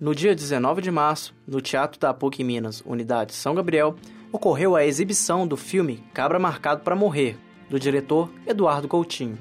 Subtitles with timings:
[0.00, 3.96] No dia 19 de março, no Teatro da PUC Minas, Unidade São Gabriel,
[4.30, 7.36] ocorreu a exibição do filme Cabra Marcado para Morrer,
[7.68, 9.36] do diretor Eduardo Coutinho.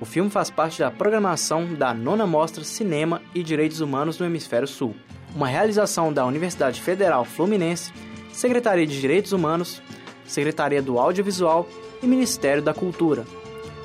[0.00, 4.66] O filme faz parte da programação da nona Mostra Cinema e Direitos Humanos no Hemisfério
[4.66, 4.96] Sul,
[5.36, 7.92] uma realização da Universidade Federal Fluminense,
[8.32, 9.80] Secretaria de Direitos Humanos,
[10.24, 11.68] Secretaria do Audiovisual
[12.02, 13.24] e Ministério da Cultura.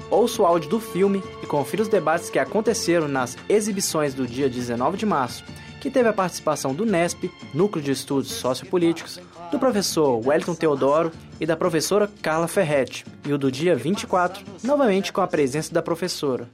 [0.09, 4.49] Ouça o áudio do filme e confira os debates que aconteceram nas exibições do dia
[4.49, 5.43] 19 de março
[5.81, 9.19] que teve a participação do NESP, Núcleo de Estudos Sociopolíticos,
[9.51, 15.13] do professor Wellington Teodoro e da professora Carla Ferretti, e o do dia 24, novamente
[15.13, 16.49] com a presença da professora.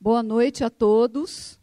[0.00, 1.58] Boa noite a todos.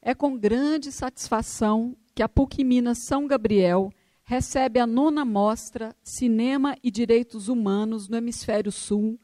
[0.00, 3.90] É com grande satisfação que a PUC Minas São Gabriel
[4.24, 9.18] recebe a nona mostra Cinema e Direitos Humanos no Hemisfério Sul,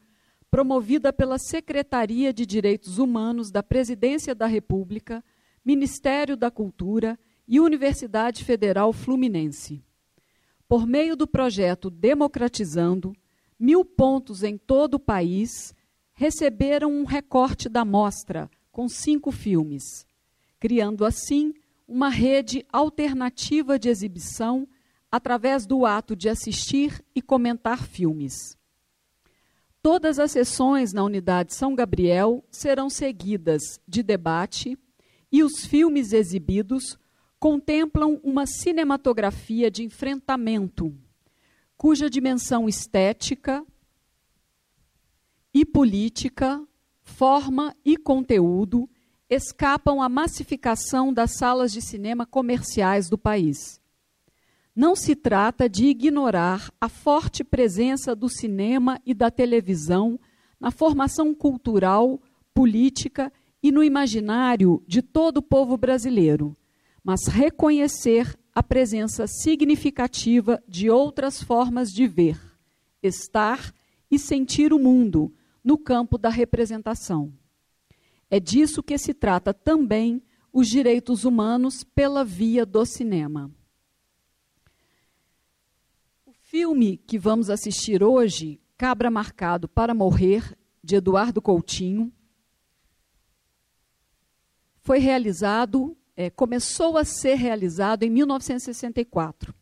[0.49, 5.23] promovida pela Secretaria de Direitos Humanos da Presidência da República
[5.65, 7.17] Ministério da Cultura
[7.47, 9.81] e Universidade Federal Fluminense.
[10.67, 13.15] Por meio do projeto Democratizando,
[13.57, 15.73] mil pontos em todo o país
[16.13, 20.05] receberam um recorte da mostra com cinco filmes,
[20.59, 21.53] criando assim
[21.87, 24.67] uma rede alternativa de exibição
[25.09, 28.57] através do ato de assistir e comentar filmes.
[29.81, 34.77] Todas as sessões na Unidade São Gabriel serão seguidas de debate
[35.33, 36.95] e os filmes exibidos
[37.39, 40.95] contemplam uma cinematografia de enfrentamento,
[41.75, 43.65] cuja dimensão estética
[45.51, 46.63] e política,
[47.01, 48.87] forma e conteúdo
[49.27, 53.81] escapam à massificação das salas de cinema comerciais do país.
[54.75, 60.19] Não se trata de ignorar a forte presença do cinema e da televisão
[60.59, 62.21] na formação cultural,
[62.53, 66.55] política e no imaginário de todo o povo brasileiro,
[67.03, 72.39] mas reconhecer a presença significativa de outras formas de ver,
[73.01, 73.73] estar
[74.11, 75.33] e sentir o mundo
[75.63, 77.33] no campo da representação.
[78.29, 80.21] É disso que se trata também
[80.51, 83.49] os direitos humanos pela via do cinema.
[86.25, 92.11] O filme que vamos assistir hoje, Cabra Marcado para Morrer, de Eduardo Coutinho,
[94.83, 99.53] foi realizado, é, começou a ser realizado em 1964.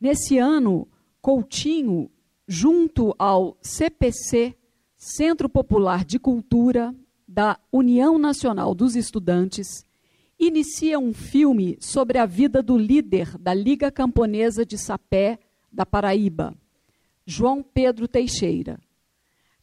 [0.00, 0.88] Nesse ano,
[1.20, 2.10] Coutinho,
[2.46, 4.56] junto ao CPC,
[4.96, 6.94] Centro Popular de Cultura
[7.26, 9.84] da União Nacional dos Estudantes,
[10.38, 15.38] inicia um filme sobre a vida do líder da Liga Camponesa de Sapé,
[15.70, 16.54] da Paraíba,
[17.26, 18.80] João Pedro Teixeira.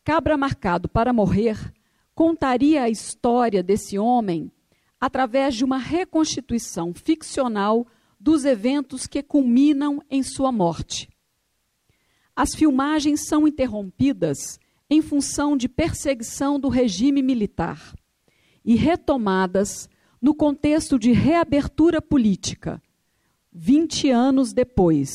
[0.03, 1.73] Cabra Marcado para Morrer
[2.13, 4.51] contaria a história desse homem
[4.99, 7.87] através de uma reconstituição ficcional
[8.19, 11.09] dos eventos que culminam em sua morte.
[12.35, 14.59] As filmagens são interrompidas
[14.89, 17.93] em função de perseguição do regime militar
[18.63, 19.89] e retomadas
[20.21, 22.81] no contexto de reabertura política,
[23.53, 25.09] 20 anos depois,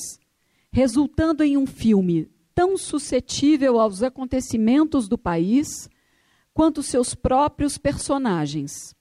[0.71, 5.89] resultando em um filme tão suscetível aos acontecimentos do país
[6.55, 8.95] quanto seus próprios personagens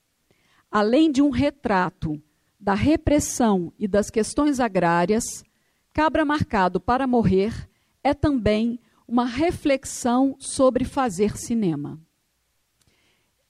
[0.72, 2.22] além de um retrato
[2.58, 5.44] da repressão e das questões agrárias,
[5.94, 7.70] Cabra Marcado para Morrer
[8.02, 12.00] é também uma reflexão sobre fazer cinema.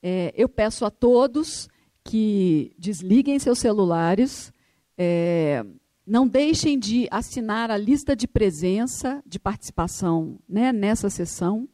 [0.02, 1.70] É, eu peço a todos
[2.04, 4.52] que desliguem seus celulares,
[4.98, 5.64] é,
[6.06, 11.70] não deixem de assinar a lista de presença, de participação né, nessa sessão,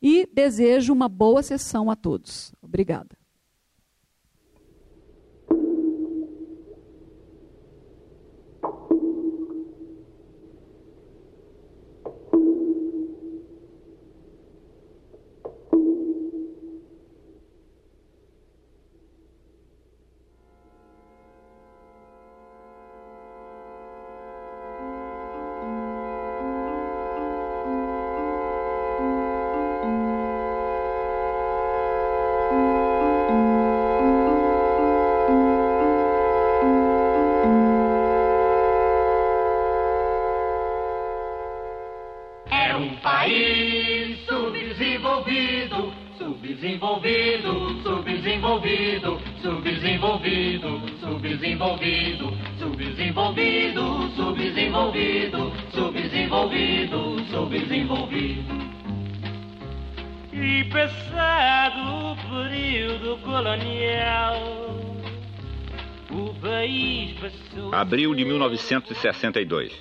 [0.00, 2.54] e desejo uma boa sessão a todos.
[2.62, 3.25] Obrigada.
[67.86, 69.72] Abril de 1962.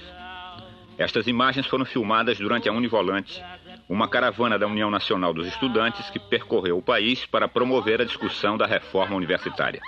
[0.96, 3.44] Estas imagens foram filmadas durante a Univolante,
[3.90, 8.60] uma caravana da União Nacional dos Estudantes que percorreu o país para promover a discussão
[8.60, 9.82] da reforma universitária.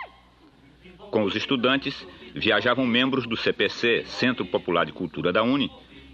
[1.12, 5.69] Com os estudantes viajavam membros do CPC, Centro Popular de Cultura da Uni,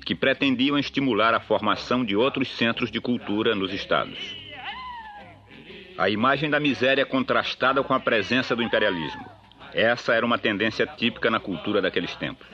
[0.06, 4.36] que pretendiam estimular a formação de outros centros de cultura nos estados.
[5.98, 9.33] A imagem da miséria contrastada com a presença do imperialismo.
[9.74, 12.48] Essa era uma tendência típica na cultura daqueles tempos.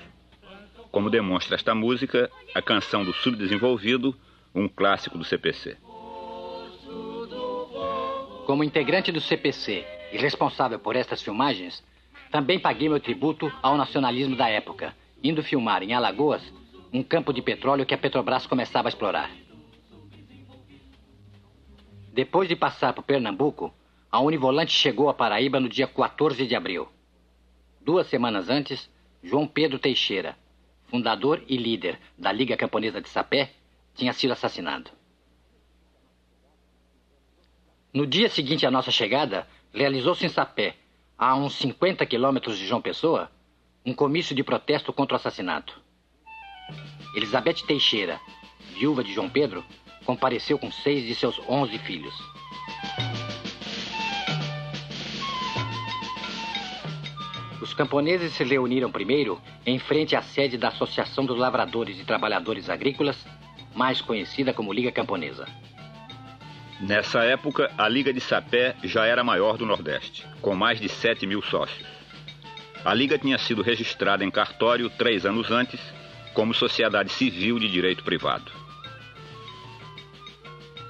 [0.90, 4.16] Como demonstra esta música, a canção do subdesenvolvido,
[4.56, 5.78] um clássico do CPC.
[8.46, 11.84] Como integrante do CPC e responsável por estas filmagens,
[12.32, 16.42] também paguei meu tributo ao nacionalismo da época, indo filmar em Alagoas
[16.92, 19.30] um campo de petróleo que a Petrobras começava a explorar.
[22.14, 23.74] Depois de passar por Pernambuco,
[24.12, 26.88] a Univolante chegou a Paraíba no dia 14 de abril.
[27.90, 28.88] Duas semanas antes,
[29.24, 30.38] João Pedro Teixeira,
[30.90, 33.52] fundador e líder da Liga Camponesa de Sapé,
[33.96, 34.92] tinha sido assassinado.
[37.92, 40.76] No dia seguinte à nossa chegada, realizou-se em Sapé,
[41.18, 43.32] a uns 50 quilômetros de João Pessoa,
[43.84, 45.82] um comício de protesto contra o assassinato.
[47.16, 48.22] Elizabeth Teixeira,
[48.78, 49.66] viúva de João Pedro,
[50.06, 52.14] compareceu com seis de seus onze filhos.
[57.62, 62.70] Os camponeses se reuniram primeiro em frente à sede da Associação dos Lavradores e Trabalhadores
[62.70, 63.26] Agrícolas,
[63.76, 65.46] mais conhecida como Liga Camponesa.
[66.80, 70.88] Nessa época, a Liga de Sapé já era a maior do Nordeste, com mais de
[70.88, 71.86] 7 mil sócios.
[72.86, 75.82] A Liga tinha sido registrada em cartório três anos antes,
[76.34, 78.50] como sociedade civil de direito privado.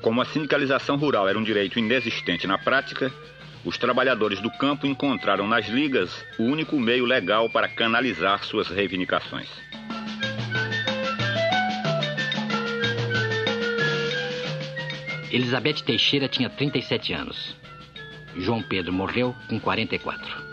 [0.03, 3.11] Como a sindicalização rural era um direito inexistente na prática,
[3.65, 9.49] os trabalhadores do campo encontraram nas ligas o único meio legal para canalizar suas reivindicações.
[15.31, 17.55] Elizabeth Teixeira tinha 37 anos.
[18.35, 20.49] João Pedro morreu com 44.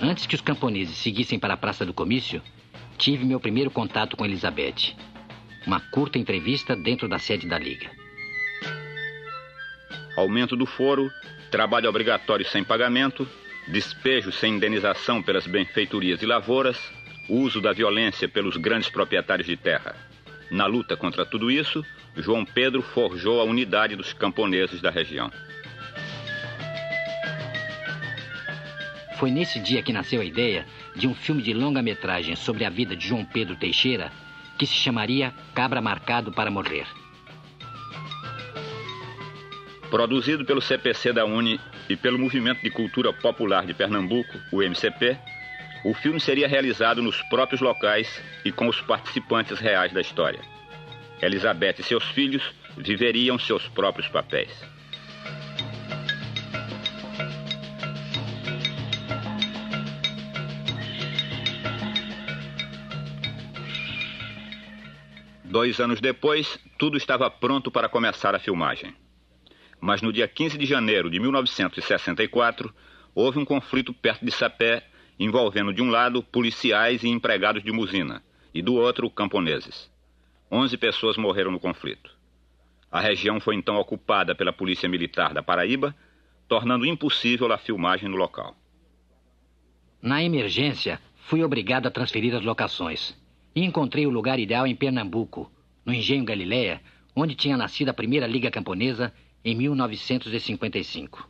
[0.00, 2.42] Antes que os camponeses seguissem para a Praça do Comício,
[3.02, 4.94] tive meu primeiro contato com Elizabeth.
[5.66, 7.90] Uma curta entrevista dentro da sede da Liga.
[10.16, 11.10] Aumento do foro,
[11.50, 13.26] trabalho obrigatório sem pagamento,
[13.66, 16.78] despejo sem indenização pelas benfeitorias e lavouras,
[17.28, 19.96] uso da violência pelos grandes proprietários de terra.
[20.48, 21.84] Na luta contra tudo isso,
[22.16, 25.28] João Pedro forjou a unidade dos camponeses da região.
[29.18, 30.64] Foi nesse dia que nasceu a ideia
[30.94, 34.12] de um filme de longa-metragem sobre a vida de João Pedro Teixeira,
[34.58, 36.86] que se chamaria Cabra Marcado para Morrer.
[39.90, 45.18] Produzido pelo CPC da Uni e pelo Movimento de Cultura Popular de Pernambuco, o MCP,
[45.84, 50.40] o filme seria realizado nos próprios locais e com os participantes reais da história.
[51.20, 52.42] Elizabeth e seus filhos
[52.76, 54.50] viveriam seus próprios papéis.
[65.52, 68.92] Dois anos depois, tudo estava pronto para começar a filmagem
[69.82, 72.72] mas no dia 15 de janeiro de 1964
[73.12, 74.86] houve um conflito perto de Sapé
[75.18, 78.22] envolvendo de um lado policiais e empregados de musina
[78.54, 79.90] e do outro camponeses.
[80.48, 82.16] Onze pessoas morreram no conflito.
[82.92, 85.92] A região foi então ocupada pela Polícia Militar da Paraíba,
[86.46, 88.56] tornando impossível a filmagem no local.
[90.00, 93.20] Na emergência, fui obrigado a transferir as locações
[93.54, 95.50] e encontrei o lugar ideal em Pernambuco,
[95.84, 96.80] no Engenho Galileia,
[97.14, 99.12] onde tinha nascido a primeira Liga Camponesa
[99.44, 101.28] em 1955.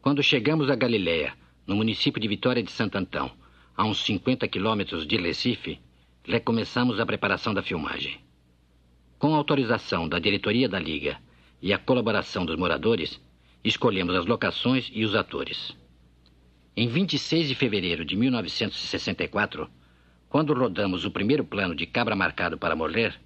[0.00, 1.34] Quando chegamos a Galiléia,
[1.66, 3.30] no município de Vitória de Santo Antão,
[3.76, 5.80] a uns 50 quilômetros de Recife,
[6.24, 8.18] recomeçamos a preparação da filmagem.
[9.18, 11.18] Com autorização da diretoria da Liga
[11.60, 13.20] e a colaboração dos moradores,
[13.64, 15.76] escolhemos as locações e os atores.
[16.76, 19.68] Em 26 de fevereiro de 1964,
[20.28, 23.18] quando rodamos o primeiro plano de Cabra Marcado para Morrer,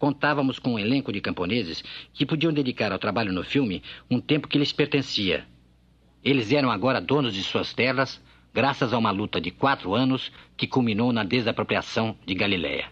[0.00, 1.84] Contávamos com um elenco de camponeses
[2.14, 5.46] que podiam dedicar ao trabalho no filme um tempo que lhes pertencia.
[6.24, 8.18] Eles eram agora donos de suas terras,
[8.50, 12.90] graças a uma luta de quatro anos que culminou na desapropriação de Galiléia.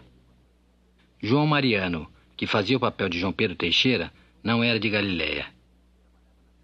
[1.19, 5.47] João Mariano, que fazia o papel de João Pedro Teixeira, não era de Galiléia.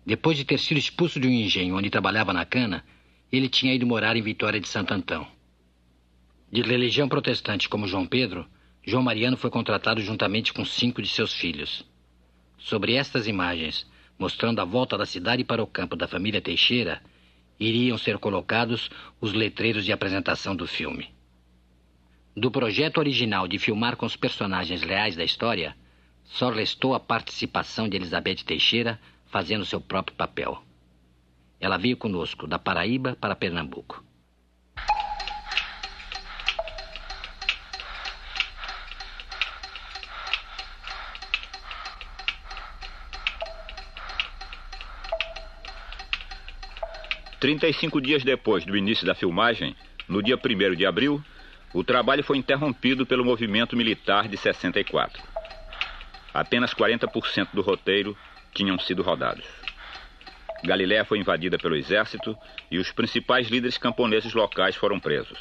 [0.05, 2.85] Depois de ter sido expulso de um engenho onde trabalhava na cana,
[3.31, 5.34] ele tinha ido morar em Vitória de Santo Antão.
[6.55, 8.47] De religião protestante como João Pedro,
[8.81, 11.85] João Mariano foi contratado juntamente com cinco de seus filhos.
[12.57, 13.85] Sobre estas imagens,
[14.17, 17.03] mostrando a volta da cidade para o campo da família Teixeira,
[17.59, 21.09] iriam ser colocados os letreiros de apresentação do filme.
[22.33, 25.75] Do projeto original de filmar com os personagens reais da história,
[26.23, 30.63] só restou a participação de Elizabeth Teixeira fazendo seu próprio papel.
[31.59, 34.04] Ela veio conosco da Paraíba para Pernambuco.
[47.45, 49.75] Trinta e cinco dias depois do início da filmagem,
[50.09, 51.23] no dia 1 de abril,
[51.75, 55.21] o trabalho foi interrompido pelo movimento militar de 64.
[56.33, 58.17] Apenas 40% do roteiro
[58.51, 59.45] tinham sido rodados.
[60.63, 62.35] Galiléia foi invadida pelo exército
[62.71, 65.37] e os principais líderes camponeses locais foram presos.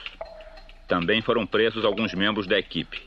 [0.87, 3.01] Também foram presos alguns membros da equipe,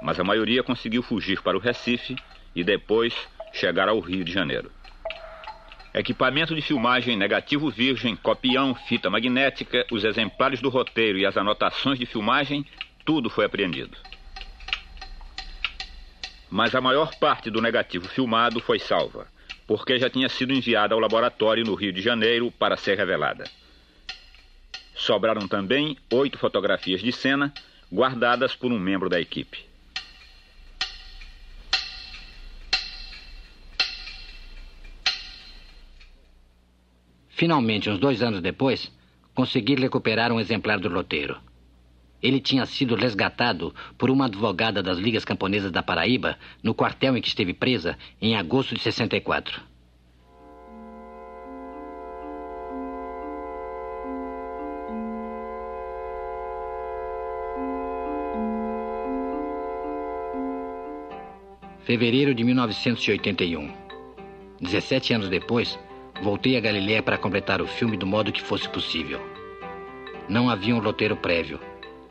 [0.00, 2.14] mas a maioria conseguiu fugir para o Recife
[2.54, 3.12] e depois
[3.52, 4.70] chegar ao Rio de Janeiro.
[5.94, 11.98] Equipamento de filmagem, negativo virgem, copião, fita magnética, os exemplares do roteiro e as anotações
[11.98, 12.64] de filmagem,
[13.04, 13.96] tudo foi apreendido.
[16.50, 19.26] Mas a maior parte do negativo filmado foi salva
[19.68, 23.44] porque já tinha sido enviada ao laboratório no Rio de Janeiro para ser revelada.
[24.94, 27.52] Sobraram também oito fotografias de cena
[27.92, 29.67] guardadas por um membro da equipe.
[37.38, 38.90] Finalmente, uns dois anos depois,
[39.32, 41.38] consegui recuperar um exemplar do roteiro.
[42.20, 47.20] Ele tinha sido resgatado por uma advogada das Ligas Camponesas da Paraíba no quartel em
[47.20, 49.62] que esteve presa em agosto de 64.
[61.84, 63.72] Fevereiro de 1981.
[64.60, 65.78] 17 anos depois,
[66.22, 69.20] voltei a Galiléia para completar o filme do modo que fosse possível.
[70.28, 71.58] Não havia um roteiro prévio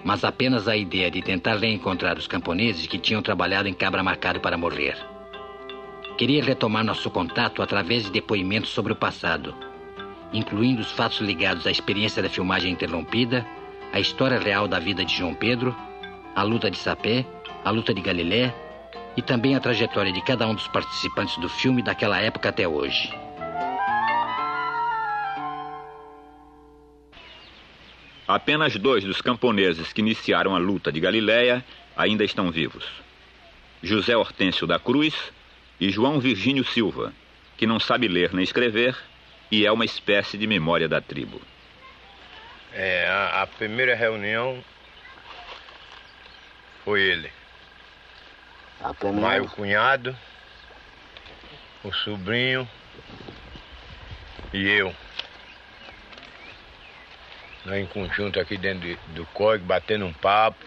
[0.04, 4.40] mas apenas a ideia de tentar reencontrar os camponeses que tinham trabalhado em Cabra Marcado
[4.40, 4.96] para morrer.
[6.18, 9.54] Queria retomar nosso contato através de depoimentos sobre o passado,
[10.34, 13.46] incluindo os fatos ligados à experiência da filmagem interrompida,
[13.94, 15.76] a história real da vida de João Pedro,
[16.36, 17.26] a luta de Sapé,
[17.64, 18.54] a luta de Galilé
[19.16, 23.27] e também a trajetória de cada um dos participantes do filme daquela época até hoje.
[28.28, 31.64] Apenas dois dos camponeses que iniciaram a luta de Galiléia
[31.96, 32.86] ainda estão vivos.
[33.82, 35.16] José Hortêncio da Cruz
[35.80, 37.14] e João Virgínio Silva,
[37.56, 38.98] que não sabe ler nem escrever
[39.50, 41.42] e é uma espécie de memória da tribo.
[42.74, 44.62] É, a, a primeira reunião
[46.84, 47.32] foi ele.
[48.82, 49.28] A primeira...
[49.28, 50.16] Mais o cunhado,
[51.84, 52.68] o sobrinho
[54.54, 54.94] e eu.
[57.68, 60.58] Nós em conjunto aqui dentro de, do código, batendo um papo.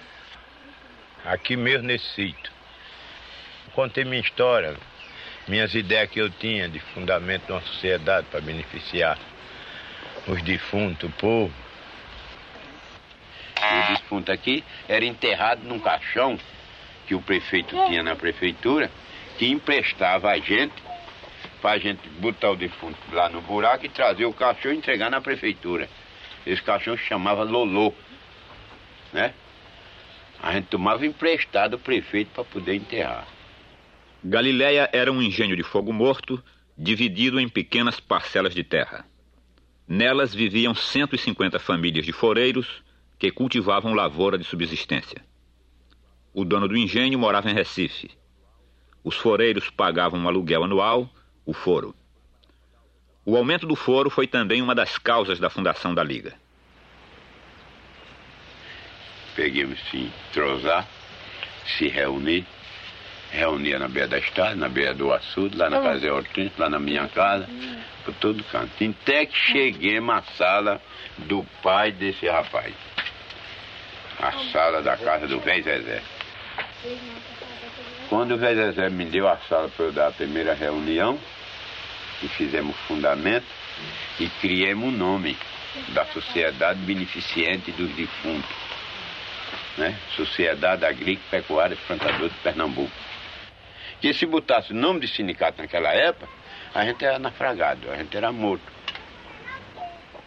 [1.24, 2.52] Aqui mesmo nesse sítio.
[3.72, 4.76] Contei minha história,
[5.48, 9.18] minhas ideias que eu tinha de fundamento de uma sociedade para beneficiar
[10.26, 11.54] os defuntos, o povo.
[13.56, 16.38] O defunto aqui era enterrado num caixão
[17.06, 18.90] que o prefeito tinha na prefeitura,
[19.38, 20.74] que emprestava a gente
[21.62, 25.10] para a gente botar o defunto lá no buraco e trazer o caixão e entregar
[25.10, 25.88] na prefeitura.
[26.46, 27.92] Esse caixão chamava Lolô,
[29.12, 29.34] né?
[30.42, 33.26] A gente tomava emprestado o prefeito para poder enterrar.
[34.24, 36.42] Galiléia era um engenho de fogo morto,
[36.76, 39.04] dividido em pequenas parcelas de terra.
[39.86, 42.82] Nelas viviam 150 famílias de foreiros
[43.18, 45.22] que cultivavam lavoura de subsistência.
[46.32, 48.10] O dono do engenho morava em Recife.
[49.02, 51.10] Os foreiros pagavam um aluguel anual,
[51.44, 51.94] o foro.
[53.24, 56.34] O aumento do foro foi também uma das causas da fundação da Liga.
[59.36, 60.86] Peguemos se entrosar,
[61.78, 62.46] se reunir,
[63.30, 65.82] reunia na beira da estrada, na beira do açude, lá na ah.
[65.82, 67.48] casa de Hortêncio, lá na minha casa,
[68.04, 68.72] por todo canto.
[68.82, 70.80] Até que cheguei na sala
[71.18, 72.74] do pai desse rapaz.
[74.18, 76.02] A sala da casa do velho Zezé.
[78.08, 81.18] Quando o velho Zezé me deu a sala para eu dar a primeira reunião,
[82.22, 83.46] e fizemos fundamento
[84.18, 85.36] e criamos o nome
[85.88, 88.50] da Sociedade Beneficente dos Defuntos,
[89.78, 89.98] né?
[90.16, 92.92] Sociedade Agrícola Pecuária Plantador de Pernambuco.
[94.00, 96.28] Que se botasse o nome de sindicato naquela época,
[96.74, 98.62] a gente era naufragado, a gente era morto.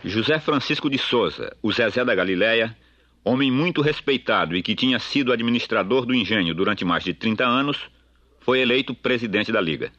[0.03, 2.75] José Francisco de Souza, o Zezé da Galileia,
[3.23, 7.89] homem muito respeitado e que tinha sido administrador do engenho durante mais de 30 anos,
[8.41, 9.91] foi eleito presidente da Liga.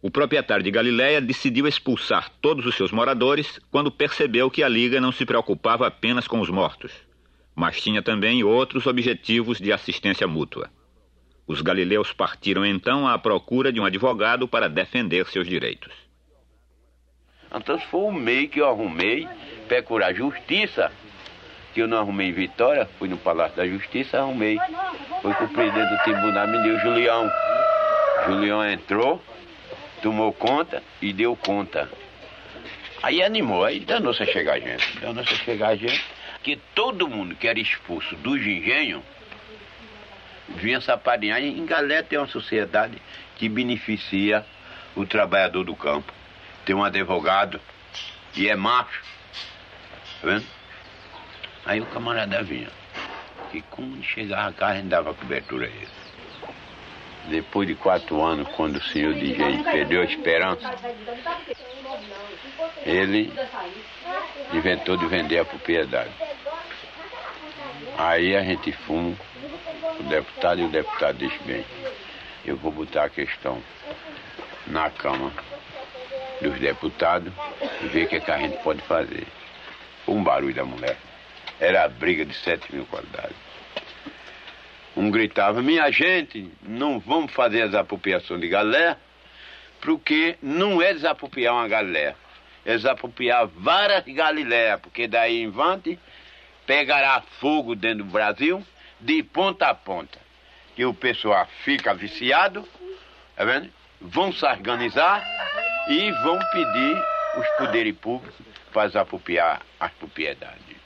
[0.00, 5.00] O proprietário de Galiléia decidiu expulsar todos os seus moradores quando percebeu que a Liga
[5.00, 6.92] não se preocupava apenas com os mortos,
[7.54, 10.70] mas tinha também outros objetivos de assistência mútua.
[11.46, 15.92] Os galileus partiram então à procura de um advogado para defender seus direitos.
[17.52, 19.26] Então foi o meio que eu arrumei
[19.66, 20.92] para curar justiça
[21.78, 24.58] que eu não arrumei em Vitória, fui no Palácio da Justiça, arrumei.
[25.22, 27.30] Fui com o presidente do tribunal, me deu o Julião.
[28.26, 29.22] Julião entrou,
[30.02, 31.88] tomou conta e deu conta.
[33.02, 34.98] Aí animou, aí danou-se a chegar a gente.
[34.98, 36.04] Danou-se a chegar a gente,
[36.42, 39.02] que todo mundo que era expulso dos engenhos
[40.48, 41.40] vinha saparinhar.
[41.40, 43.00] Em Galé tem uma sociedade
[43.36, 44.44] que beneficia
[44.96, 46.12] o trabalhador do campo.
[46.64, 47.60] Tem um advogado
[48.32, 49.02] que é macho,
[50.20, 50.46] tá vendo?
[51.64, 52.68] Aí o camarada vinha.
[53.52, 56.07] E quando chegava a casa, a dava cobertura a ele.
[57.28, 60.74] Depois de quatro anos, quando o senhor de engenho perdeu a esperança,
[62.86, 63.32] ele
[64.52, 66.10] inventou de vender a propriedade.
[67.98, 69.14] Aí a gente fuma,
[70.00, 71.64] o deputado e o deputado disse bem,
[72.44, 73.62] eu vou botar a questão
[74.66, 75.34] na Câmara
[76.40, 77.32] dos deputados
[77.82, 79.26] e ver o que, é que a gente pode fazer.
[80.06, 80.96] Um barulho da mulher.
[81.60, 83.47] Era a briga de 7 mil qualidades.
[84.98, 88.96] Um gritava, minha gente, não vamos fazer a desapropriação de galé,
[89.80, 92.16] porque não é desapropriar uma galé,
[92.66, 95.96] é desapropriar várias galiléias, porque daí em vante
[96.66, 98.60] pegará fogo dentro do Brasil
[99.00, 100.18] de ponta a ponta.
[100.74, 102.68] Que o pessoal fica viciado,
[103.36, 103.70] tá vendo?
[104.00, 105.24] vão se organizar
[105.88, 107.04] e vão pedir
[107.36, 108.34] os poderes públicos
[108.72, 110.77] para desapropriar as propriedades.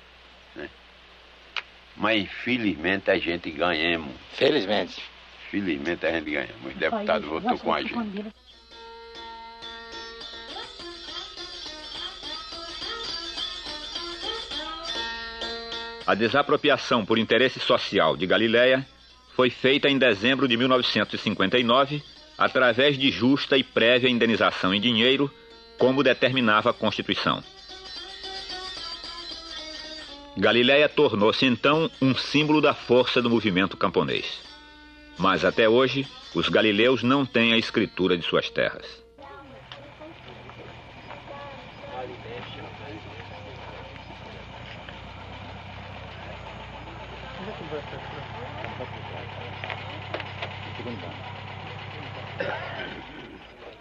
[1.96, 4.12] Mas infelizmente a gente ganhamos.
[4.32, 5.02] Felizmente.
[5.50, 6.66] Felizmente a gente ganhamos.
[6.66, 8.32] Os deputados votou com a gente.
[16.04, 18.86] A desapropriação por interesse social de Galiléia
[19.36, 22.02] foi feita em dezembro de 1959
[22.36, 25.30] através de justa e prévia indenização em dinheiro,
[25.78, 27.42] como determinava a Constituição.
[30.36, 34.40] Galiléia tornou-se então um símbolo da força do movimento camponês.
[35.18, 39.02] Mas até hoje, os galileus não têm a escritura de suas terras.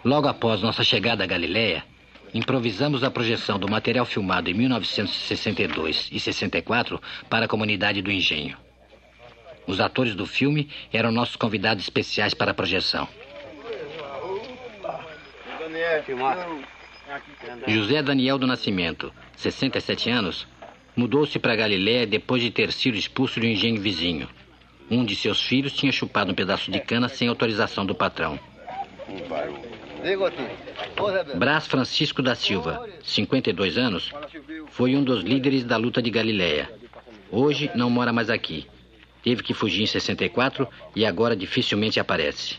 [0.04, 1.84] Logo após nossa chegada a Galiléia,
[2.34, 8.56] improvisamos a projeção do material filmado em 1962 e 64 para a comunidade do Engenho.
[9.66, 13.08] Os atores do filme eram nossos convidados especiais para a projeção.
[17.66, 20.46] José Daniel do Nascimento, 67 anos,
[20.96, 24.28] mudou-se para Galiléia depois de ter sido expulso de um engenho vizinho.
[24.90, 28.38] Um de seus filhos tinha chupado um pedaço de cana sem autorização do patrão.
[31.36, 34.12] Brás Francisco da Silva, 52 anos,
[34.70, 36.70] foi um dos líderes da luta de Galiléia.
[37.30, 38.66] Hoje não mora mais aqui.
[39.22, 42.56] Teve que fugir em 64 e agora dificilmente aparece.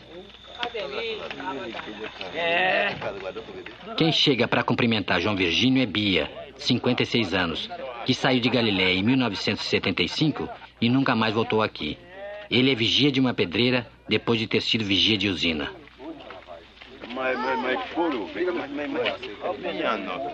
[3.96, 7.68] Quem chega para cumprimentar João Virgínio é Bia, 56 anos,
[8.06, 10.48] que saiu de Galiléia em 1975
[10.80, 11.98] e nunca mais voltou aqui.
[12.50, 15.83] Ele é vigia de uma pedreira depois de ter sido vigia de usina.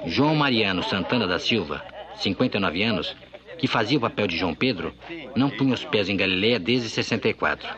[0.06, 1.84] João Mariano Santana da Silva,
[2.16, 3.16] 59 anos,
[3.58, 4.94] que fazia o papel de João Pedro,
[5.36, 7.68] não punha os pés em Galileia desde 64.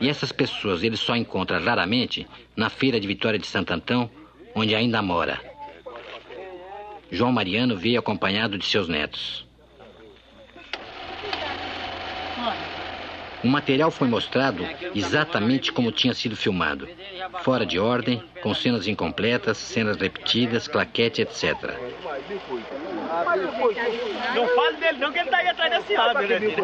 [0.00, 2.26] E essas pessoas ele só encontra raramente
[2.56, 4.10] na feira de Vitória de Santo Antão,
[4.54, 5.38] onde ainda mora.
[7.10, 9.46] João Mariano veio acompanhado de seus netos.
[13.42, 16.86] O material foi mostrado exatamente como tinha sido filmado,
[17.42, 21.54] fora de ordem, com cenas incompletas, cenas repetidas, claquete, etc.
[24.34, 26.38] Não fale dele não, que ele está aí atrás desse árvore.
[26.38, 26.54] Né?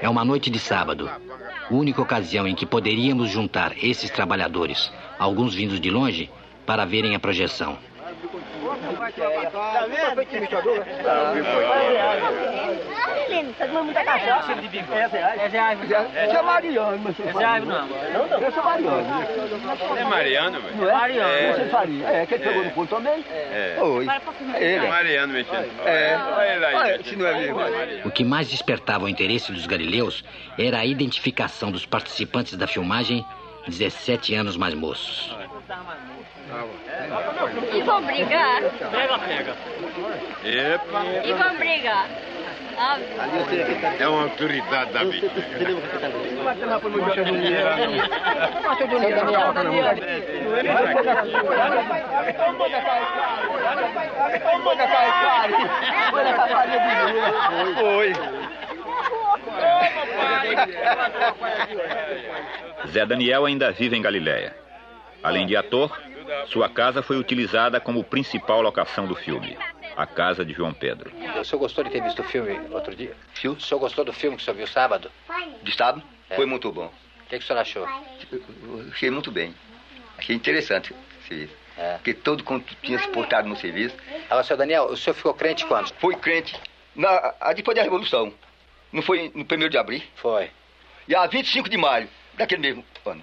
[0.00, 1.10] É uma noite de sábado,
[1.70, 6.30] única ocasião em que poderíamos juntar esses trabalhadores, alguns vindos de longe,
[6.64, 7.76] para verem a projeção.
[9.52, 10.26] Tá vendo?
[13.36, 13.54] Menino?
[13.54, 14.52] Tá tomando muita cachaça?
[14.52, 15.38] É reais.
[15.38, 15.80] É reais.
[15.82, 17.28] Esse é Mariano, meu senhor.
[17.28, 17.86] Esse é reais, não.
[17.86, 18.48] Não, não.
[18.48, 19.98] Esse é Mariano.
[19.98, 20.76] É Mariano, velho.
[20.76, 20.92] Não é?
[20.92, 21.32] Mariano.
[21.32, 21.52] É.
[21.52, 22.06] Você faria.
[22.08, 23.24] É, que ele pegou no pulo também?
[23.30, 23.76] É.
[23.80, 24.06] Oi.
[24.56, 24.86] Ele.
[24.86, 25.70] É Mariano mexendo.
[25.84, 26.16] É.
[26.16, 27.04] Olha ele aí.
[27.04, 28.08] Se não é mesmo.
[28.08, 30.24] O que mais despertava o interesse dos galileus
[30.58, 33.24] era a identificação dos participantes da filmagem
[33.66, 35.34] 17 anos mais moços.
[37.74, 38.62] E vão brigar?
[38.62, 39.56] Pega, pega.
[40.44, 41.04] Epa.
[41.24, 42.08] E vão brigar?
[43.98, 45.30] É uma autoridade da vida.
[57.80, 58.12] Foi.
[62.88, 64.54] Zé Daniel ainda vive em Galiléia.
[65.22, 65.98] Além de ator,
[66.46, 69.56] sua casa foi utilizada como principal locação do filme,
[69.96, 71.10] a casa de João Pedro.
[71.40, 73.14] O senhor gostou de ter visto o filme outro dia?
[73.44, 75.10] O senhor gostou do filme que o senhor viu sábado?
[75.62, 76.02] De sábado?
[76.30, 76.36] É.
[76.36, 76.86] Foi muito bom.
[76.86, 77.88] O que, que o senhor achou?
[78.32, 79.54] Eu Achei muito bem.
[80.18, 81.54] Achei interessante o serviço.
[81.78, 81.94] É.
[81.94, 83.94] Porque todo quanto tinha se portado no serviço
[84.30, 85.92] Agora, senhor Daniel, o senhor ficou crente quando?
[85.98, 86.58] foi crente
[86.94, 88.32] na, a- depois da Revolução.
[88.92, 90.02] Não foi no 1 de abril?
[90.16, 90.50] Foi.
[91.06, 93.22] E a 25 de maio daquele mesmo ano.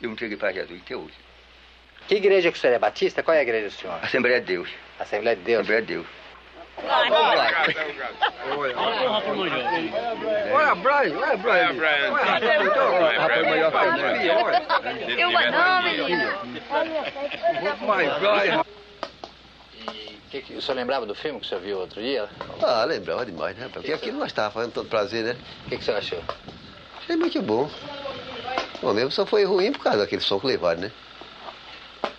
[0.00, 1.14] Eu entreguei para Jesus até hoje.
[2.08, 2.78] Que igreja que o senhor é?
[2.78, 3.22] Batista?
[3.22, 3.98] Qual é a igreja do senhor?
[4.02, 4.68] Assembleia de Deus.
[4.98, 5.60] Assembleia de Deus.
[5.60, 6.06] Assembleia de Deus.
[10.52, 11.18] Olha, Brian.
[11.18, 11.54] Olha, Brian.
[11.54, 12.12] É, Brian.
[12.12, 14.30] Rapaz, maior que ele.
[14.30, 14.66] Olha.
[15.20, 16.38] eu vou não, menino.
[17.60, 18.64] Muito mais, Brian.
[20.30, 22.28] Que que- o senhor lembrava do filme que o senhor viu outro dia?
[22.62, 23.68] Ah, lembrava demais, né?
[23.72, 25.36] Porque aquilo nós estávamos fazendo todo prazer, né?
[25.66, 26.22] O que, que o senhor achou?
[27.02, 27.70] Achei muito bom.
[28.82, 30.92] Bom, mesmo só foi ruim por causa daquele som que levaram, né?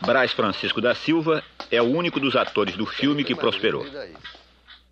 [0.01, 3.85] Brás Francisco da Silva é o único dos atores do filme que prosperou.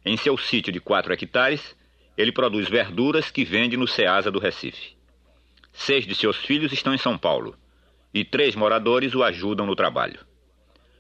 [0.06, 1.76] Em seu sítio de 4 hectares,
[2.18, 4.96] ele produz verduras que vende no Ceasa do Recife.
[5.72, 7.56] Seis de seus filhos estão em São Paulo
[8.14, 10.20] e três moradores o ajudam no trabalho.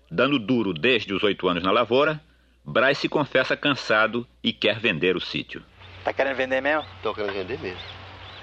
[0.09, 2.21] Dando duro desde os oito anos na lavoura,
[2.63, 5.63] Brás se confessa cansado e quer vender o sítio.
[6.03, 6.85] Tá querendo vender mesmo?
[7.01, 7.81] Tô querendo vender mesmo.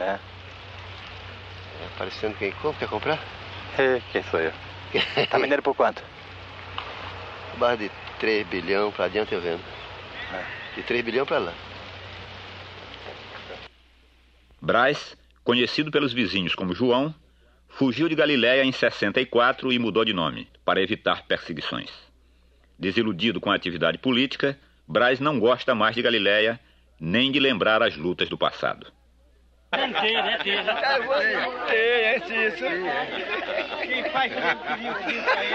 [0.01, 0.05] É.
[0.05, 0.19] É,
[1.97, 3.19] parecendo quem compra, quer comprar?
[4.13, 4.53] Quem sou eu?
[5.31, 6.03] Tá vendendo por quanto?
[7.59, 9.63] Barra de 3 bilhão pra adiante eu vendo.
[10.75, 11.53] De 3 bilhão pra lá.
[14.61, 17.15] Brás, conhecido pelos vizinhos como João,
[17.69, 21.91] fugiu de Galiléia em 64 e mudou de nome, para evitar perseguições.
[22.79, 26.59] Desiludido com a atividade política, Brás não gosta mais de Galiléia,
[26.99, 28.87] nem de lembrar as lutas do passado.
[29.77, 30.73] Mentira, é mentira.
[31.69, 32.65] É, é isso.
[33.83, 34.37] Quem faz o
[34.77, 35.55] filho pra ele.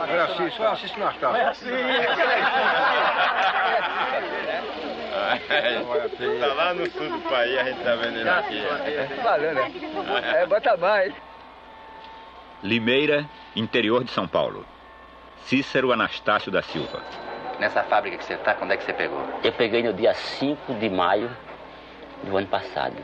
[0.00, 1.32] Agora assiste, só assiste nós tá.
[6.40, 8.62] Tá lá no sul do país, a gente tá vendendo aqui.
[9.22, 9.72] Valeu, né?
[10.34, 11.14] É, bota mais.
[12.62, 14.64] Limeira, interior de São Paulo.
[15.44, 17.00] Cícero Anastácio da Silva.
[17.58, 19.22] Nessa fábrica que você tá, quando é que você pegou?
[19.42, 21.30] Eu peguei no dia 5 de maio
[22.22, 22.96] do ano passado.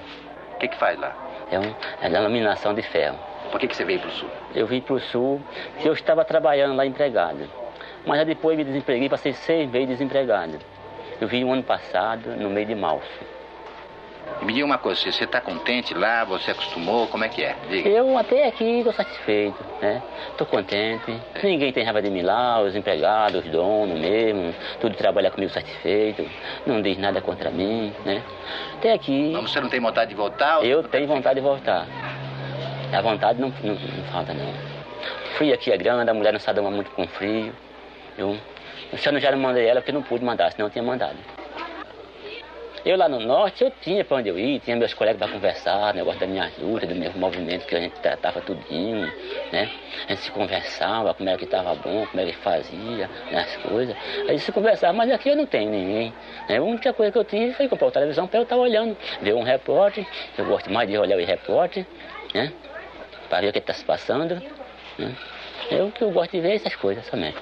[0.55, 1.15] O que que faz lá?
[1.51, 3.19] É, um, é laminação de ferro.
[3.51, 4.29] Por que que você veio pro sul?
[4.55, 5.41] Eu vim para o sul,
[5.79, 7.49] que eu estava trabalhando lá empregado.
[8.07, 10.59] Mas aí depois me desempreguei, passei seis meses desempregado.
[11.21, 13.32] Eu vim o ano passado, no meio de março.
[14.41, 17.55] E me diga uma coisa, você tá contente lá, você acostumou, como é que é?
[17.69, 17.89] Diga.
[17.89, 20.03] Eu até aqui estou satisfeito, né?
[20.31, 21.17] Estou contente.
[21.43, 26.29] Ninguém tem raiva de mim lá, os empregados, os donos mesmo, tudo trabalha comigo satisfeito,
[26.67, 28.23] não diz nada contra mim, né?
[28.79, 29.31] Até aqui.
[29.33, 30.65] Mas você não tem vontade de voltar?
[30.65, 31.87] Eu tenho vontade de voltar.
[32.93, 34.49] A vontade não, não, não falta, não.
[34.51, 37.53] O frio aqui é grande, a mulher não sabe muito com frio.
[38.19, 38.37] Eu,
[38.93, 41.17] eu não já não mandei ela porque não pude mandar, senão eu tinha mandado.
[42.85, 45.95] Eu lá no norte, eu tinha para onde eu ir, tinha meus colegas para conversar,
[45.95, 49.13] negócio das minhas lutas, do meu movimento que a gente tratava tudinho,
[49.53, 49.69] né?
[50.09, 53.57] A gente se conversava, como era que estava bom, como era que fazia, né, as
[53.59, 53.97] coisas.
[54.27, 56.13] A gente se conversava, mas aqui eu não tenho ninguém.
[56.49, 56.57] Né?
[56.57, 59.35] A única coisa que eu tinha foi comprar uma televisão para eu estar olhando, ver
[59.35, 60.05] um repórter,
[60.37, 61.87] eu gosto mais de olhar o repórter,
[62.35, 62.53] né?
[63.29, 64.43] Para ver o que está se passando.
[64.99, 65.15] Né?
[65.71, 67.39] Eu que eu gosto de ver essas coisas somente.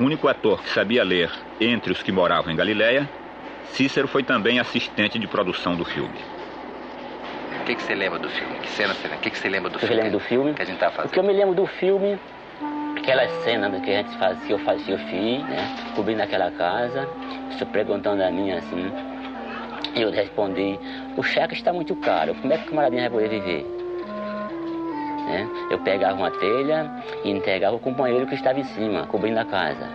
[0.00, 3.10] Único ator que sabia ler entre os que moravam em Galiléia,
[3.72, 6.18] Cícero foi também assistente de produção do filme.
[7.60, 8.58] O que que você lembra do filme?
[8.60, 9.18] Que cena você lembra?
[9.18, 10.02] O que que você lembra do O que eu filme?
[10.02, 10.54] lembro do filme?
[10.54, 11.12] Que a gente tá O fazendo?
[11.12, 12.18] que eu me lembro do filme,
[12.96, 15.68] aquelas cenas que a gente fazia, que eu fazia, eu fiz, né?
[15.94, 17.06] Cobrindo aquela casa,
[17.50, 18.90] você perguntando a mim assim.
[19.94, 20.78] Eu respondi,
[21.16, 23.79] o cheque está muito caro, como é que o camaradinho vai poder viver?
[25.30, 25.48] Né?
[25.70, 26.90] Eu pegava uma telha
[27.22, 29.86] e entregava o companheiro que estava em cima, cobrindo a casa.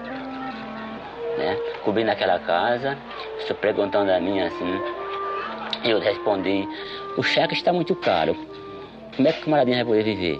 [1.38, 1.58] né?
[1.84, 2.98] Cobrindo aquela casa,
[3.39, 4.82] estou perguntando a mim assim.
[5.84, 6.65] Eu respondi,
[7.17, 8.34] o cheque está muito caro.
[9.15, 10.39] Como é que o camaradinho vai poder viver?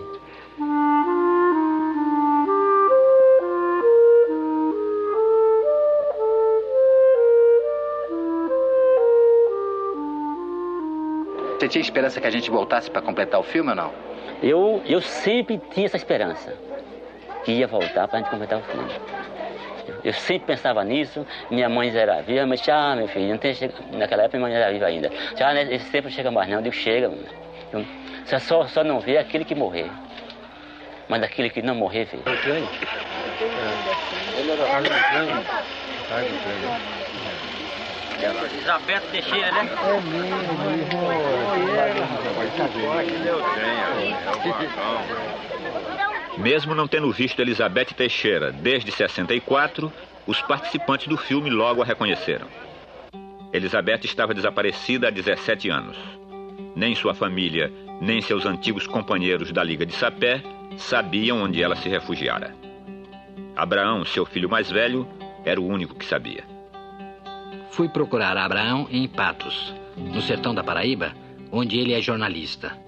[11.60, 14.15] Você tinha esperança que a gente voltasse para completar o filme ou não?
[14.42, 16.54] Eu, eu sempre tinha essa esperança
[17.44, 18.92] que ia voltar para a gente completar o filme.
[20.04, 23.54] Eu sempre pensava nisso, minha mãe já era viva, mas já, meu filho, não tem
[23.98, 25.12] naquela época minha mãe era viva ainda.
[25.36, 27.86] Já, né, esse tempo não chega mais não, eu digo, chega, mano.
[28.26, 29.92] Você só, só não vê aquele que morrer.
[31.08, 32.18] Mas aquele que não morrer, vê.
[38.62, 39.70] Isabel Teixeira, né?
[46.38, 49.92] Mesmo não tendo visto Elizabeth Teixeira desde 64,
[50.26, 52.48] os participantes do filme logo a reconheceram.
[53.52, 55.98] Elizabeth estava desaparecida há 17 anos.
[56.76, 60.42] Nem sua família, nem seus antigos companheiros da Liga de Sapé
[60.78, 62.54] sabiam onde ela se refugiara.
[63.56, 65.08] Abraão, seu filho mais velho,
[65.46, 66.55] era o único que sabia.
[67.76, 71.12] Fui procurar Abraão em Patos, no sertão da Paraíba,
[71.52, 72.80] onde ele é jornalista.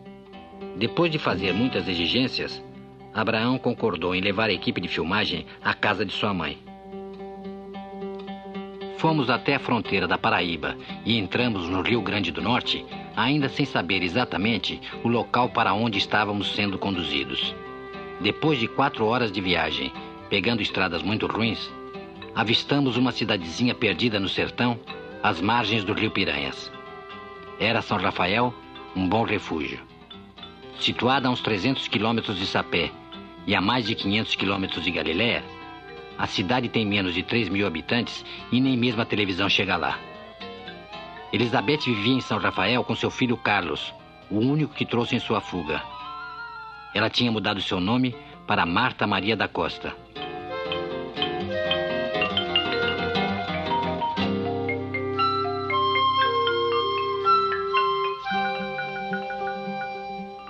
[0.78, 2.64] Depois de fazer muitas exigências,
[3.14, 6.58] Abraão concordou em levar a equipe de filmagem à casa de sua mãe.
[8.98, 13.66] Fomos até a fronteira da Paraíba e entramos no Rio Grande do Norte, ainda sem
[13.66, 17.54] saber exatamente o local para onde estávamos sendo conduzidos.
[18.22, 19.92] Depois de quatro horas de viagem,
[20.30, 21.70] pegando estradas muito ruins,
[22.38, 24.80] avistamos uma cidadezinha perdida no sertão,
[25.24, 26.72] às margens do rio Piranhas.
[27.60, 28.54] Era São Rafael,
[28.96, 29.80] um bom refúgio.
[30.80, 32.92] Situada a uns 300 quilômetros de Sapé
[33.48, 35.44] e a mais de 500 quilômetros de Galiléia,
[36.16, 39.98] a cidade tem menos de 3 mil habitantes e nem mesmo a televisão chega lá.
[41.34, 43.92] Elizabeth vivia em São Rafael com seu filho Carlos,
[44.30, 45.82] o único que trouxe em sua fuga.
[46.94, 49.96] Ela tinha mudado seu nome para Marta Maria da Costa.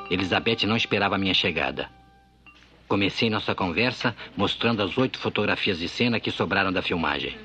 [0.09, 1.89] Elizabeth não esperava a minha chegada.
[2.87, 7.37] Comecei nossa conversa mostrando as oito fotografias de cena que sobraram da filmagem.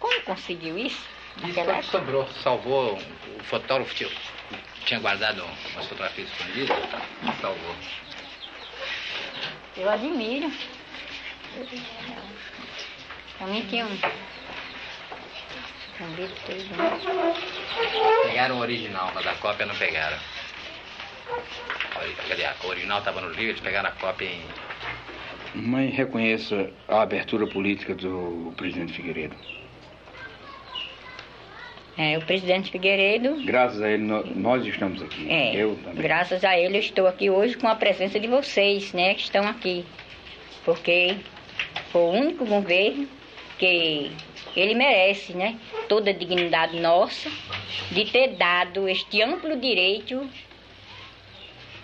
[0.00, 1.17] Como conseguiu isso?
[1.44, 2.98] Isso Naquela foi o que sobrou, salvou
[3.38, 4.10] o fotógrafo tinha,
[4.84, 6.76] tinha guardado umas fotografias escondidas,
[7.40, 7.74] salvou.
[9.76, 10.50] Eu admiro.
[13.38, 13.98] Também tinha um.
[16.00, 16.76] Um livro tudo.
[16.76, 17.34] né?
[18.24, 20.18] Pegaram o original, mas a cópia não pegaram.
[22.28, 22.44] Cadê?
[22.44, 24.42] A original estava no livro, eles pegaram a cópia em.
[25.54, 29.36] Mãe, reconheço a abertura política do presidente Figueiredo.
[31.98, 35.28] É, o presidente Figueiredo, Graças a ele, nó- nós estamos aqui.
[35.28, 36.00] é, Eu também.
[36.02, 39.44] graças a ele eu estou aqui hoje com a presença de vocês, né, que estão
[39.48, 39.84] aqui.
[40.64, 41.16] Porque
[41.90, 43.08] foi o único governo
[43.58, 44.12] que
[44.54, 45.58] ele merece, né,
[45.88, 47.28] toda a dignidade nossa
[47.90, 50.28] de ter dado este amplo direito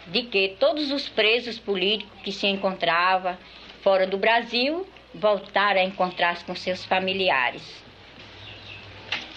[0.07, 3.37] de que todos os presos políticos que se encontravam
[3.83, 7.83] fora do Brasil voltaram a encontrar-se com seus familiares.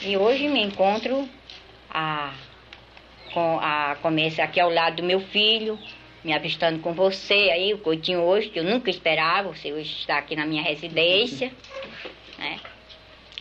[0.01, 1.27] E hoje me encontro
[1.89, 2.31] a,
[3.33, 5.79] com a começa aqui ao lado do meu filho,
[6.23, 10.19] me avistando com você aí, o Coutinho hoje, que eu nunca esperava, você hoje está
[10.19, 11.51] aqui na minha residência.
[12.37, 12.59] Né?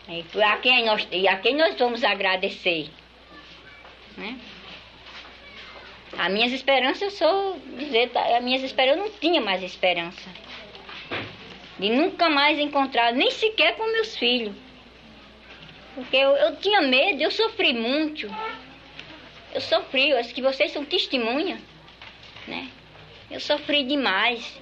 [0.08, 2.88] E a quem nós, e a quem nós vamos agradecer.
[4.16, 4.38] Né?
[6.16, 10.30] As minhas esperanças, eu sou dizer, tá, as minhas esperanças, eu não tinha mais esperança.
[11.78, 14.65] De nunca mais encontrar, nem sequer com meus filhos.
[15.96, 18.28] Porque eu, eu tinha medo, eu sofri muito.
[19.54, 21.58] Eu sofri, eu acho que vocês são testemunha,
[22.46, 22.70] né?
[23.30, 24.60] Eu sofri demais.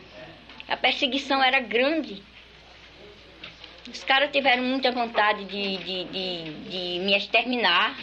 [0.68, 2.22] A perseguição era grande.
[3.90, 7.98] Os caras tiveram muita vontade de, de, de, de me exterminar.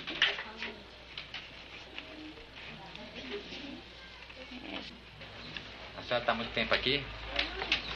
[5.98, 7.02] A senhora está muito tempo aqui?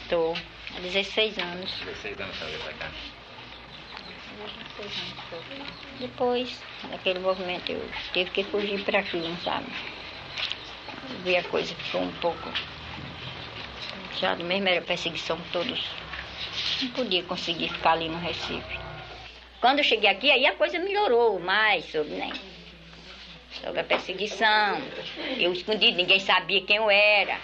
[0.02, 0.34] Estou
[0.74, 1.70] há 16 anos.
[1.80, 3.15] 16 anos a senhora veio pra cá.
[5.98, 9.66] Depois daquele movimento eu tive que fugir para aqui, não sabe?
[11.24, 12.50] Vi a coisa ficou um pouco
[14.20, 15.84] Já mesmo era perseguição todos.
[16.82, 18.78] Não podia conseguir ficar ali no Recife.
[19.60, 22.32] Quando eu cheguei aqui, aí a coisa melhorou mais sobre, né?
[23.62, 24.80] Sobre a perseguição.
[25.38, 27.38] Eu escondido, ninguém sabia quem eu era.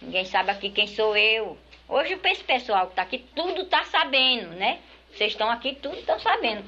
[0.00, 1.56] Ninguém sabe aqui quem sou eu.
[1.88, 4.78] Hoje esse pessoal que está aqui, tudo está sabendo, né?
[5.14, 6.64] Vocês estão aqui, tudo estão sabendo.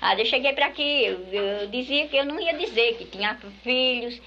[0.00, 3.38] Ah, eu cheguei para aqui, eu, eu, dizia que eu não ia dizer que tinha
[3.62, 4.20] filhos.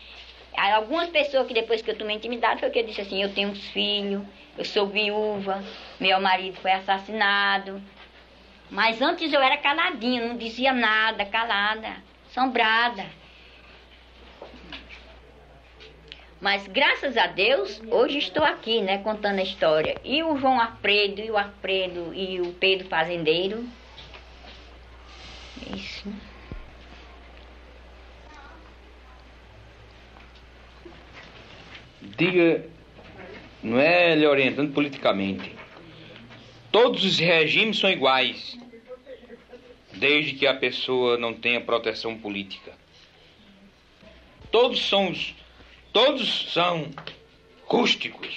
[0.55, 3.33] Aí, algumas pessoas que depois que eu tomei intimidade foi que eu disse assim, eu
[3.33, 4.23] tenho uns filhos,
[4.57, 5.63] eu sou viúva,
[5.99, 7.79] meu marido foi assassinado.
[8.71, 11.97] Mas antes eu era caladinha, não dizia nada, calada,
[12.29, 13.05] assombrada.
[16.39, 19.99] Mas graças a Deus, hoje estou aqui, né, contando a história.
[20.03, 23.67] E o João Alfredo, e o Alfredo, e o Pedro Fazendeiro.
[25.75, 26.13] Isso.
[32.01, 32.65] Diga,
[33.63, 35.55] não é lhe orientando politicamente.
[36.71, 38.57] Todos os regimes são iguais,
[39.93, 42.73] desde que a pessoa não tenha proteção política.
[44.51, 45.35] Todos são os
[45.93, 46.91] Todos são
[47.65, 48.35] rústicos,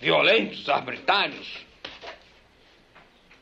[0.00, 1.66] violentos, arbitrários,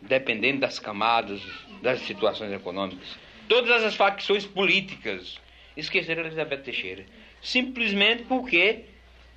[0.01, 1.41] dependendo das camadas,
[1.83, 3.17] das situações econômicas.
[3.49, 5.39] Todas as facções políticas
[5.77, 7.05] esqueceram Elizabeth Teixeira,
[7.43, 8.85] simplesmente porque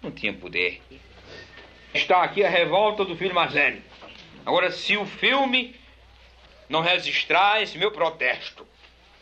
[0.01, 0.81] não tinha poder.
[1.93, 3.81] Está aqui a revolta do filho Mazzelli.
[4.45, 5.75] Agora, se o filme
[6.69, 8.65] não registrar esse meu protesto,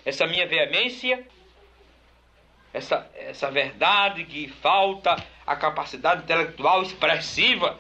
[0.05, 1.25] essa minha veemência,
[2.77, 7.77] essa, essa verdade que falta a capacidade intelectual expressiva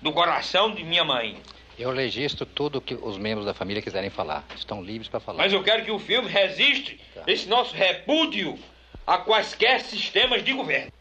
[0.00, 1.40] do coração de minha mãe.
[1.78, 4.44] Eu registro tudo que os membros da família quiserem falar.
[4.54, 5.38] Estão livres para falar.
[5.38, 7.22] Mas eu quero que o filme resiste tá.
[7.26, 8.58] esse nosso repúdio
[9.06, 10.92] a quaisquer sistemas de governo.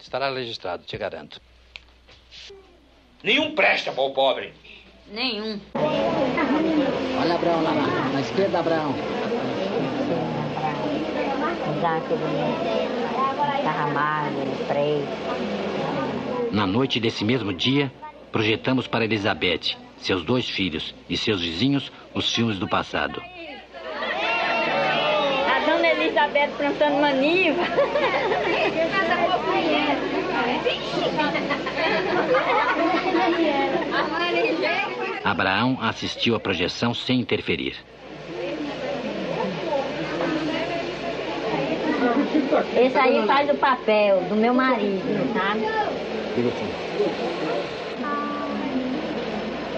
[0.00, 1.40] Estará registrado, te garanto.
[3.22, 4.54] Nenhum presta para o pobre.
[5.08, 5.60] Nenhum.
[7.20, 7.74] Olha Abraão lá,
[8.12, 8.60] na esquerda,
[16.52, 17.90] Na noite desse mesmo dia,
[18.30, 23.22] projetamos para Elizabeth, seus dois filhos e seus vizinhos os filmes do passado.
[25.46, 27.62] A dona Elizabeth plantando maniva.
[35.24, 37.76] Abraão assistiu à projeção sem interferir.
[42.76, 45.02] Esse aí faz o papel do meu marido,
[45.32, 45.60] sabe?
[46.36, 46.64] Você?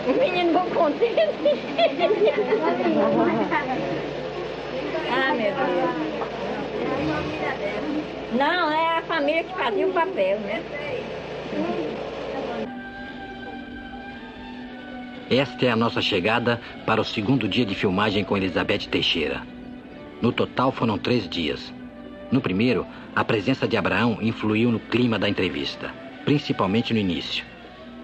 [0.07, 1.17] O menino bom contente.
[5.11, 6.23] ah, meu Deus.
[8.33, 10.63] Não, é a família que fazia o papel, né?
[15.31, 19.43] Esta é a nossa chegada para o segundo dia de filmagem com Elizabeth Teixeira.
[20.21, 21.73] No total foram três dias.
[22.33, 25.93] No primeiro, a presença de Abraão influiu no clima da entrevista,
[26.25, 27.45] principalmente no início.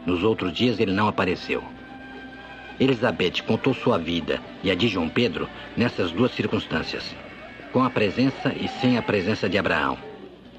[0.04, 1.64] Nos outros dias ele não apareceu.
[2.78, 7.16] Elizabeth contou sua vida e a de João Pedro nessas duas circunstâncias,
[7.72, 9.96] com a presença e sem a presença de Abraão,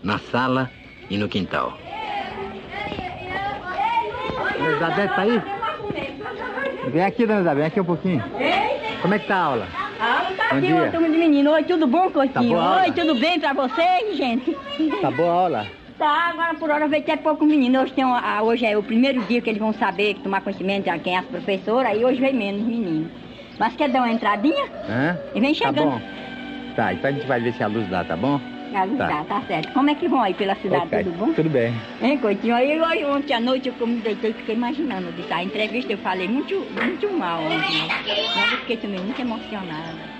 [0.01, 0.71] na sala
[1.07, 1.77] e no quintal.
[4.57, 5.41] Elizabeth tá aí?
[6.91, 8.23] Vem aqui, dona Elizabeth, vem aqui um pouquinho.
[9.01, 9.78] Como é que tá a aula?
[10.01, 11.51] Ah, tá aqui uma turma de menino.
[11.51, 12.57] Oi, tudo bom, Coitinho?
[12.57, 14.57] Tá Oi, tudo bem pra vocês, gente?
[15.01, 15.67] Tá boa a aula?
[15.97, 17.81] Tá, agora por hora veio até pouco menino.
[17.81, 20.99] Hoje, tem uma, hoje é o primeiro dia que eles vão saber, tomar conhecimento de
[20.99, 23.11] quem é as professoras, aí hoje vem menos menino.
[23.59, 24.69] Mas quer dar uma entradinha?
[24.87, 25.19] Hã?
[25.35, 25.75] E vem chegando.
[25.75, 26.01] Tá bom.
[26.77, 28.39] Tá, então a gente vai ver se a luz dá, tá bom?
[28.71, 28.85] Tá.
[28.85, 29.73] dá, tá certo.
[29.73, 31.03] Como é que vão aí pela cidade, okay.
[31.03, 31.33] tudo bom?
[31.33, 31.73] Tudo bem.
[32.01, 32.55] Hein, Coitinho?
[32.55, 35.33] Aí hoje, ontem à noite eu me deitei e fiquei imaginando disso.
[35.33, 37.57] A entrevista eu falei muito, muito mal ontem.
[37.57, 38.47] Né?
[38.51, 40.19] Eu fiquei também muito emocionada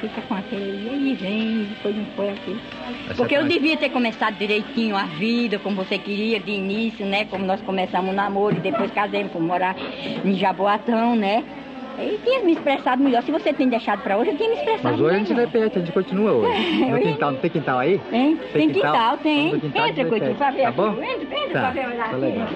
[0.00, 2.56] fica com aquele e vem, depois não foi aqui.
[3.16, 7.24] Porque eu devia ter começado direitinho a vida, como você queria, de início, né?
[7.24, 9.76] Como nós começamos o namoro e depois casamos, fomos morar
[10.24, 11.44] em Jaboatão, né?
[11.98, 13.22] Eu tinha me expressado melhor.
[13.24, 15.78] Se você tem deixado pra hoje, eu tinha me expressado Mas hoje a gente repete,
[15.78, 16.78] a gente continua hoje.
[16.88, 17.98] No quintal, não tem quintal aí?
[17.98, 19.60] Tem, tem, tem quintal, quintal, tem.
[19.60, 21.02] Quintal, entra, Coitinho, pra ver tá bom?
[21.02, 21.60] Entra, entra tá.
[21.60, 22.48] pra ver tá legal.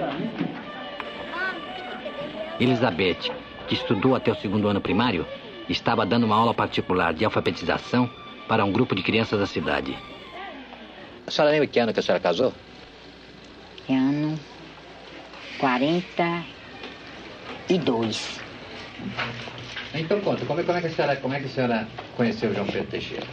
[2.59, 3.31] Elizabeth,
[3.67, 5.25] que estudou até o segundo ano primário,
[5.67, 8.09] estava dando uma aula particular de alfabetização
[8.47, 9.97] para um grupo de crianças da cidade.
[11.27, 12.53] A senhora lembra que ano que a senhora casou?
[13.85, 14.39] Que ano?
[15.57, 18.42] 42.
[19.95, 21.87] Então conta, como é, como é, que, a senhora, como é que a senhora
[22.17, 23.23] conheceu João Pedro Teixeira?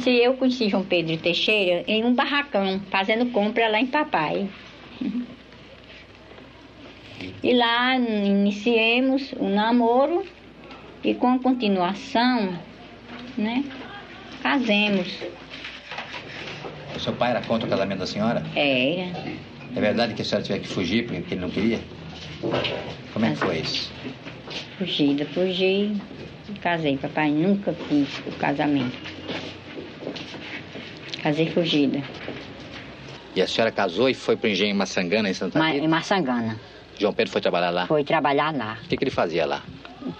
[0.00, 4.48] Se eu conheci João Pedro Teixeira em um barracão, fazendo compra lá em Papai.
[7.42, 10.26] E lá iniciemos o namoro
[11.02, 12.58] e com continuação,
[13.36, 13.64] né,
[14.42, 15.08] casemos.
[16.94, 18.44] O seu pai era contra o casamento da senhora?
[18.54, 19.10] É,
[19.74, 21.78] É verdade que a senhora tiver que fugir porque ele não queria?
[23.12, 23.90] Como é que foi isso?
[24.78, 25.96] Fugida, fugi,
[26.60, 26.96] casei.
[26.96, 28.96] Papai nunca quis o casamento.
[31.22, 32.00] Casei fugida,
[33.34, 35.84] E a senhora casou e foi pro engenho Maçangana, em Santa Ma Rita?
[35.84, 36.58] em Maçangana.
[36.98, 37.86] João Pedro foi trabalhar lá?
[37.86, 38.78] Foi trabalhar lá.
[38.84, 39.62] O que, que ele fazia lá?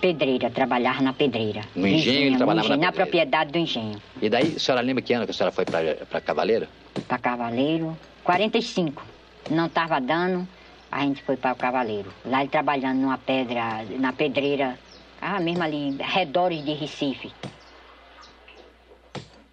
[0.01, 1.62] Pedreira, trabalhar na pedreira.
[1.74, 4.01] No engenho, ele no trabalhava engenho, na na propriedade do engenho.
[4.20, 6.66] E daí, a senhora lembra que ano que a senhora foi pra Cavaleiro?
[7.07, 9.05] Para Cavaleiro, 45.
[9.51, 10.47] Não estava dando,
[10.91, 12.11] a gente foi para o Cavaleiro.
[12.24, 14.78] Lá ele trabalhando numa pedra, na pedreira,
[15.20, 17.32] ah, mesmo ali, redores de Recife.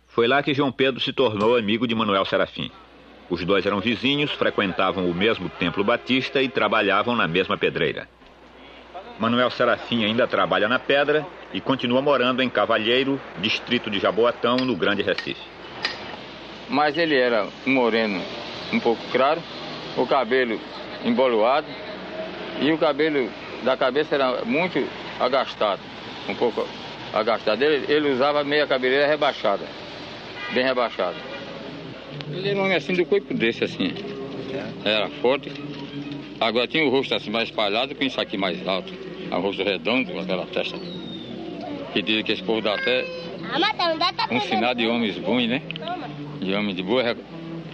[0.08, 2.72] Foi lá que João Pedro se tornou amigo de Manuel Serafim.
[3.30, 8.08] Os dois eram vizinhos, frequentavam o mesmo templo batista e trabalhavam na mesma pedreira.
[9.20, 14.76] Manuel Serafim ainda trabalha na pedra e continua morando em Cavalheiro, distrito de Jaboatão, no
[14.76, 15.42] Grande Recife.
[16.70, 18.22] Mas ele era um moreno
[18.72, 19.42] um pouco claro,
[19.98, 20.60] o cabelo
[21.06, 21.68] emboloado
[22.60, 23.30] e o cabelo
[23.64, 24.84] da cabeça era muito
[25.20, 25.82] agastado,
[26.28, 26.68] um pouco
[27.14, 27.62] agastado.
[27.62, 29.64] Ele, ele usava meia cabeleira rebaixada,
[30.54, 31.16] bem rebaixada.
[32.32, 33.94] Ele era um homem assim do corpo desse assim,
[34.84, 35.52] era forte.
[36.40, 38.94] Agora tinha o rosto assim mais espalhado com isso aqui mais alto,
[39.32, 40.78] o rosto redondo, com aquela testa.
[41.94, 43.06] Que dizem que esse povo dá até
[44.32, 45.62] um sinal de homens bons, né?
[46.42, 47.16] De homens de boa,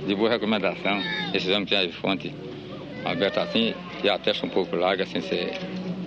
[0.06, 1.02] de boa recomendação.
[1.34, 2.32] Esses homens têm a fonte
[3.06, 3.74] aberta assim
[4.04, 5.54] e a testa um pouco larga, sem ser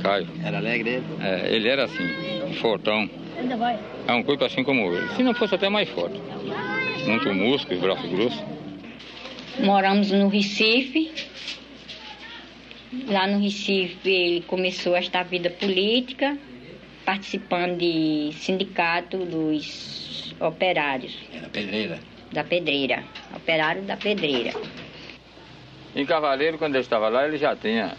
[0.02, 0.26] caio.
[0.44, 1.04] Era alegre ele?
[1.20, 3.08] É, ele era assim, fortão.
[4.06, 5.08] É um corpo assim como ele.
[5.16, 6.20] Se não fosse até mais forte.
[7.06, 8.42] Muito músculo, braço grosso.
[9.60, 11.12] Moramos no Recife.
[13.08, 16.38] Lá no Recife ele começou esta vida política,
[17.04, 21.98] participando de sindicato dos operários Era pedreira.
[22.32, 23.04] da pedreira.
[23.34, 24.52] Operário da pedreira.
[25.94, 27.92] Em Cavaleiro, quando ele estava lá, ele já tinha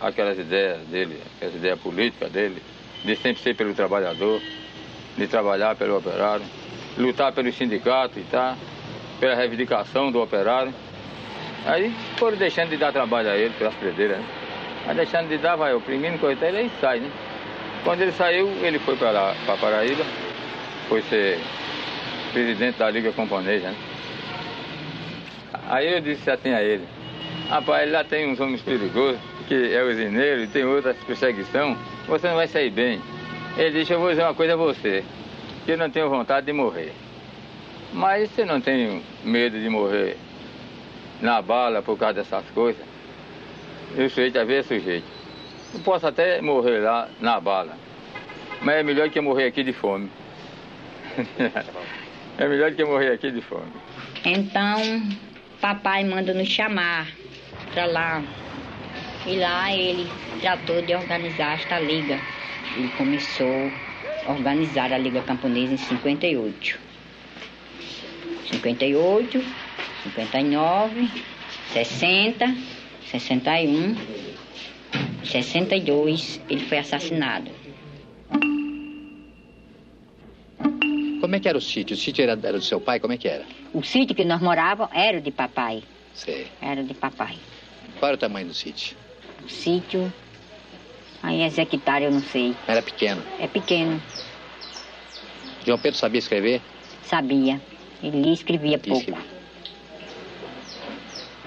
[0.00, 2.62] aquelas ideias dele, aquelas ideias políticas dele,
[3.04, 4.40] de sempre ser pelo trabalhador,
[5.16, 6.44] de trabalhar pelo operário,
[6.96, 8.56] lutar pelo sindicato e tal,
[9.20, 10.72] pela reivindicação do operário.
[11.66, 14.24] Aí foram deixando de dar trabalho a ele pelas pedreiras, né?
[14.86, 17.10] Aí deixando de dar, vai oprimindo, coitado, ele aí sai, né?
[17.84, 20.04] Quando ele saiu, ele foi para Paraíba,
[20.88, 21.38] foi ser
[22.32, 23.76] presidente da Liga Camponesa, né?
[25.68, 26.86] Aí eu disse assim a ele,
[27.48, 31.76] rapaz, lá tem uns homens perigosos, que é usineiro, e tem outras perseguição,
[32.06, 33.00] você não vai sair bem.
[33.56, 35.04] Ele disse, eu vou dizer uma coisa a você,
[35.64, 36.92] que eu não tenho vontade de morrer.
[37.92, 40.16] Mas você não tem medo de morrer
[41.20, 42.84] na bala por causa dessas coisas?
[43.96, 45.06] E o sujeito às vezes é sujeito.
[45.72, 47.76] Eu posso até morrer lá na bala,
[48.60, 50.10] mas é melhor que eu morrer aqui de fome.
[52.38, 53.72] é melhor que eu morrer aqui de fome.
[54.24, 55.02] Então,
[55.60, 57.08] papai manda nos chamar
[57.76, 58.24] para lá.
[59.26, 60.08] E lá ele
[60.40, 62.18] tratou de organizar esta liga.
[62.74, 63.70] Ele começou
[64.26, 66.78] a organizar a Liga Camponesa em 58.
[68.50, 69.44] 58,
[70.04, 71.10] 59,
[71.74, 72.56] 60,
[73.10, 73.96] 61,
[75.22, 77.50] 62, ele foi assassinado.
[81.20, 81.94] Como é que era o sítio?
[81.94, 83.00] O sítio era, era do seu pai?
[83.00, 83.44] Como é que era?
[83.74, 85.82] O sítio que nós morávamos era de papai.
[86.14, 86.46] Sei.
[86.62, 87.36] Era de papai.
[87.98, 88.96] Qual era o tamanho do sítio?
[89.44, 90.12] O sítio,
[91.22, 92.54] aí as hectares eu não sei.
[92.66, 93.22] Era pequeno.
[93.38, 94.00] É pequeno,
[95.64, 96.60] João Pedro sabia escrever?
[97.02, 97.60] sabia.
[98.02, 98.98] Ele escrevia pouco.
[99.00, 99.24] Escrevia.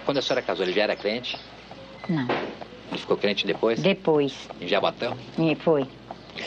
[0.06, 1.38] Quando a senhora casou, ele já era crente?
[2.10, 2.28] Não.
[2.90, 3.80] Ele ficou crente depois?
[3.80, 5.16] Depois, Em Jabatão?
[5.38, 5.88] e foi.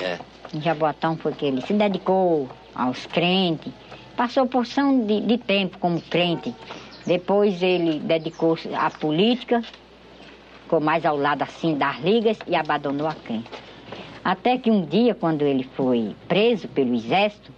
[0.00, 0.18] É.
[0.53, 3.72] Em Jaboatão foi que ele se dedicou aos crentes.
[4.16, 6.53] Passou porção de, de tempo como crente.
[7.07, 9.62] Depois ele dedicou-se à política,
[10.73, 13.45] ficou mais ao lado assim das ligas e abandonou a crença.
[14.25, 17.53] Até que um dia, quando ele foi preso pelo exército,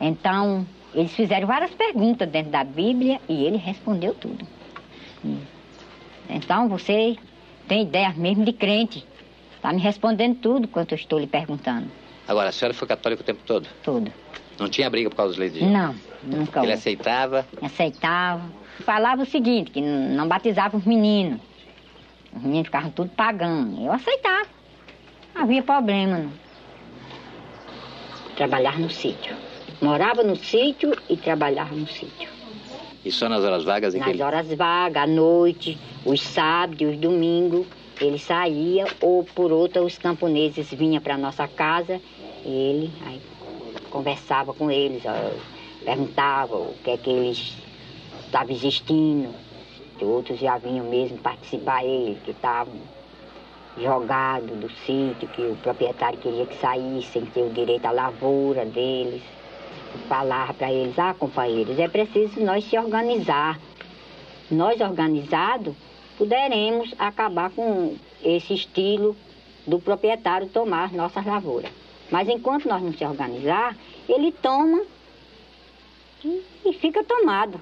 [0.00, 0.64] então
[0.94, 4.46] eles fizeram várias perguntas dentro da Bíblia e ele respondeu tudo.
[6.28, 7.16] Então você
[7.66, 9.04] tem ideia mesmo de crente.
[9.56, 11.88] Está me respondendo tudo quanto eu estou lhe perguntando.
[12.28, 13.66] Agora, a senhora foi católica o tempo todo?
[13.82, 14.12] Tudo.
[14.56, 15.60] Não tinha briga por causa dos leis?
[15.60, 16.72] Não, nunca Ele houve.
[16.74, 17.44] aceitava?
[17.60, 18.42] aceitava.
[18.84, 21.49] Falava o seguinte, que não batizava os meninos.
[22.34, 23.80] Os meninos ficavam tudo pagando.
[23.84, 24.48] Eu aceitava.
[25.34, 26.32] Não havia problema, não.
[28.36, 29.36] Trabalhar no sítio.
[29.80, 32.28] Morava no sítio e trabalhava no sítio.
[33.04, 34.22] E só nas horas vagas em que Nas ele...
[34.22, 37.66] horas vagas, à noite, os sábados e os domingos.
[38.00, 42.00] ele saía, ou por outra, os camponeses vinham para nossa casa,
[42.44, 43.20] ele aí,
[43.90, 45.30] conversava com eles, ó,
[45.84, 47.54] perguntava o que é que eles
[48.24, 49.28] estavam existindo.
[50.02, 52.74] Outros já vinham mesmo participar ele, que estavam
[53.76, 59.22] jogados do sítio, que o proprietário queria que saíssem, ter o direito à lavoura deles.
[60.08, 63.58] Falava para eles, ah, companheiros, é preciso nós se organizar.
[64.50, 65.74] Nós organizados
[66.16, 69.16] poderemos acabar com esse estilo
[69.66, 71.70] do proprietário tomar nossas lavouras.
[72.10, 73.76] Mas enquanto nós não se organizar,
[74.08, 74.82] ele toma
[76.24, 77.60] e fica tomado.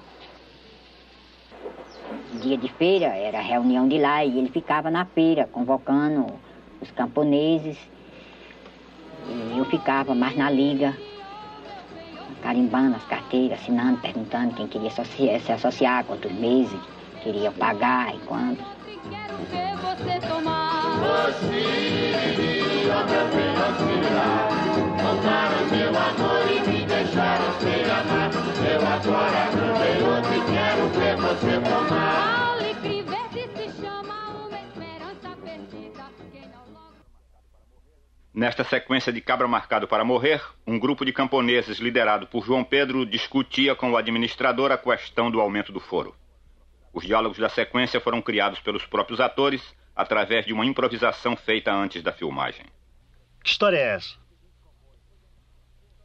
[2.41, 6.25] Dia de feira era reunião de lá e ele ficava na feira convocando
[6.81, 7.77] os camponeses.
[9.27, 10.95] E eu ficava mais na liga,
[12.41, 16.79] carimbando as carteiras, assinando, perguntando quem queria se associar, quantos meses
[17.23, 18.19] queria pagar e
[19.47, 20.03] quanto.
[20.03, 20.99] Você tomar.
[24.99, 28.31] Tomaram meu amor e me deixaram sem amar.
[28.71, 32.19] Eu agora tenho outro e quero ver você tomar.
[38.31, 43.05] Nesta sequência de Cabra Marcado para Morrer, um grupo de camponeses liderado por João Pedro
[43.05, 46.15] discutia com o administrador a questão do aumento do foro.
[46.93, 49.61] Os diálogos da sequência foram criados pelos próprios atores
[49.95, 52.65] através de uma improvisação feita antes da filmagem.
[53.43, 54.17] Que história é essa?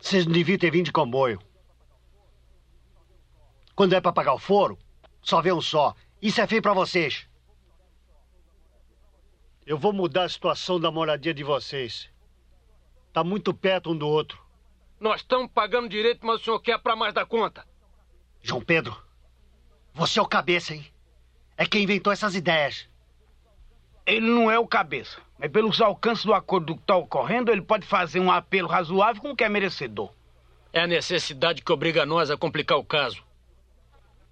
[0.00, 1.40] Vocês não deviam ter vindo de comboio.
[3.74, 4.78] Quando é para pagar o foro,
[5.22, 5.94] só vê um só.
[6.20, 7.26] Isso é feio para vocês.
[9.66, 12.10] Eu vou mudar a situação da moradia de vocês.
[13.12, 14.42] Tá muito perto um do outro.
[15.00, 17.66] Nós estamos pagando direito, mas o senhor quer para mais da conta.
[18.42, 18.96] João Pedro,
[19.94, 20.84] você é o cabeça, hein?
[21.56, 22.88] É quem inventou essas ideias.
[24.04, 25.20] Ele não é o cabeça.
[25.38, 29.30] Mas pelos alcances do acordo que está ocorrendo, ele pode fazer um apelo razoável com
[29.30, 30.12] o que é merecedor.
[30.72, 33.22] É a necessidade que obriga nós a complicar o caso.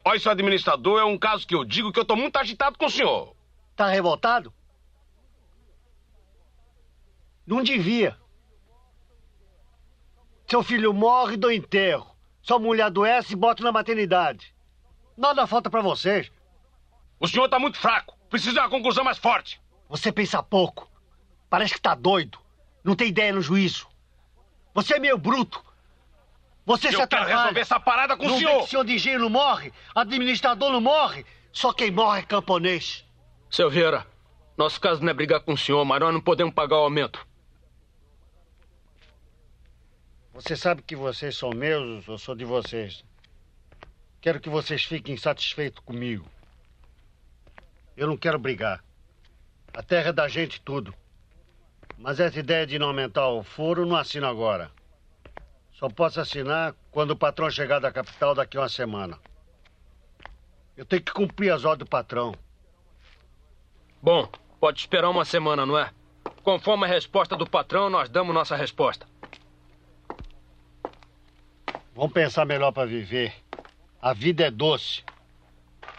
[0.04, 2.86] Olha, seu administrador, é um caso que eu digo que eu estou muito agitado com
[2.86, 3.36] o senhor.
[3.76, 4.52] Tá revoltado?
[7.46, 8.16] Não devia.
[10.48, 12.10] Seu filho morre do enterro.
[12.42, 14.52] Sua mulher adoece e bota na maternidade.
[15.16, 16.30] Nada falta para vocês.
[17.20, 18.16] O senhor está muito fraco.
[18.28, 19.60] Precisa de uma conclusão mais forte.
[19.88, 20.90] Você pensa pouco.
[21.50, 22.38] Parece que está doido.
[22.82, 23.86] Não tem ideia no juízo.
[24.74, 25.62] Você é meio bruto.
[26.64, 27.26] Você Eu se atrapalha.
[27.28, 28.58] quero resolver essa parada com não o vê senhor.
[28.60, 31.26] que o senhor de engenho não morre, administrador não morre.
[31.52, 33.04] Só quem morre é camponês.
[33.50, 34.06] Seu Vieira,
[34.56, 37.26] nosso caso não é brigar com o senhor, mas nós não podemos pagar o aumento.
[40.32, 43.04] Você sabe que vocês são meus, eu sou de vocês.
[44.22, 46.24] Quero que vocês fiquem satisfeitos comigo.
[47.96, 48.82] Eu não quero brigar.
[49.74, 50.94] A terra é da gente tudo.
[51.98, 54.70] Mas essa ideia de não aumentar o foro não assino agora.
[55.72, 59.18] Só posso assinar quando o patrão chegar da capital daqui a uma semana.
[60.76, 62.32] Eu tenho que cumprir as ordens do patrão.
[64.00, 65.90] Bom, pode esperar uma semana, não é?
[66.44, 69.04] Conforme a resposta do patrão, nós damos nossa resposta.
[71.92, 73.41] Vamos pensar melhor para viver.
[74.03, 75.05] A vida é doce.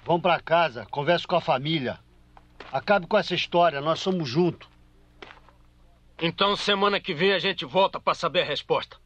[0.03, 1.97] Vão para casa, converse com a família.
[2.69, 4.67] Acabe com essa história, nós somos juntos.
[6.21, 8.97] Então, semana que vem a gente volta para saber a resposta.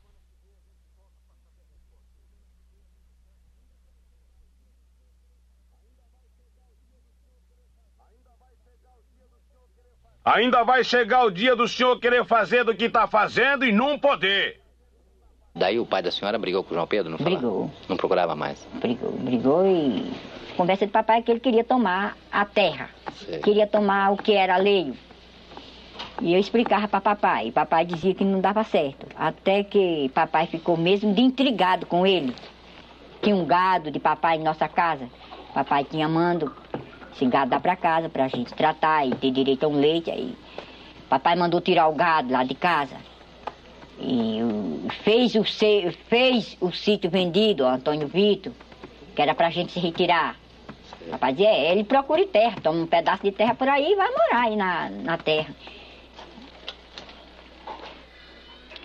[10.25, 13.99] Ainda vai chegar o dia do senhor querer fazer do que está fazendo e não
[13.99, 14.59] poder.
[15.57, 17.09] Daí o pai da senhora brigou com o João Pedro?
[17.09, 17.35] Não falava?
[17.35, 17.71] Brigou.
[17.89, 18.65] Não procurava mais?
[18.75, 20.13] Brigou, brigou e
[20.55, 22.89] conversa de papai que ele queria tomar a terra.
[23.25, 23.39] Sei.
[23.39, 24.95] Queria tomar o que era alheio.
[26.21, 27.47] E eu explicava para papai.
[27.47, 29.07] E papai dizia que não dava certo.
[29.15, 32.35] Até que papai ficou mesmo de intrigado com ele.
[33.21, 35.07] Tinha um gado de papai em nossa casa.
[35.55, 36.55] Papai tinha mando
[37.15, 40.11] esse gado dar para casa para a gente tratar e ter direito a um leite.
[40.11, 40.35] Aí
[41.09, 42.95] papai mandou tirar o gado lá de casa.
[43.99, 45.43] E o- fez o,
[46.07, 48.53] fez o sítio vendido, ao Antônio Vitor,
[49.15, 50.35] que era pra gente se retirar.
[51.31, 54.41] Dizia, é, ele procure terra, toma um pedaço de terra por aí e vai morar
[54.43, 55.53] aí na, na terra.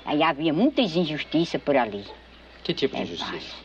[0.05, 2.05] Aí havia muitas injustiças por ali.
[2.65, 3.57] Que tipo de injustiça?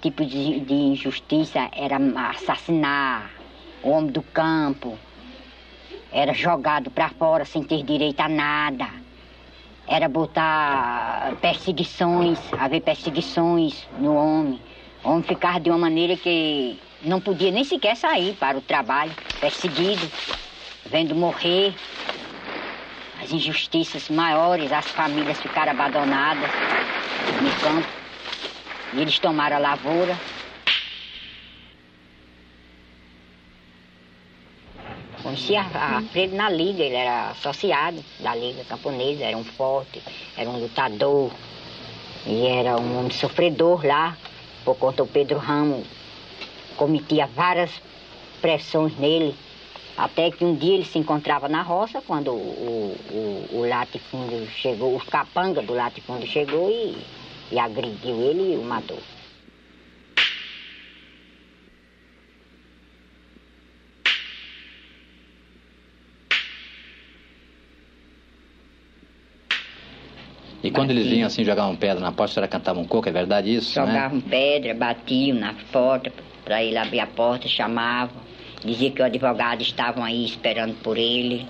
[0.00, 1.96] Tipo de, de injustiça era
[2.30, 3.30] assassinar
[3.82, 4.96] o homem do campo,
[6.12, 8.88] era jogado pra fora sem ter direito a nada.
[9.88, 14.60] Era botar perseguições, haver perseguições no homem.
[15.04, 19.12] O homem ficava de uma maneira que não podia nem sequer sair para o trabalho,
[19.40, 20.10] perseguido.
[20.86, 21.74] vendo morrer
[23.22, 26.50] as injustiças maiores, as famílias ficaram abandonadas
[27.40, 27.88] no campo.
[28.92, 30.16] E eles tomaram a lavoura.
[35.26, 40.00] Conhecia a, Freire na Liga, ele era associado da Liga Camponesa, era um forte,
[40.36, 41.32] era um lutador.
[42.24, 44.16] E era um homem sofredor lá,
[44.64, 45.84] por conta do Pedro Ramos
[46.76, 47.72] cometia várias
[48.40, 49.34] pressões nele
[49.96, 54.94] até que um dia ele se encontrava na roça, quando o, o, o latifúndio chegou,
[54.94, 56.96] o capanga do latifúndio chegou e,
[57.50, 58.98] e agrediu ele e o matou.
[70.66, 73.12] E quando eles vinham assim, jogavam pedra na porta, a senhora cantava um coco, é
[73.12, 73.78] verdade isso?
[73.80, 73.86] né?
[73.86, 76.12] Jogavam pedra, batiam na porta
[76.44, 78.16] para ele abrir a porta, chamavam.
[78.64, 81.46] Dizia que o advogado estavam aí esperando por ele.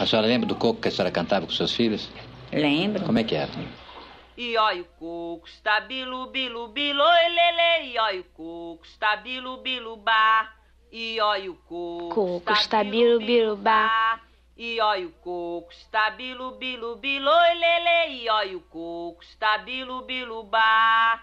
[0.00, 2.08] A senhora lembra do coco que a senhora cantava com seus filhos?
[2.50, 3.04] Lembro.
[3.04, 3.50] Como é que era?
[4.38, 7.92] E olha o coco, está bilu, bilu, bilu, lele.
[7.92, 10.48] E olha o coco, está bilu, bilu, ba.
[10.90, 14.18] E olha o coco, Coco está bilu, bilu, ba.
[14.60, 18.24] E olha o coco, está bilu, bilu, bilu, lele.
[18.24, 21.22] E olha o coco, está bilu, bilu, ba.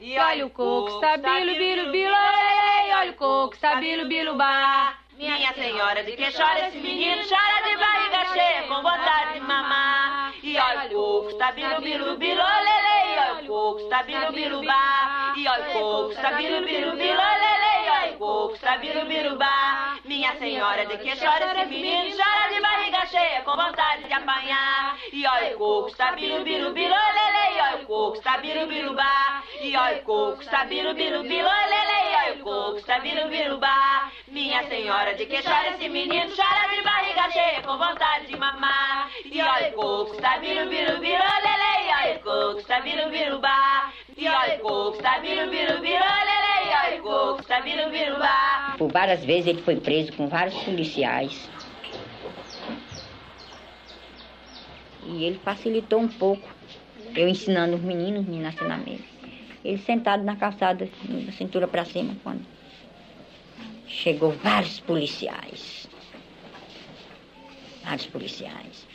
[0.00, 4.34] E olha o coco, está bilu, bilu, bilu, ei, olha o coco, está bilu, bilu,
[4.34, 4.98] ba.
[5.16, 7.22] Minha senhora, de que chora esse menino?
[7.28, 10.34] Chora de barriga cheia, com vontade de mamar.
[10.42, 13.14] E olha o coco, está bilu, bilu, bilu, lele.
[13.14, 15.34] E olha o coco, está bilu, bilu, ba.
[15.36, 17.86] E olha o coco, está bilu, bilu, bilu, lele.
[17.86, 19.98] E olha o coco, está bilu, bilu, ba.
[20.04, 22.16] Minha senhora, de que chora esse menino?
[22.52, 24.98] De barriga cheia, com vontade de apanhar.
[25.10, 27.56] E olha o coco, está bilu, bilu, bilu, lele.
[27.56, 29.42] E olha o coco, está bilu, ba.
[29.58, 32.10] E olha o coco, está bilu, bilu, bilu, lele.
[32.10, 34.12] E olha o coco, está bilu, ba.
[34.28, 36.30] Minha senhora, de que chora esse menino?
[36.36, 39.08] Chora de barriga cheia, com vontade de mamar.
[39.24, 41.88] E olha o coco, está bilu, bilu, bilu, lele.
[41.88, 43.92] E olha o coco, está bilu, ba.
[44.14, 46.70] E olha o coco, está bilu, bilu, bilu, lele.
[46.70, 48.74] E olha o coco, está bilu, ba.
[48.76, 51.48] Por várias vezes ele foi preso com vários policiais.
[55.06, 56.48] E ele facilitou um pouco.
[57.14, 59.04] Eu ensinando os meninos, os meninos assim na mesa.
[59.64, 60.88] Ele sentado na calçada,
[61.26, 62.42] da cintura para cima, quando
[63.86, 65.88] chegou vários policiais.
[67.84, 68.86] Vários policiais.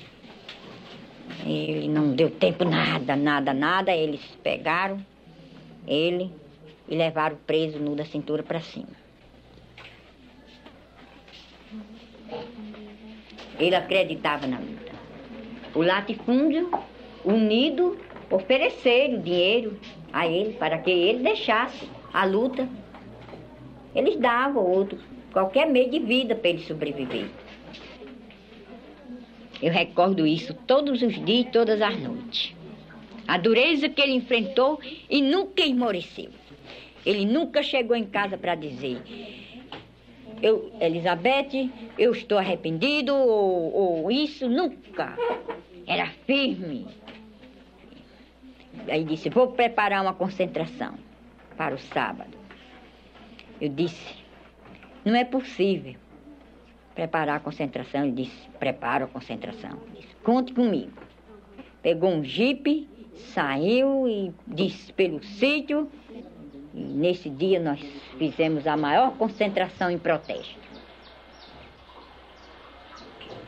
[1.46, 3.92] Ele não deu tempo nada, nada, nada.
[3.92, 5.00] Eles pegaram
[5.88, 6.30] ele
[6.88, 8.90] e levaram preso nu da cintura para cima.
[13.58, 14.87] Ele acreditava na luta.
[15.78, 16.72] O latifúndio,
[17.24, 18.00] unido,
[18.32, 19.80] ofereceram dinheiro
[20.12, 22.68] a ele para que ele deixasse a luta.
[23.94, 24.98] Eles davam outro,
[25.32, 27.28] qualquer meio de vida para ele sobreviver.
[29.62, 32.56] Eu recordo isso todos os dias, todas as noites.
[33.28, 36.32] A dureza que ele enfrentou e nunca esmoreceu.
[37.06, 39.00] Ele nunca chegou em casa para dizer:
[40.42, 43.74] eu, Elizabeth, eu estou arrependido, ou,
[44.04, 45.16] ou isso, nunca.
[45.88, 46.86] Era firme.
[48.90, 50.96] Aí disse, vou preparar uma concentração
[51.56, 52.38] para o sábado.
[53.60, 54.16] Eu disse,
[55.04, 55.96] não é possível
[56.94, 58.04] preparar a concentração.
[58.04, 59.80] Ele disse, preparo a concentração.
[59.96, 60.92] Disse, conte comigo.
[61.82, 62.88] Pegou um jipe,
[63.34, 65.90] saiu e disse pelo sítio.
[66.74, 67.80] E nesse dia nós
[68.18, 70.67] fizemos a maior concentração em protesto.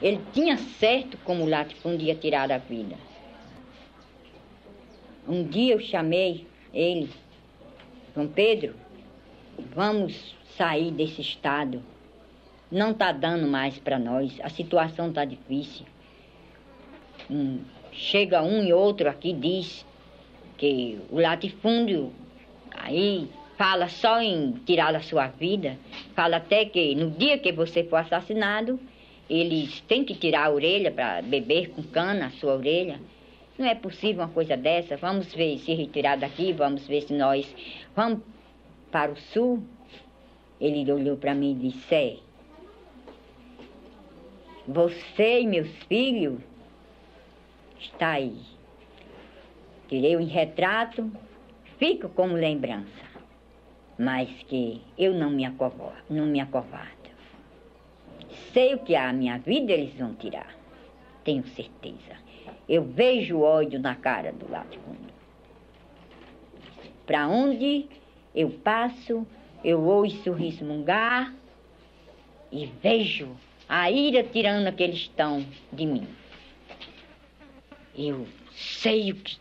[0.01, 2.95] Ele tinha certo como o latifúndio ia tirar a vida.
[5.27, 7.09] Um dia eu chamei ele,
[8.15, 8.73] João Pedro,
[9.75, 11.83] vamos sair desse estado.
[12.71, 15.85] Não está dando mais para nós, a situação está difícil.
[17.29, 17.59] Hum,
[17.91, 19.85] chega um e outro aqui diz
[20.57, 22.11] que o latifúndio
[22.71, 25.77] aí fala só em tirar a sua vida,
[26.15, 28.79] fala até que no dia que você for assassinado,
[29.29, 32.99] eles têm que tirar a orelha para beber com cana a sua orelha.
[33.57, 34.97] Não é possível uma coisa dessa.
[34.97, 37.47] Vamos ver se retirar daqui, vamos ver se nós
[37.95, 38.21] vamos
[38.91, 39.63] para o sul.
[40.59, 42.17] Ele olhou para mim e disse: é,
[44.67, 46.39] Você e meus filhos
[47.79, 48.35] está aí.
[49.87, 51.11] Tirei o retrato,
[51.77, 53.05] fico como lembrança,
[53.97, 56.98] mas que eu não me acovardo, não me acovardo.
[58.53, 60.55] Sei o que há a minha vida eles vão tirar,
[61.23, 62.17] tenho certeza.
[62.67, 65.13] Eu vejo ódio na cara do latifúndio.
[67.05, 67.87] Para onde
[68.35, 69.25] eu passo,
[69.63, 71.33] eu ouço resmungar
[72.51, 73.35] e vejo
[73.67, 76.07] a ira tirana que eles estão de mim.
[77.95, 79.37] Eu sei que,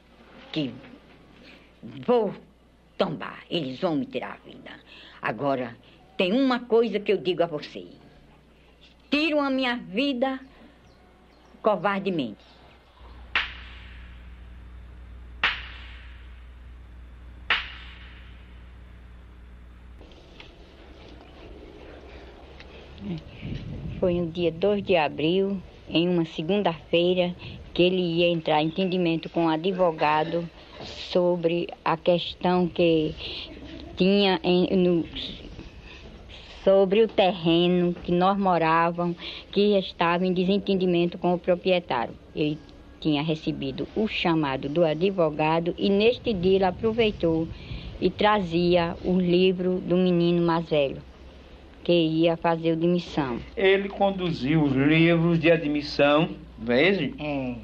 [0.53, 0.75] que
[1.83, 2.35] vou
[2.97, 4.71] tombar, eles vão me tirar a vida.
[5.23, 5.77] Agora,
[6.17, 7.87] tem uma coisa que eu digo a você:
[9.11, 10.41] tiram a minha vida
[11.63, 12.45] covardemente.
[23.99, 27.35] Foi no dia 2 de abril, em uma segunda-feira,
[27.73, 30.49] que ele ia entrar em entendimento com o advogado
[31.11, 33.15] sobre a questão que
[33.97, 35.05] tinha em, no,
[36.65, 39.17] sobre o terreno que nós morávamos,
[39.51, 42.15] que estava em desentendimento com o proprietário.
[42.35, 42.59] Ele
[43.01, 47.47] tinha recebido o chamado do advogado e neste dia ele aproveitou
[48.01, 51.03] e trazia o livro do menino mais velho
[51.89, 53.39] que ia fazer o demissão.
[53.57, 57.15] Ele conduziu os livros de admissão, não é isso?
[57.19, 57.55] É.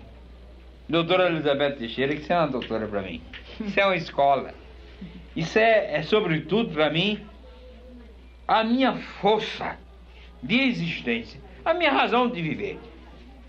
[0.88, 3.20] Doutora Elizabeth Teixeira, que isso é uma doutora para mim.
[3.60, 4.54] Isso é uma escola.
[5.36, 7.20] Isso é, é sobretudo para mim,
[8.46, 9.78] a minha força
[10.42, 12.78] de existência, a minha razão de viver.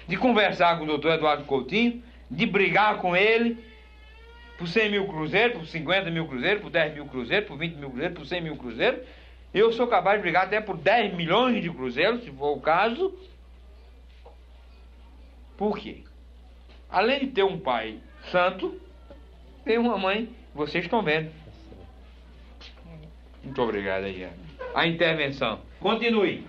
[0.07, 3.57] De conversar com o doutor Eduardo Coutinho, de brigar com ele
[4.57, 7.89] por 100 mil cruzeiros, por 50 mil cruzeiros, por 10 mil cruzeiros, por 20 mil
[7.89, 9.01] cruzeiros, por 100 mil cruzeiros
[9.55, 13.17] eu sou capaz de brigar até por 10 milhões de cruzeiros, se for o caso.
[15.55, 16.03] Por quê?
[16.89, 18.77] Além de ter um pai santo,
[19.63, 21.31] tem uma mãe, vocês estão vendo.
[23.41, 24.27] Muito obrigado aí.
[24.75, 25.61] A intervenção.
[25.79, 26.45] Continue.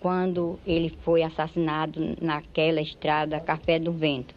[0.00, 4.34] Quando ele foi assassinado naquela estrada Café do Vento,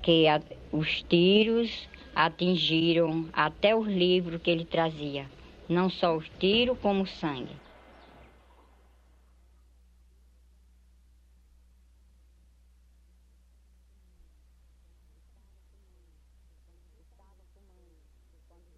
[0.00, 0.40] que a,
[0.72, 5.26] os tiros atingiram até os livros que ele trazia,
[5.68, 7.54] não só os tiros, como o sangue.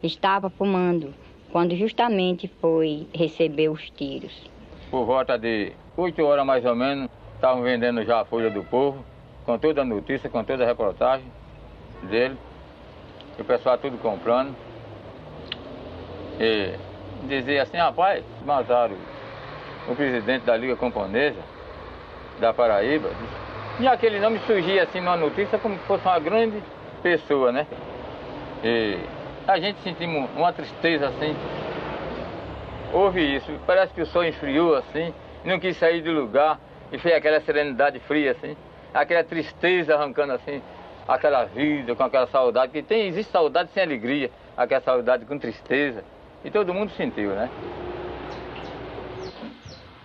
[0.02, 1.14] Estava fumando
[1.52, 4.50] quando justamente foi receber os tiros.
[4.90, 9.04] Por volta de 8 horas mais ou menos, estavam vendendo já a Folha do Povo,
[9.44, 11.26] com toda a notícia, com toda a reportagem
[12.02, 12.36] dele
[13.38, 14.54] o pessoal tudo comprando.
[16.40, 16.74] E
[17.26, 18.96] dizia assim, rapaz, mataram
[19.88, 21.40] o presidente da Liga Camponesa
[22.40, 23.10] da Paraíba.
[23.80, 26.62] E aquele nome surgia assim numa notícia como se fosse uma grande
[27.02, 27.66] pessoa, né?
[28.64, 28.98] E
[29.48, 31.34] a gente sentimos uma tristeza assim.
[32.92, 35.12] Houve isso, parece que o sol esfriou assim,
[35.44, 36.60] não quis sair do lugar
[36.92, 38.54] e fez aquela serenidade fria assim,
[38.92, 40.62] aquela tristeza arrancando assim
[41.06, 46.04] aquela vida, com aquela saudade, que tem, existe saudade sem alegria, aquela saudade com tristeza.
[46.44, 47.48] E todo mundo sentiu, né?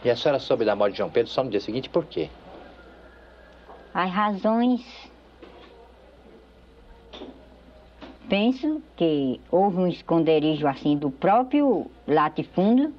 [0.05, 2.29] E a senhora soube da morte de João Pedro só no dia seguinte, por quê?
[3.93, 5.12] As razões.
[8.29, 12.93] Penso que houve um esconderijo assim do próprio latifúndio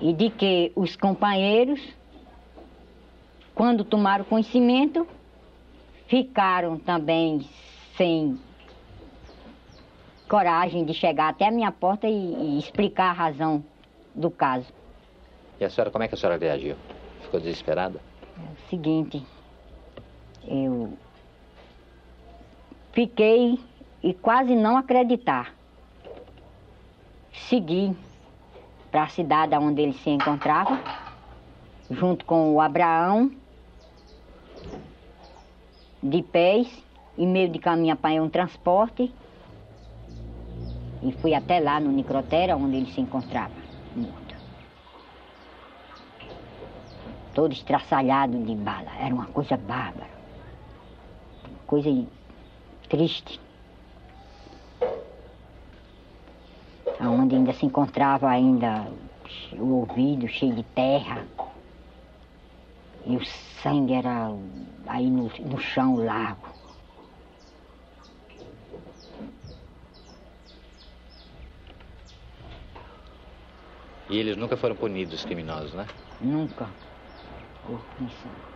[0.00, 1.80] e de que os companheiros,
[3.54, 5.06] quando tomaram conhecimento,
[6.06, 7.46] ficaram também
[7.96, 8.38] sem
[10.28, 13.64] coragem de chegar até a minha porta e, e, explicar a razão
[14.14, 14.72] do caso.
[15.60, 16.76] E a senhora, como é que a senhora reagiu?
[17.22, 18.00] Ficou desesperada?
[18.36, 19.22] É o seguinte,
[20.46, 20.96] eu
[22.94, 23.58] fiquei
[24.02, 25.52] e quase não acreditar.
[27.48, 27.94] Segui
[28.90, 30.80] para a cidade onde ele se encontrava,
[31.90, 33.30] junto com o Abraão
[36.00, 36.84] de pés,
[37.16, 39.12] e meio de caminho apanhei um transporte
[41.02, 43.54] e fui até lá no necrotério onde ele se encontrava,
[43.94, 44.34] morto.
[47.34, 50.10] Todo estraçalhado de bala, era uma coisa bárbara,
[51.66, 51.88] coisa
[52.94, 53.40] triste.
[57.00, 58.86] Onde ainda se encontrava ainda
[59.52, 61.26] o ouvido cheio de terra.
[63.04, 63.24] E o
[63.62, 64.30] sangue era
[64.86, 66.48] aí no, no chão largo.
[74.08, 75.86] E eles nunca foram punidos, os criminosos, né?
[76.20, 76.68] Nunca.
[77.66, 78.53] Por punição.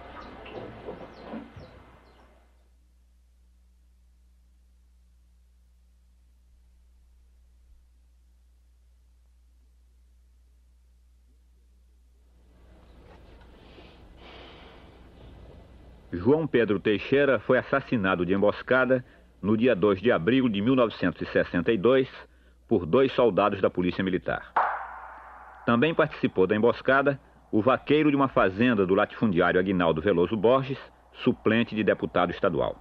[16.19, 19.05] João Pedro Teixeira foi assassinado de emboscada
[19.41, 22.09] no dia 2 de abril de 1962
[22.66, 24.53] por dois soldados da Polícia Militar.
[25.64, 27.21] Também participou da emboscada
[27.53, 30.79] o vaqueiro de uma fazenda do latifundiário Aguinaldo Veloso Borges,
[31.23, 32.77] suplente de deputado estadual.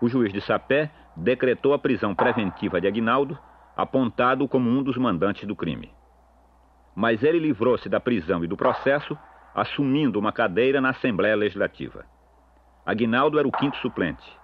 [0.00, 3.38] O juiz de Sapé decretou a prisão preventiva de Aguinaldo,
[3.76, 6.01] apontado como um dos mandantes do crime.
[6.94, 9.16] Mas ele livrou-se da prisão e do processo,
[9.54, 12.04] assumindo uma cadeira na Assembleia Legislativa.
[12.84, 14.38] Aguinaldo era o quinto suplente.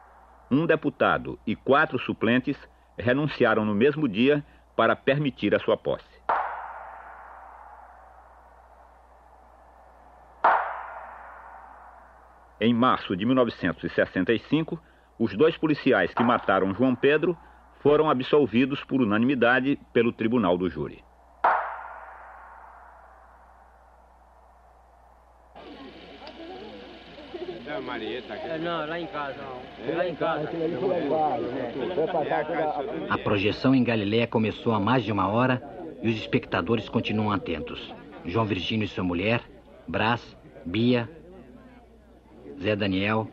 [0.50, 2.56] Um deputado e quatro suplentes
[2.96, 4.44] renunciaram no mesmo dia
[4.76, 6.18] para permitir a sua posse.
[12.60, 14.80] Em março de 1965,
[15.18, 17.36] os dois policiais que mataram João Pedro
[17.80, 21.07] foram absolvidos por unanimidade pelo Tribunal do Júri.
[28.60, 29.36] Não, lá em casa.
[29.38, 29.96] Não.
[29.96, 30.48] Lá em casa.
[33.08, 35.62] A projeção em Galiléia começou há mais de uma hora
[36.02, 37.92] e os espectadores continuam atentos.
[38.24, 39.42] João Virgínio e sua mulher,
[39.86, 41.08] Brás, Bia,
[42.60, 43.28] Zé Daniel,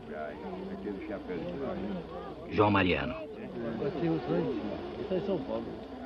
[2.50, 3.14] João Mariano.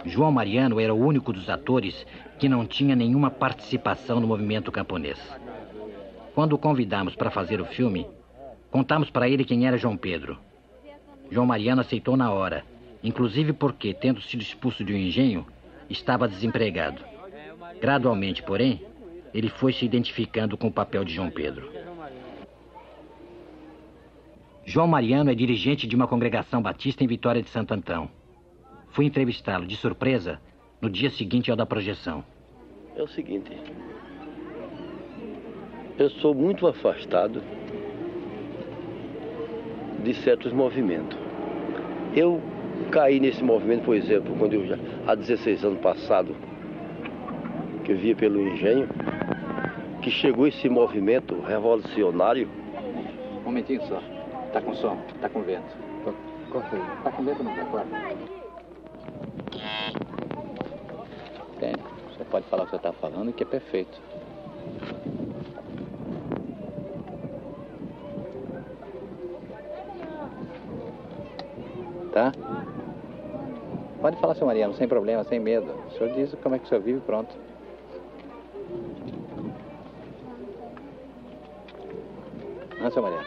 [0.05, 2.07] João Mariano era o único dos atores
[2.39, 5.19] que não tinha nenhuma participação no movimento camponês.
[6.35, 8.07] Quando o convidamos para fazer o filme,
[8.71, 10.39] contamos para ele quem era João Pedro.
[11.31, 12.65] João Mariano aceitou na hora,
[13.03, 15.47] inclusive porque, tendo sido expulso de um engenho,
[15.89, 17.03] estava desempregado.
[17.81, 18.83] Gradualmente, porém,
[19.33, 21.71] ele foi se identificando com o papel de João Pedro.
[24.65, 28.11] João Mariano é dirigente de uma congregação batista em Vitória de Santo Antão.
[28.91, 30.41] Fui entrevistá-lo de surpresa
[30.81, 32.25] no dia seguinte ao da projeção.
[32.97, 33.51] É o seguinte,
[35.99, 37.43] eu sou muito afastado
[40.03, 41.19] de certos movimentos.
[42.15, 42.41] Eu
[42.91, 44.77] caí nesse movimento, por exemplo, quando eu já,
[45.07, 46.35] há 16 anos passado,
[47.85, 48.89] que eu via pelo engenho,
[50.03, 52.49] que chegou esse movimento revolucionário.
[53.39, 54.03] Um momentinho só.
[54.53, 55.77] Tá com som, tá com vento.
[56.73, 56.81] Aí.
[57.05, 57.89] Tá com vento não, tá claro.
[61.61, 61.75] Bem,
[62.09, 64.01] você pode falar o que você está falando, que é perfeito.
[72.13, 72.33] Tá?
[74.01, 75.73] Pode falar, seu Mariano, sem problema, sem medo.
[75.89, 77.35] O senhor diz como é que o senhor vive pronto.
[82.81, 83.27] Não, seu Mariano.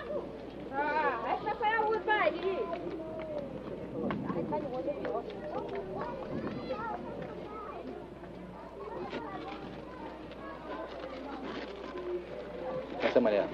[13.03, 13.49] Essa Mariana.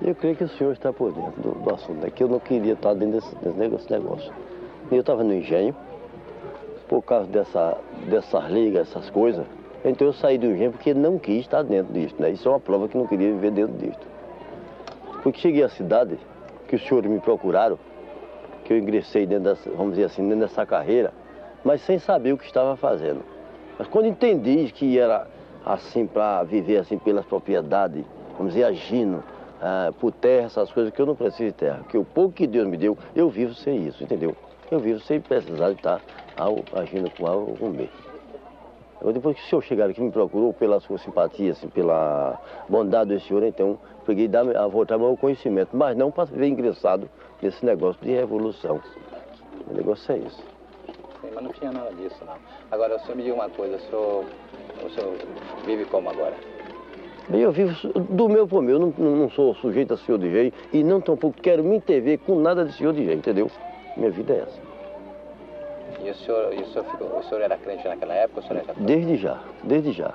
[0.00, 2.40] Eu creio que o senhor está por dentro do, do assunto, é que eu não
[2.40, 4.32] queria estar dentro desse, desse negócio.
[4.94, 5.74] Eu estava no engenho,
[6.86, 7.78] por causa dessa,
[8.08, 9.46] dessas ligas, essas coisas,
[9.84, 12.30] então eu saí do engenho porque não quis estar dentro disso, né?
[12.30, 13.98] Isso é uma prova que não queria viver dentro disso.
[15.22, 16.18] Porque cheguei à cidade,
[16.68, 17.78] que os senhores me procuraram,
[18.64, 21.12] que eu ingressei dentro dessa, vamos dizer assim, dentro dessa carreira,
[21.64, 23.22] mas sem saber o que estava fazendo.
[23.78, 25.26] Mas quando entendi que era
[25.64, 28.04] assim para viver assim pelas propriedades,
[28.36, 29.22] vamos dizer, agindo
[29.60, 32.46] ah, por terra, essas coisas que eu não preciso de terra, que o pouco que
[32.46, 34.36] Deus me deu, eu vivo sem isso, entendeu?
[34.72, 36.00] Eu vivo sem precisar de estar
[36.72, 37.90] agindo com A ou com B.
[39.02, 43.12] Eu, depois que o senhor chegar aqui me procurou pela sua simpatia, assim, pela bondade
[43.12, 47.06] do senhor, então peguei dar, a voltar meu conhecimento, mas não para ver ingressado
[47.42, 48.80] nesse negócio de revolução.
[49.68, 50.42] O negócio é isso.
[51.20, 52.36] Sim, mas não tinha nada disso, não.
[52.70, 54.24] Agora, o senhor me diga uma coisa, o senhor,
[54.86, 55.18] o senhor
[55.66, 56.34] vive como agora?
[57.28, 60.30] Bem, eu vivo do meu por meu, eu não, não sou sujeito a senhor de
[60.30, 63.50] jeito e não tampouco quero me intervir com nada de senhor de jeito, entendeu?
[63.96, 64.60] Minha vida é essa.
[66.00, 68.40] E o senhor, e o senhor, ficou, o senhor era crente naquela época?
[68.40, 68.74] O senhor era...
[68.74, 70.14] Desde já, desde já.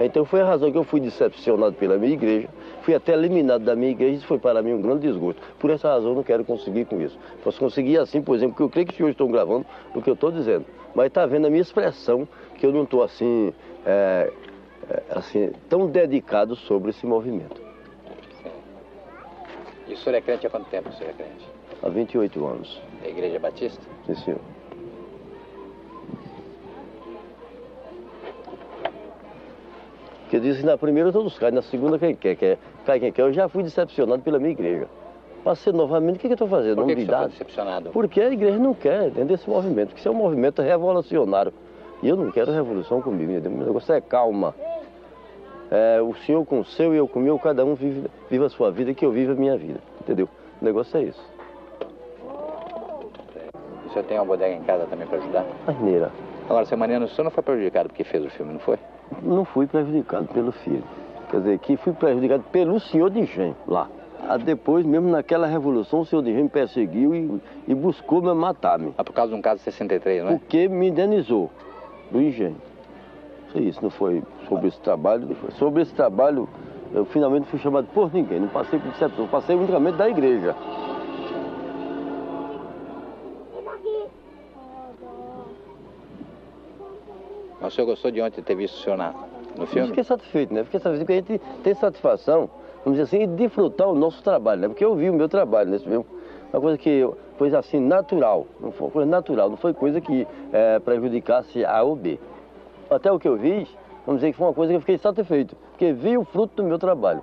[0.00, 2.48] Então foi a razão que eu fui decepcionado pela minha igreja,
[2.82, 5.42] fui até eliminado da minha igreja, isso foi para mim um grande desgosto.
[5.58, 7.18] Por essa razão eu não quero conseguir com isso.
[7.42, 10.08] Posso conseguir assim, por exemplo, que eu creio que os senhores estão gravando o que
[10.08, 10.64] eu estou dizendo.
[10.94, 13.52] Mas está vendo a minha expressão que eu não estou assim,
[13.84, 14.32] é,
[14.88, 17.60] é, assim, tão dedicado sobre esse movimento.
[18.40, 18.50] Sim.
[19.88, 21.57] E o senhor é crente há quanto tempo o senhor é crente?
[21.82, 22.80] Há 28 anos.
[23.02, 23.82] Da Igreja Batista?
[24.06, 24.40] Sim, senhor.
[30.22, 33.22] Porque dizem na primeira todos caem, na segunda quem quer, quer, cai quem quer.
[33.22, 34.86] Eu já fui decepcionado pela minha igreja.
[35.42, 36.76] Passei novamente, o que, que eu estou fazendo?
[36.76, 37.32] Por que, que Novidade.
[37.32, 37.90] você foi decepcionado?
[37.90, 41.52] Porque a igreja não quer dentro desse movimento, porque isso é um movimento revolucionário.
[42.02, 43.32] E eu não quero revolução comigo?
[43.32, 44.54] O negócio é calma.
[45.70, 48.44] É, o senhor com o seu e eu com o meu, cada um vive, vive
[48.44, 50.28] a sua vida, que eu vivo a minha vida, entendeu?
[50.60, 51.37] O negócio é isso.
[53.88, 55.46] Isso senhor tem uma bodega em casa também para ajudar?
[55.66, 56.12] Arneira.
[56.48, 58.78] Agora, seu Mariano, o senhor não foi prejudicado porque fez o filme, não foi?
[59.22, 60.84] Não fui prejudicado pelo filho.
[61.30, 63.88] Quer dizer, que fui prejudicado pelo senhor de engenho lá.
[64.28, 68.92] Ah, Depois, mesmo naquela revolução, o senhor de me perseguiu e, e buscou me matar-me.
[68.98, 70.32] Ah, por causa de um caso de 63, não é?
[70.34, 71.50] Porque me indenizou
[72.10, 72.56] do engenho.
[73.48, 75.34] Isso, isso não foi sobre esse trabalho.
[75.34, 75.50] foi.
[75.52, 76.46] Sobre esse trabalho,
[76.92, 78.40] eu finalmente fui chamado por ninguém.
[78.40, 80.54] Não passei por decepção, passei unicamente da igreja.
[87.60, 89.12] Mas o senhor gostou de ontem ter visto o senhor na,
[89.56, 89.88] no Eu filme?
[89.88, 90.64] fiquei satisfeito, né?
[90.64, 92.48] Fiquei satisfeito porque a gente tem satisfação,
[92.84, 94.68] vamos dizer assim, de desfrutar o nosso trabalho, né?
[94.68, 96.04] Porque eu vi o meu trabalho nesse filme.
[96.52, 98.46] Uma coisa que, coisa assim, natural.
[98.60, 102.18] Não foi coisa natural, não foi coisa que eh, prejudicasse A ou B.
[102.90, 103.66] Até o que eu vi,
[104.06, 106.64] vamos dizer que foi uma coisa que eu fiquei satisfeito, porque vi o fruto do
[106.66, 107.22] meu trabalho.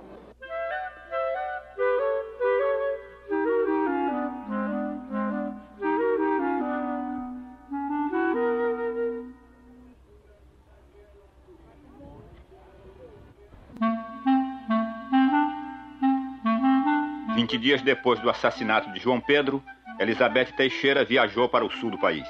[17.46, 19.62] Vinte dias depois do assassinato de João Pedro,
[20.00, 22.26] Elizabeth Teixeira viajou para o sul do país.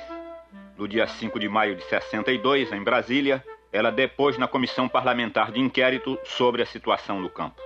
[0.77, 3.43] No dia 5 de maio de 62, em Brasília,
[3.73, 7.57] ela depôs na comissão parlamentar de inquérito sobre a situação no campo.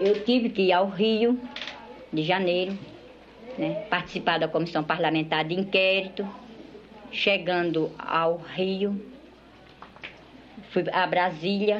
[0.00, 1.40] Eu tive que ir ao Rio
[2.12, 2.76] de Janeiro,
[3.56, 6.28] né, participar da comissão parlamentar de inquérito.
[7.12, 9.00] Chegando ao Rio,
[10.72, 11.78] fui a Brasília.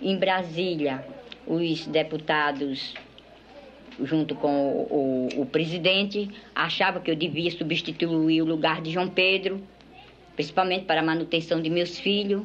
[0.00, 1.06] Em Brasília,
[1.46, 2.94] os deputados,
[4.02, 9.08] junto com o, o- o presidente, achavam que eu devia substituir o lugar de João
[9.08, 9.60] Pedro,
[10.36, 12.42] principalmente para a manutenção de meus filhos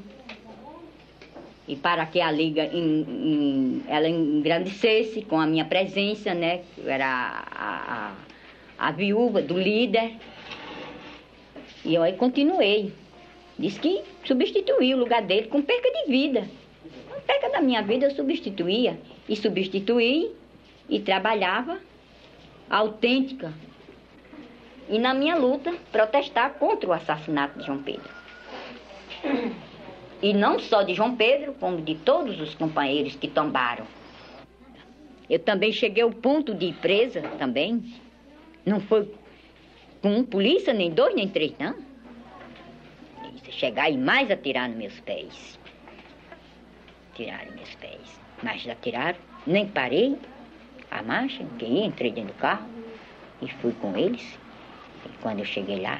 [1.67, 6.61] e para que a liga em- em- ela engrandecesse com a minha presença, né?
[6.77, 8.15] Eu era a,
[8.79, 10.13] a, a viúva do líder.
[11.85, 12.91] E eu aí continuei.
[13.59, 16.47] Disse que substituí o lugar dele com perca de vida.
[17.09, 18.97] Com perca da minha vida eu substituía.
[19.29, 20.31] E substituí
[20.93, 21.79] e trabalhava
[22.69, 23.51] autêntica.
[24.87, 28.09] E na minha luta, protestar contra o assassinato de João Pedro.
[30.21, 33.87] E não só de João Pedro, como de todos os companheiros que tombaram.
[35.27, 37.95] Eu também cheguei ao ponto de ir presa também.
[38.63, 39.11] Não foi
[39.99, 41.75] com um polícia, nem dois, nem três, não.
[43.49, 45.59] Chegar e mais atirar nos meus pés.
[47.15, 48.21] Tiraram meus pés.
[48.43, 49.17] Mas já tiraram,
[49.47, 50.17] nem parei
[50.93, 52.67] a marcha, que ia, entrei dentro do carro
[53.41, 54.37] e fui com eles.
[55.05, 55.99] E quando eu cheguei lá,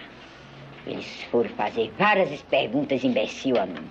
[0.86, 3.90] eles foram fazer várias perguntas imbecil a mim.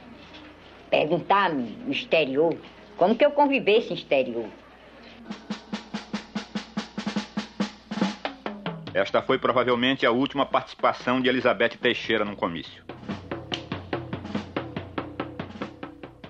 [0.90, 2.56] Perguntar-me no exterior,
[2.96, 4.48] como que eu convivesse no exterior.
[8.94, 12.84] Esta foi provavelmente a última participação de Elizabeth Teixeira num comício.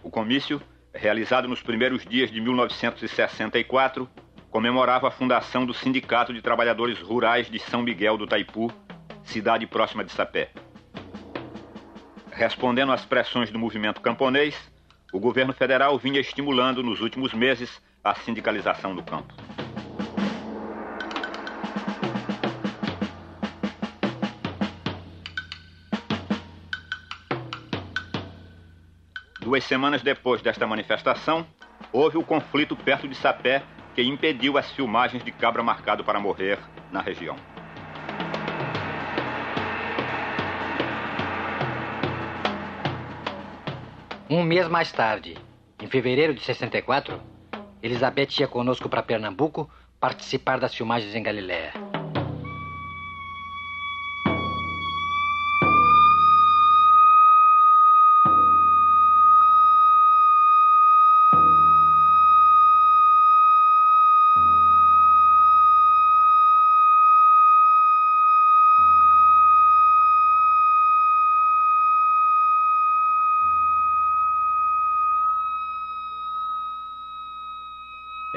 [0.01, 0.63] O comício,
[0.95, 4.09] realizado nos primeiros dias de 1964,
[4.53, 8.71] comemorava a fundação do Sindicato de Trabalhadores Rurais de São Miguel do Taipu,
[9.25, 10.51] cidade próxima de Sapé.
[12.31, 14.55] Respondendo às pressões do movimento camponês,
[15.11, 19.33] o governo federal vinha estimulando nos últimos meses a sindicalização do campo.
[29.41, 31.47] Duas semanas depois desta manifestação,
[31.91, 33.63] houve o conflito perto de Sapé
[33.95, 36.59] que impediu as filmagens de Cabra Marcado para Morrer
[36.91, 37.37] na região.
[44.29, 45.37] Um mês mais tarde,
[45.81, 47.21] em fevereiro de 64,
[47.83, 49.71] Elizabeth ia conosco para Pernambuco
[50.01, 51.92] participar das filmagens em Galiléia.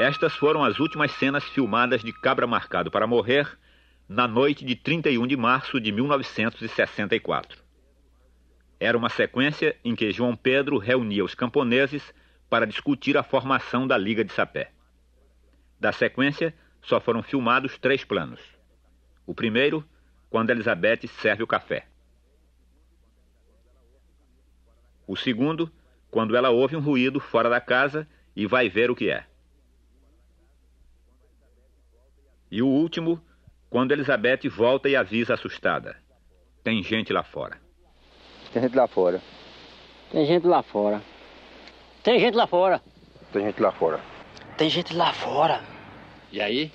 [0.05, 3.57] Estas foram as últimas cenas filmadas de Cabra Marcado para Morrer
[4.07, 7.57] na noite de 31 de março de 1964.
[8.79, 12.13] Era uma sequência em que João Pedro reunia os camponeses
[12.47, 14.73] para discutir a formação da Liga de Sapé.
[15.79, 16.53] Da sequência,
[16.83, 18.41] só foram filmados três planos.
[19.25, 19.83] O primeiro,
[20.29, 21.87] quando Elizabeth serve o café.
[25.07, 25.71] O segundo,
[26.11, 29.25] quando ela ouve um ruído fora da casa e vai ver o que é.
[32.55, 33.21] E o último,
[33.69, 35.97] quando Elizabeth volta e avisa assustada.
[36.63, 37.59] Tem gente lá fora.
[38.53, 39.21] Tem gente lá fora.
[40.09, 41.01] Tem gente lá fora.
[42.01, 42.81] Tem gente lá fora.
[43.33, 43.99] Tem gente lá fora.
[44.57, 45.61] Tem gente lá fora.
[46.31, 46.71] E aí?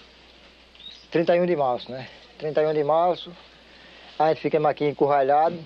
[1.11, 2.07] 31 de março, né?
[2.37, 3.33] 31 de março,
[4.18, 5.59] a gente fica aqui encurralhado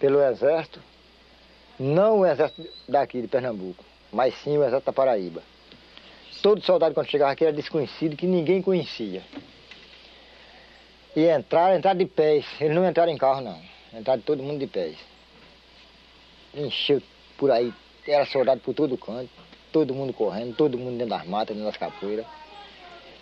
[0.00, 0.80] pelo exército.
[1.78, 5.42] Não o exército daqui de Pernambuco, mas sim o exército da Paraíba.
[6.42, 9.22] Todo soldado quando chegava aqui era desconhecido, que ninguém conhecia.
[11.14, 12.44] E entraram, entraram de pés.
[12.60, 13.60] Eles não entraram em carro, não.
[13.96, 14.96] Entraram todo mundo de pés.
[16.52, 17.00] Encheu
[17.38, 17.72] por aí.
[18.08, 19.30] Era soldado por todo canto.
[19.70, 22.26] Todo mundo correndo, todo mundo dentro das matas, dentro das capoeiras.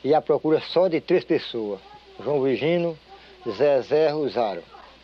[0.03, 1.79] E a procura só de três pessoas.
[2.25, 2.99] João Virgínio,
[3.47, 4.63] Zezé, Rosário.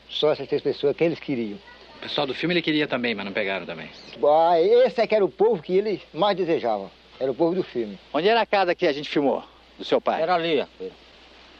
[0.08, 1.58] Só essas três pessoas, quem eles queriam.
[1.96, 3.90] O pessoal do filme ele queria também, mas não pegaram também.
[4.24, 6.90] Ah, esse é que era o povo que eles mais desejavam.
[7.18, 7.98] Era o povo do filme.
[8.12, 9.42] Onde era a casa que a gente filmou?
[9.78, 10.22] Do seu pai?
[10.22, 10.60] Era ali.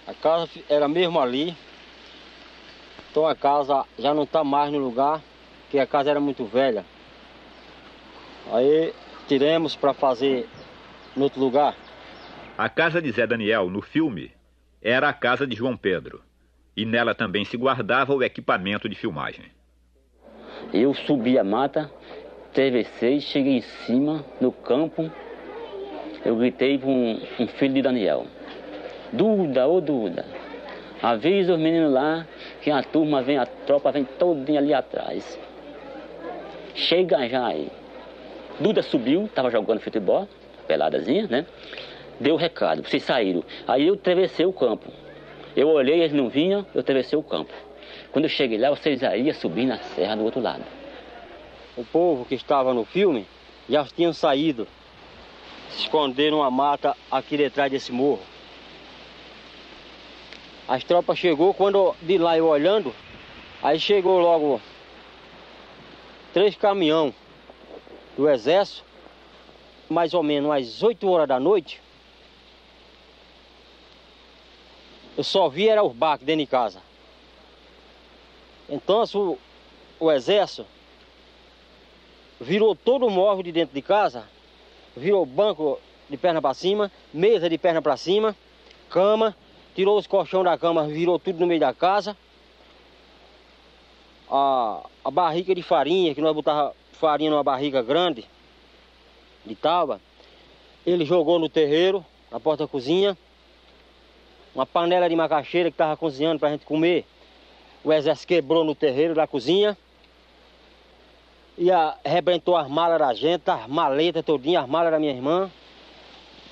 [0.07, 1.57] A casa era mesmo ali.
[3.11, 5.23] Então a casa já não está mais no lugar,
[5.63, 6.85] porque a casa era muito velha.
[8.53, 8.93] Aí
[9.27, 10.47] tiramos para fazer
[11.17, 11.75] em outro lugar.
[12.59, 14.33] A casa de Zé Daniel, no filme,
[14.83, 16.23] era a casa de João Pedro.
[16.77, 19.47] E nela também se guardava o equipamento de filmagem.
[20.73, 21.91] Eu subi a mata,
[22.51, 25.11] atravessei, cheguei em cima, no campo.
[26.27, 27.21] Eu gritei para um,
[27.57, 28.27] filho de Daniel.
[29.13, 30.25] Duda, ô Duda,
[31.01, 32.27] avisa os meninos lá
[32.61, 35.39] que a turma vem, a tropa vem todinha ali atrás.
[36.75, 37.69] Chega já aí.
[38.59, 40.29] Duda subiu, estava jogando futebol,
[40.67, 41.47] peladazinha, né?
[42.19, 43.45] Deu o recado, vocês saíram.
[43.69, 44.91] Aí eu atravessei o campo.
[45.55, 47.53] Eu olhei, eles não vinham, eu atravessei o campo.
[48.11, 50.65] Quando eu cheguei lá, vocês já iam subir na serra do outro lado.
[51.77, 53.29] O povo que estava no filme
[53.69, 54.67] já tinham saído,
[55.71, 58.23] se esconderam numa mata aqui detrás desse morro.
[60.69, 62.95] As tropas chegou, quando de lá eu olhando,
[63.63, 64.61] aí chegou logo
[66.33, 67.15] três caminhão
[68.17, 68.85] do exército,
[69.89, 71.81] mais ou menos às 8 horas da noite.
[75.17, 76.83] Eu só vi era os barcos dentro de casa.
[78.69, 79.39] Então o,
[80.01, 80.67] o exército
[82.41, 84.29] virou todo o móvel de dentro de casa,
[84.97, 85.79] virou banco
[86.09, 88.35] de perna para cima, mesa de perna para cima,
[88.89, 89.37] cama,
[89.75, 92.17] tirou os colchão da cama, virou tudo no meio da casa.
[94.31, 98.25] A, a barriga de farinha, que nós botava farinha numa barriga grande,
[99.45, 100.01] de tábua,
[100.85, 103.17] ele jogou no terreiro, na porta da cozinha,
[104.55, 107.05] uma panela de macaxeira que estava cozinhando para a gente comer.
[107.85, 109.77] O exército quebrou no terreiro da cozinha
[111.59, 115.51] e arrebentou as malas da gente, as maletas todinhas, as malas da minha irmã.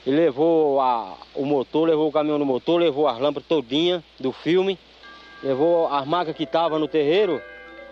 [0.07, 4.33] E levou a, o motor, levou o caminhão do motor, levou as lâmpadas todinhas do
[4.33, 4.79] filme,
[5.43, 7.41] levou as macas que estavam no terreiro,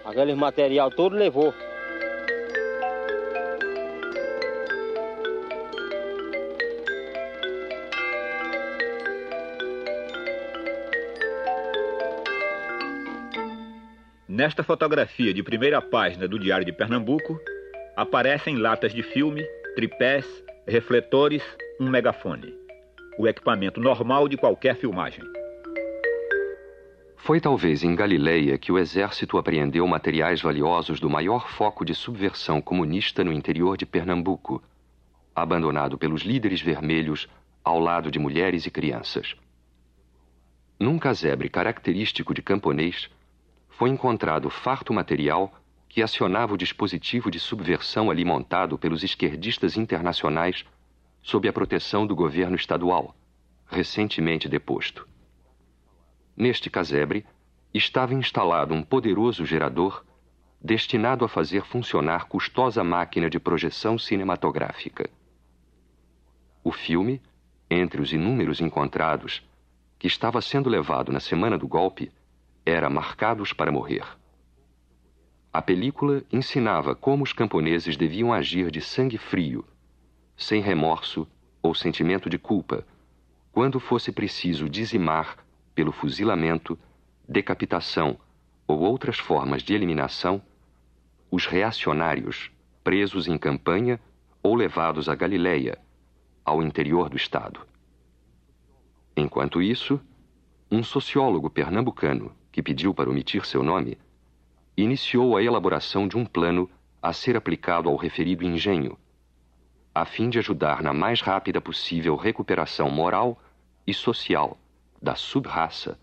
[0.05, 1.55] aquele material todo levou.
[14.35, 17.39] Nesta fotografia de primeira página do Diário de Pernambuco,
[17.95, 20.25] aparecem latas de filme, tripés,
[20.67, 21.43] refletores,
[21.79, 22.55] um megafone.
[23.19, 25.23] O equipamento normal de qualquer filmagem.
[27.19, 32.59] Foi talvez em Galileia que o exército apreendeu materiais valiosos do maior foco de subversão
[32.59, 34.65] comunista no interior de Pernambuco,
[35.37, 37.29] abandonado pelos líderes vermelhos
[37.63, 39.37] ao lado de mulheres e crianças.
[40.81, 43.11] Num casebre característico de camponês,
[43.83, 45.53] foi encontrado farto material
[45.89, 50.65] que acionava o dispositivo de subversão ali montado pelos esquerdistas internacionais
[51.21, 53.13] sob a proteção do governo estadual,
[53.67, 55.05] recentemente deposto.
[56.37, 57.27] Neste casebre
[57.75, 60.05] estava instalado um poderoso gerador
[60.63, 65.11] destinado a fazer funcionar custosa máquina de projeção cinematográfica.
[66.63, 67.21] O filme,
[67.69, 69.43] entre os inúmeros encontrados,
[69.99, 72.13] que estava sendo levado na semana do golpe,
[72.65, 74.05] era Marcados para Morrer.
[75.53, 79.65] A película ensinava como os camponeses deviam agir de sangue frio,
[80.37, 81.27] sem remorso
[81.63, 82.87] ou sentimento de culpa,
[83.53, 85.37] quando fosse preciso dizimar,
[85.75, 86.79] pelo fuzilamento,
[87.29, 88.19] decapitação
[88.67, 90.43] ou outras formas de eliminação,
[91.31, 92.51] os reacionários
[92.83, 94.01] presos em campanha
[94.43, 95.79] ou levados a Galiléia,
[96.45, 97.61] ao interior do estado.
[99.17, 100.01] Enquanto isso,
[100.71, 103.99] um sociólogo pernambucano, que pediu para omitir seu nome,
[104.77, 106.71] iniciou a elaboração de um plano
[107.03, 108.97] a ser aplicado ao referido engenho,
[109.95, 113.43] a fim de ajudar na mais rápida possível recuperação moral
[113.87, 114.59] e social
[115.01, 115.99] da subraça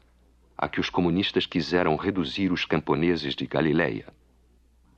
[0.57, 4.07] a que os comunistas quiseram reduzir os camponeses de Galileia.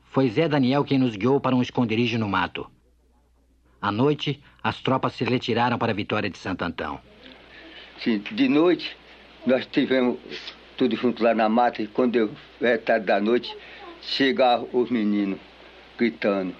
[0.09, 2.67] Foi Zé Daniel quem nos guiou para um esconderijo no mato.
[3.79, 6.99] À noite, as tropas se retiraram para a Vitória de Santo Antão.
[7.99, 8.97] Sim, de noite,
[9.45, 10.19] nós tivemos
[10.81, 13.55] tudo junto lá na mata, e quando eu, é tarde da noite,
[14.01, 15.37] chegaram os meninos
[15.95, 16.55] gritando.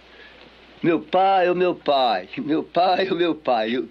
[0.84, 3.76] Meu pai, o meu pai, meu pai, o meu pai.
[3.76, 3.90] Eu,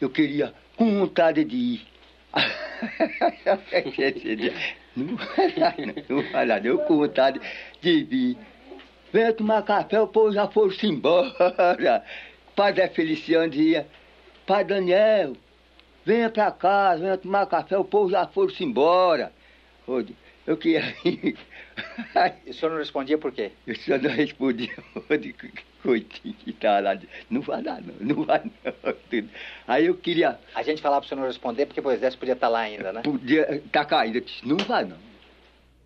[0.00, 1.86] eu queria com vontade de ir.
[6.08, 7.38] não vai lá, eu com vontade
[7.82, 8.38] de vir.
[9.12, 12.02] Venha tomar café, o povo já foi-se embora.
[12.74, 13.86] Zé Feliciano dizia,
[14.46, 15.34] Pai Daniel,
[16.02, 19.35] venha pra casa, venha tomar café, o povo já foi-se embora.
[20.46, 21.36] Eu queria ir.
[22.46, 23.50] O senhor não respondia por quê?
[23.68, 24.74] O senhor não respondia,
[25.82, 26.98] coitinho que estava lá.
[27.28, 29.28] Não vai dar, não, não vai não.
[29.68, 30.38] Aí eu queria.
[30.54, 32.94] A gente falava para o senhor não responder porque o exército podia estar lá ainda,
[32.94, 33.02] né?
[33.02, 34.06] Podia estar.
[34.06, 34.96] Eu disse, não vai não.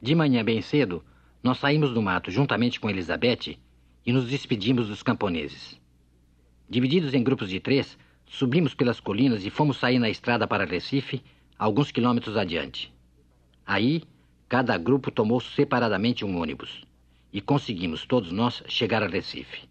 [0.00, 1.04] De manhã bem cedo,
[1.42, 3.58] nós saímos do mato juntamente com Elizabeth
[4.06, 5.80] e nos despedimos dos camponeses.
[6.68, 11.20] Divididos em grupos de três, subimos pelas colinas e fomos sair na estrada para Recife,
[11.58, 12.92] alguns quilômetros adiante.
[13.70, 14.02] Aí,
[14.48, 16.84] cada grupo tomou separadamente um ônibus
[17.32, 19.68] e conseguimos todos nós chegar a Recife.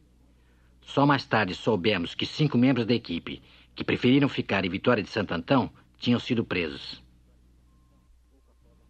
[0.82, 3.42] Só mais tarde soubemos que cinco membros da equipe
[3.76, 7.04] que preferiram ficar em Vitória de Santo Antão tinham sido presos.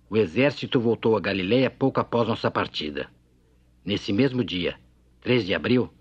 [0.07, 3.09] O exército voltou a Galiléia pouco após nossa partida.
[3.83, 4.79] Nesse mesmo dia,
[5.21, 5.91] 3 de abril,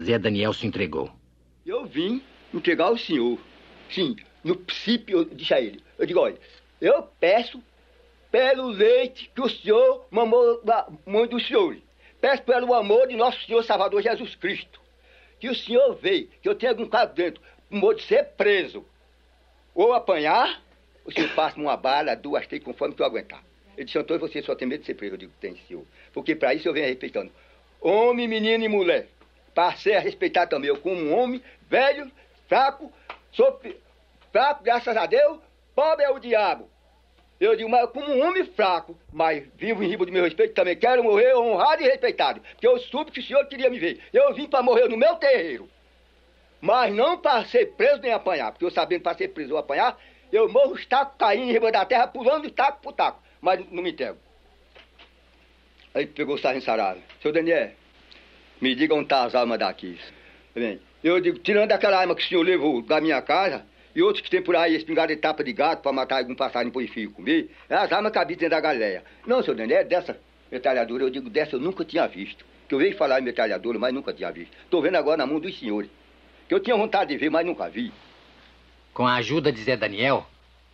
[0.00, 1.10] Zé Daniel se entregou.
[1.66, 2.22] Eu vim
[2.54, 3.40] entregar ao senhor.
[3.90, 4.14] Sim,
[4.44, 5.82] no princípio eu disse a ele.
[5.98, 6.38] Eu digo, olha,
[6.80, 7.60] eu peço
[8.30, 11.76] pelo leite que o senhor mamou da mãe do senhor.
[12.20, 14.80] Peço pelo amor de nosso Senhor Salvador Jesus Cristo.
[15.38, 18.84] Que o senhor veio, que eu tenho algum caso dentro, modo de ser preso.
[19.74, 20.62] Ou apanhar,
[21.04, 23.44] o senhor passa uma bala, duas, três, conforme tu aguentar.
[23.76, 25.14] Ele disse, Antônio, você só tem medo de ser preso.
[25.14, 25.84] Eu digo, tem, senhor.
[26.12, 27.30] Porque para isso eu venho respeitando.
[27.80, 29.06] Homem, menino e mulher.
[29.54, 30.68] Para ser respeitado também.
[30.68, 32.10] Eu como um homem velho,
[32.48, 32.90] fraco,
[33.32, 33.60] sou
[34.32, 35.38] fraco, graças a Deus,
[35.74, 36.68] pobre é o diabo.
[37.38, 40.74] Eu digo, mas como um homem fraco, mas vivo em riba do meu respeito, também
[40.74, 42.40] quero morrer honrado e respeitado.
[42.40, 44.00] Porque eu soube que o senhor queria me ver.
[44.12, 45.68] Eu vim para morrer no meu terreiro.
[46.60, 48.52] Mas não para ser preso nem apanhar.
[48.52, 49.98] Porque eu sabendo para ser preso ou apanhar,
[50.32, 53.22] eu morro os tacos caindo em riba da terra, pulando de taco por taco.
[53.40, 54.18] Mas não me entrego.
[55.94, 57.00] Aí pegou o sargento Sarado.
[57.20, 57.70] Seu Daniel,
[58.60, 59.98] me diga onde está as armas daqui.
[60.54, 63.64] Bem, eu digo, tirando aquela arma que o senhor levou da minha casa,
[63.96, 66.70] e outros que tem por aí espingarda de tapa de gato para matar algum passarinho
[66.70, 69.02] para o filho comer, é as armas habitam dentro da galéia.
[69.26, 70.20] Não, seu Daniel, é dessa
[70.52, 72.44] metralhadora, eu digo, dessa eu nunca tinha visto.
[72.68, 74.54] Que eu vejo falar em metralhadora, mas nunca tinha visto.
[74.62, 75.88] Estou vendo agora na mão dos senhores.
[76.46, 77.90] Que eu tinha vontade de ver, mas nunca vi.
[78.92, 80.26] Com a ajuda de Zé Daniel,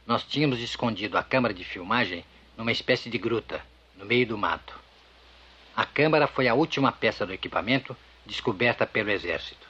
[0.05, 2.25] nós tínhamos escondido a câmara de filmagem
[2.59, 3.61] numa espécie de gruta,
[3.97, 4.75] no meio do mato.
[5.77, 7.97] A câmara foi a última peça do equipamento
[8.27, 9.69] descoberta pelo exército.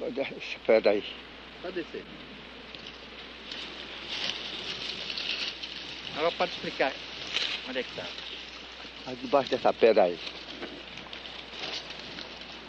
[0.00, 1.04] Essa pedra aí.
[1.60, 2.04] Pode descer.
[6.16, 6.92] Agora pode explicar
[7.68, 8.04] onde é que está.
[9.06, 10.18] Aí debaixo dessa pedra aí.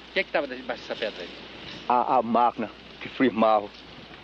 [0.10, 1.30] O que é que estava debaixo dessa pedra aí?
[1.90, 2.70] A, a máquina
[3.02, 3.70] que firmava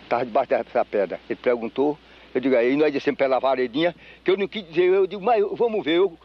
[0.02, 1.20] estava debaixo dessa pedra.
[1.28, 1.98] Ele perguntou,
[2.34, 3.94] eu digo, aí nós descemos pela varedinha,
[4.24, 6.18] que eu não quis dizer, eu digo, mas vamos ver, eu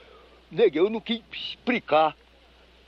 [0.49, 2.15] neguei, eu não quis explicar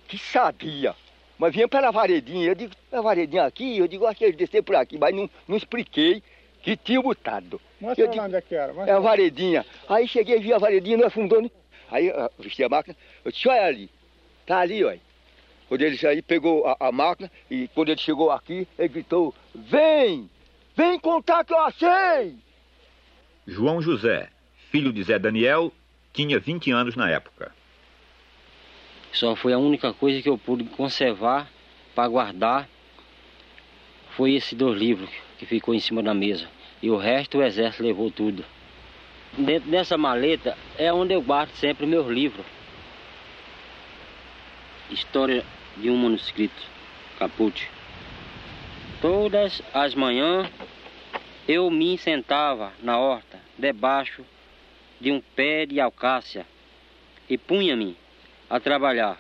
[0.08, 0.96] que sabia.
[1.38, 4.64] Mas vinha pela varedinha, eu digo, a varedinha aqui, eu digo, acho que ele descer
[4.64, 6.24] por aqui, mas não, não expliquei
[6.68, 7.62] que tinha botado.
[7.80, 8.74] Mostra eu digo, onde é que era.
[8.74, 9.66] Mostra é a varedinha.
[9.88, 11.50] Aí cheguei, vi a varedinha, não afundou, né?
[11.90, 13.90] Aí ah, vesti a máquina, eu disse, olha ali,
[14.46, 15.00] tá ali, olha.
[15.70, 20.30] Quando ele aí pegou a, a máquina e quando ele chegou aqui, ele gritou, vem,
[20.76, 22.36] vem contar que eu achei.
[23.46, 24.30] João José,
[24.70, 25.72] filho de Zé Daniel,
[26.12, 27.56] tinha 20 anos na época.
[29.14, 31.50] Só foi a única coisa que eu pude conservar
[31.96, 32.68] para guardar.
[34.18, 36.57] Foi esses dois livros que ficou em cima da mesa.
[36.82, 38.46] E o resto o exército levou tudo.
[39.38, 42.46] Dentro dessa maleta é onde eu guardo sempre meus livros.
[44.90, 45.44] História
[45.76, 46.64] de um manuscrito,
[47.20, 47.70] Caput.
[49.02, 50.50] Todas as manhãs
[51.48, 54.26] eu me sentava na horta, debaixo
[55.00, 56.46] de um pé de alcácia,
[57.30, 57.96] e punha-me
[58.50, 59.18] a trabalhar.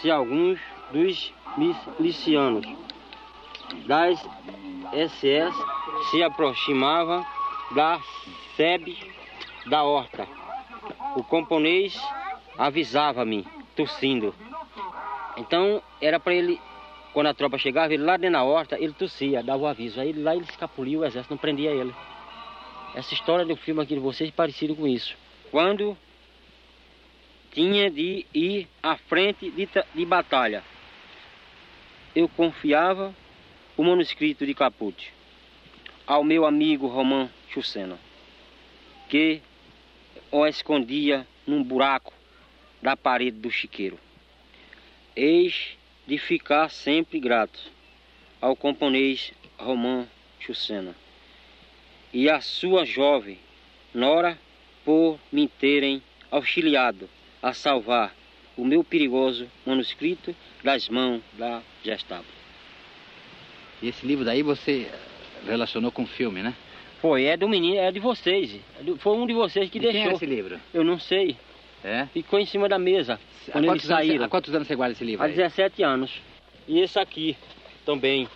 [0.00, 0.58] Se alguns
[0.92, 1.32] dos
[1.98, 2.66] milicianos
[3.86, 4.18] das
[4.92, 5.54] SS
[6.10, 7.24] se aproximavam
[7.74, 8.00] da
[8.56, 8.96] sebe
[9.66, 10.26] da horta,
[11.16, 11.98] o camponês
[12.58, 14.34] avisava-me, tossindo.
[15.36, 16.60] Então era para ele,
[17.12, 20.00] quando a tropa chegava, ele lá dentro da horta, ele tossia, dava o aviso.
[20.00, 21.94] Aí lá ele escapulia, o exército não prendia ele.
[22.94, 25.16] Essa história do filme aqui de vocês é parecido com isso.
[25.50, 25.96] quando
[27.52, 30.62] tinha de ir à frente de, de batalha.
[32.14, 33.14] Eu confiava
[33.76, 35.12] o manuscrito de Caput
[36.06, 37.98] ao meu amigo Romão Chucena,
[39.08, 39.40] que
[40.30, 42.12] o escondia num buraco
[42.82, 43.98] da parede do chiqueiro.
[45.14, 45.76] Eis
[46.06, 47.60] de ficar sempre grato
[48.40, 50.08] ao camponês Romão
[50.40, 50.94] Chucena
[52.12, 53.38] e à sua jovem
[53.94, 54.38] Nora
[54.84, 57.08] por me terem auxiliado
[57.42, 58.14] a salvar
[58.56, 62.41] o meu perigoso manuscrito das mãos da Gestapo.
[63.82, 64.88] E esse livro daí você
[65.46, 66.54] relacionou com o filme, né?
[67.00, 68.54] Foi, é do menino, é de vocês.
[68.80, 70.00] É foi um de vocês que E deixou.
[70.02, 70.60] quem é esse livro?
[70.72, 71.36] Eu não sei.
[71.82, 72.06] É?
[72.12, 73.14] Ficou em cima da mesa.
[73.48, 74.24] Há Quando eles quantos, anos, saíram.
[74.24, 75.34] há quantos anos você guarda esse livro Há aí?
[75.34, 76.12] 17 anos.
[76.68, 77.36] E esse aqui
[77.84, 78.28] também.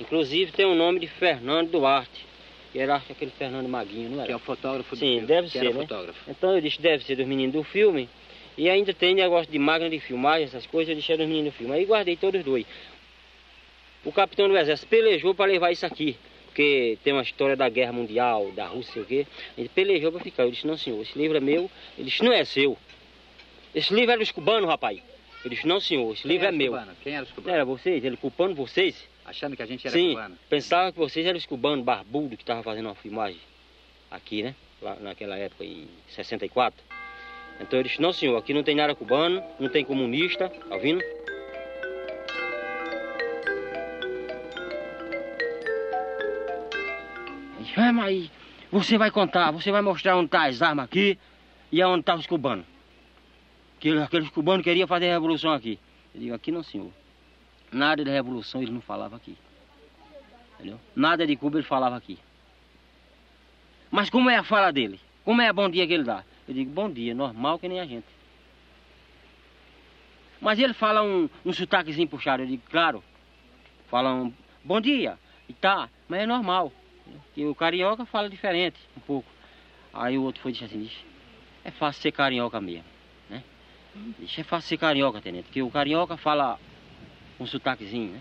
[0.00, 2.26] Inclusive tem o nome de Fernando Duarte.
[2.72, 4.26] Que era acho aquele Fernando Maguinho, não era?
[4.26, 5.80] Que é o fotógrafo do Sim, deve ser, né?
[5.82, 6.30] fotógrafo.
[6.30, 8.08] Então eu disse, deve ser dos meninos do filme.
[8.56, 11.56] E ainda tem negócio de máquina de filmagem, essas coisas, eu deixei dos meninos do
[11.56, 11.74] filme.
[11.74, 12.64] Aí guardei todos os dois.
[14.04, 16.16] O capitão do exército pelejou para levar isso aqui.
[16.46, 19.26] Porque tem uma história da guerra mundial, da Rússia, sei o quê.
[19.56, 20.42] Ele pelejou para ficar.
[20.44, 21.70] Eu disse, não senhor, esse livro é meu.
[21.96, 22.76] Ele disse, não é seu.
[23.74, 25.00] Esse livro é dos cubanos, rapaz.
[25.44, 26.72] Eu disse, não senhor, esse Quem livro é meu.
[26.72, 26.94] cubanos?
[27.02, 27.54] Quem era os cubanos?
[27.54, 28.04] Era vocês?
[28.04, 29.08] Ele culpando vocês?
[29.24, 30.36] Achando que a gente era Sim, cubano.
[30.48, 33.38] pensava que vocês eram os cubanos barbudos que estavam fazendo uma filmagem
[34.10, 34.54] aqui, né?
[34.82, 36.82] Lá naquela época, em 64.
[37.60, 41.00] Então eu disse, não senhor, aqui não tem nada cubano, não tem comunista, tá ouvindo?
[47.76, 48.30] "Ah, mas
[48.70, 51.18] você vai contar, você vai mostrar onde tá as armas aqui
[51.72, 52.64] e aonde tá os cubanos.
[53.78, 55.78] Que aqueles cubanos queriam fazer revolução aqui.
[56.14, 56.90] Eu digo, aqui não senhor.
[57.72, 59.36] Nada de revolução ele não falava aqui.
[60.54, 60.78] Entendeu?
[60.94, 62.18] Nada de Cuba ele falava aqui.
[63.90, 65.00] Mas como é a fala dele?
[65.24, 66.22] Como é a bom dia que ele dá?
[66.46, 68.06] Eu digo, bom dia, normal que nem a gente.
[70.40, 72.42] Mas ele fala um, um sotaquezinho puxado.
[72.42, 73.02] Eu digo, claro.
[73.88, 74.32] Fala um
[74.64, 75.18] bom dia.
[75.48, 76.72] E tá, mas é normal.
[77.36, 79.28] E o carioca fala diferente, um pouco.
[79.92, 80.90] Aí o outro foi disse assim,
[81.64, 82.84] é fácil ser carioca mesmo,
[83.28, 83.42] né?
[84.18, 86.58] Disse, é fácil ser carioca, tenente, porque o carioca fala
[87.38, 88.20] um sotaquezinho, né?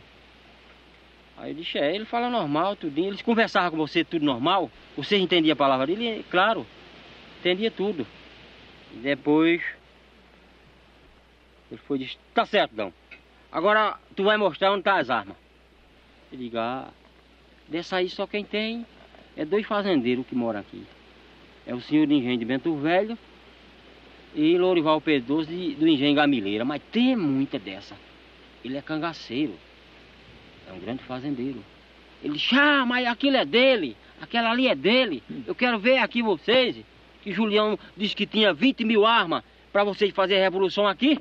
[1.37, 3.07] Aí eu disse, é, ele fala normal, tudinho.
[3.07, 4.69] Eles conversavam com você tudo normal.
[4.97, 6.25] Você entendia a palavra dele?
[6.29, 6.67] Claro,
[7.39, 8.05] entendia tudo.
[8.95, 9.63] Depois
[11.71, 12.93] ele foi e disse, tá certo, Dão.
[13.51, 15.37] Agora tu vai mostrar onde tá as armas.
[16.31, 16.91] Eu digo, ah,
[17.69, 18.85] dessa aí só quem tem
[19.37, 20.83] é dois fazendeiros que moram aqui.
[21.65, 23.17] É o senhor de engenho de Bento Velho
[24.35, 24.57] e
[25.03, 26.65] Pedroso de- do engenho Gamileira.
[26.65, 27.95] Mas tem muita dessa.
[28.65, 29.53] Ele é cangaceiro.
[30.67, 31.63] É um grande fazendeiro.
[32.23, 35.23] Ele disse, ah, mas aquilo é dele, aquela ali é dele.
[35.47, 36.75] Eu quero ver aqui vocês,
[37.21, 41.17] que Julião disse que tinha 20 mil armas para vocês fazerem a revolução aqui.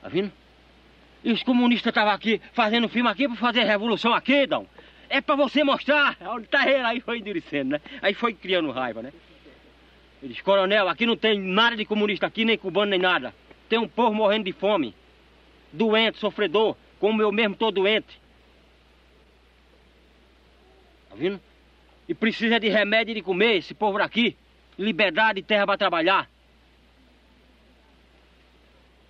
[0.00, 0.30] Tá vendo?
[1.24, 4.68] E os comunistas estavam aqui fazendo filme aqui para fazer revolução aqui, Dão.
[5.08, 6.84] É para você mostrar onde tá ele.
[6.84, 7.80] Aí foi endurecendo, né?
[8.02, 9.10] Aí foi criando raiva, né?
[10.22, 13.34] Ele disse, coronel, aqui não tem nada de comunista aqui, nem cubano, nem nada.
[13.70, 14.94] Tem um povo morrendo de fome.
[15.72, 18.20] Doente, sofredor, como eu mesmo tô doente.
[21.08, 21.40] Tá vendo?
[22.06, 24.36] E precisa de remédio e de comer, esse povo daqui.
[24.78, 26.28] Liberdade e terra para trabalhar.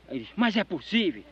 [0.09, 1.25] Aí disse, mas é possível.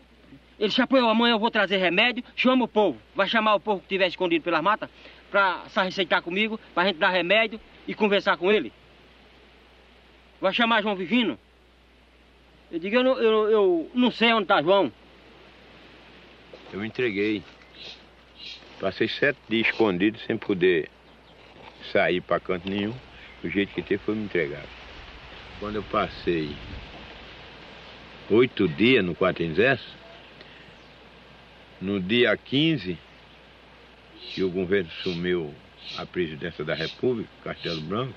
[0.58, 2.98] Ele disse, apoiou, amanhã eu vou trazer remédio, chama o povo.
[3.14, 4.88] Vai chamar o povo que estiver escondido pelas matas
[5.30, 8.72] para se receitar comigo, para a gente dar remédio e conversar com ele.
[10.40, 11.38] Vai chamar João Vivino.
[12.70, 14.92] Eu digo, eu não, eu, eu não sei onde está João.
[16.72, 17.42] Eu entreguei.
[18.80, 20.90] Passei sete dias escondido sem poder
[21.92, 22.94] sair para canto nenhum.
[23.44, 24.64] O jeito que teve foi me entregar.
[25.60, 26.56] Quando eu passei
[28.30, 30.01] oito dias no quarto exército,
[31.82, 32.96] no dia 15,
[34.32, 35.52] que o governo sumiu
[35.98, 38.14] a presidência da República, Castelo Branco,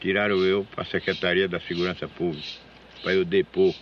[0.00, 2.46] tiraram eu para a Secretaria da Segurança Pública,
[3.02, 3.74] para eu depor.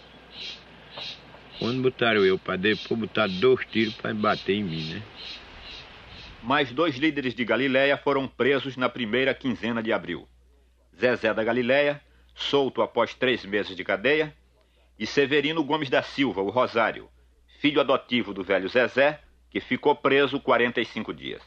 [1.58, 5.02] Quando botaram eu para depor, botaram dois tiros para bater em mim, né?
[6.42, 10.26] Mais dois líderes de Galiléia foram presos na primeira quinzena de abril.
[10.98, 12.00] Zezé da Galiléia,
[12.34, 14.34] solto após três meses de cadeia,
[14.98, 17.10] e Severino Gomes da Silva, o Rosário,
[17.60, 19.20] filho adotivo do velho Zezé,
[19.50, 21.42] que ficou preso 45 dias.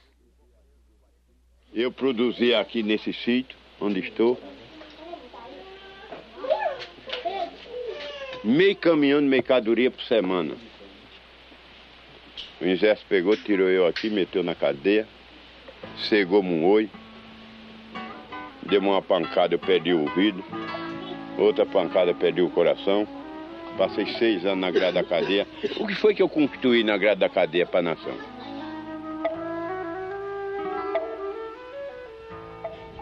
[1.74, 4.40] Eu produzi aqui nesse sítio onde estou
[8.44, 10.56] meio caminhão de mercadoria por semana.
[12.62, 15.08] O exército pegou, tirou eu aqui, meteu na cadeia,
[16.10, 16.90] cegou-me um oi.
[18.70, 20.44] deu uma pancada, eu perdi o ouvido.
[21.38, 23.08] Outra pancada, eu perdi o coração.
[23.78, 25.48] Passei seis anos na grade da cadeia.
[25.78, 28.16] O que foi que eu constituí na grade da cadeia para a nação?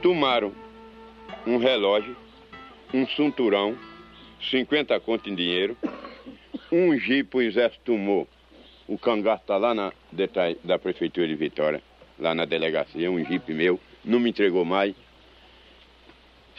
[0.01, 0.53] Tomaram
[1.45, 2.15] um relógio,
[2.93, 3.77] um cinturão,
[4.49, 5.77] 50 conto em dinheiro,
[6.71, 8.27] um jipe, o exército tomou.
[8.87, 9.91] O cangaço está lá na
[10.63, 11.81] da prefeitura de Vitória,
[12.19, 14.95] lá na delegacia, um jipe meu, não me entregou mais.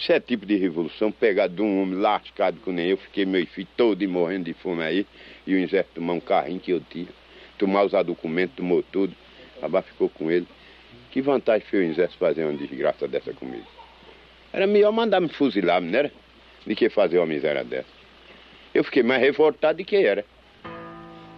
[0.03, 3.47] Isso é tipo de revolução, pegado de um homem lascado com nem eu, fiquei meu
[3.47, 5.07] filho todo morrendo de fome aí,
[5.47, 7.07] e o exército tomar um carrinho que eu tinha,
[7.57, 9.15] tomar os documentos, tomou tudo,
[9.59, 10.49] acabar ficou com ele.
[11.13, 13.65] Que vantagem foi o exército fazer uma desgraça dessa comigo?
[14.53, 16.11] Era melhor mandar me fuzilar, não era?
[16.67, 17.87] Do que fazer uma miséria dessa.
[18.75, 20.25] Eu fiquei mais revoltado do que era.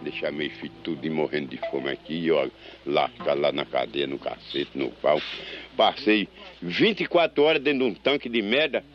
[0.05, 2.51] Deixar meus filhos tudo morrendo de fome aqui, eu
[2.85, 5.19] lá, ficar lá na cadeia, no cacete, no pau.
[5.75, 6.29] Passei
[6.61, 8.85] 24 horas dentro de um tanque de merda,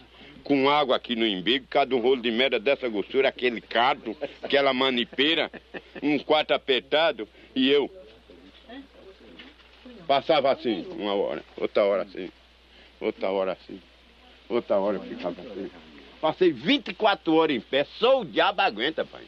[0.45, 4.73] com água aqui no embigo, cada um rolo de merda dessa grossura, aquele cardo, aquela
[4.73, 5.51] manipeira,
[6.01, 7.91] um quarto apertado, e eu
[10.07, 12.31] passava assim, uma hora, outra hora assim,
[13.01, 13.81] outra hora assim,
[14.49, 15.71] outra hora eu ficava assim.
[16.21, 19.25] Passei 24 horas em pé, só o diabo aguenta, pai.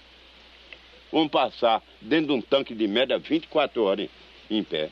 [1.12, 4.08] Vamos passar dentro de um tanque de merda 24 horas
[4.50, 4.90] em, pé.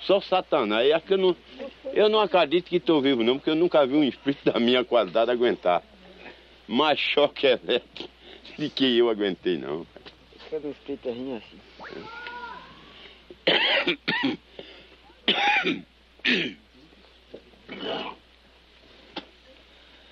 [0.00, 0.90] Só Satanás.
[0.90, 1.36] É eu não,
[1.92, 4.82] eu não acredito que estou vivo, não, porque eu nunca vi um espírito da minha
[4.84, 5.82] qualidade aguentar.
[6.66, 8.08] Mais choque elétrico
[8.58, 9.86] de que eu aguentei, não.
[10.50, 11.60] Cada espírito assim.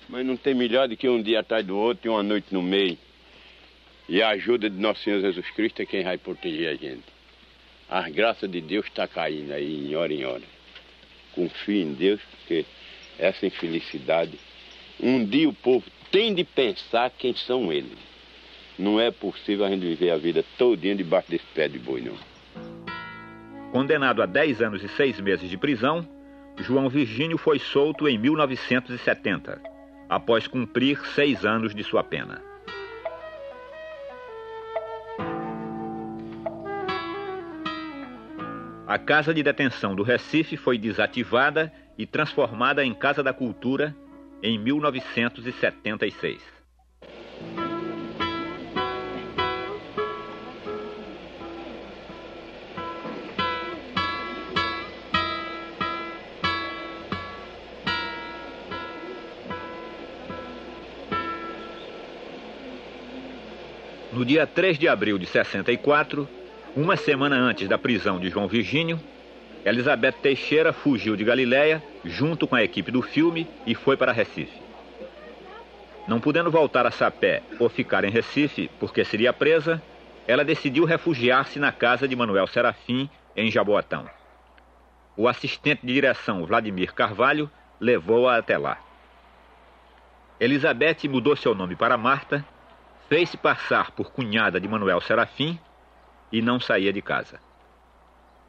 [0.07, 2.61] Mas não tem melhor do que um dia atrás do outro e uma noite no
[2.61, 2.97] meio.
[4.09, 7.03] E a ajuda de nosso Senhor Jesus Cristo é quem vai proteger a gente.
[7.89, 10.43] As graças de Deus está caindo aí, em hora em hora.
[11.33, 12.65] Confie em Deus, porque
[13.19, 14.39] essa infelicidade,
[14.99, 17.97] um dia o povo tem de pensar quem são eles.
[18.79, 22.17] Não é possível a gente viver a vida todinha debaixo desse pé de boi, não.
[23.71, 26.07] Condenado a 10 anos e 6 meses de prisão,
[26.59, 29.61] João Virgínio foi solto em 1970,
[30.09, 32.41] após cumprir seis anos de sua pena.
[38.87, 43.93] A Casa de Detenção do Recife foi desativada e transformada em Casa da Cultura
[44.41, 46.41] em 1976.
[64.13, 66.36] No dia 3 de abril de 64,
[66.77, 68.99] uma semana antes da prisão de João Virgínio,
[69.65, 74.61] Elizabeth Teixeira fugiu de Galiléia junto com a equipe do filme e foi para Recife.
[76.07, 79.81] Não podendo voltar a Sapé ou ficar em Recife porque seria presa,
[80.27, 84.07] ela decidiu refugiar-se na casa de Manuel Serafim, em Jaboatão.
[85.15, 87.49] O assistente de direção Vladimir Carvalho
[87.79, 88.77] levou-a até lá.
[90.39, 92.45] Elizabeth mudou seu nome para Marta
[93.09, 95.59] fez-se passar por cunhada de Manuel Serafim
[96.31, 97.39] e não saía de casa.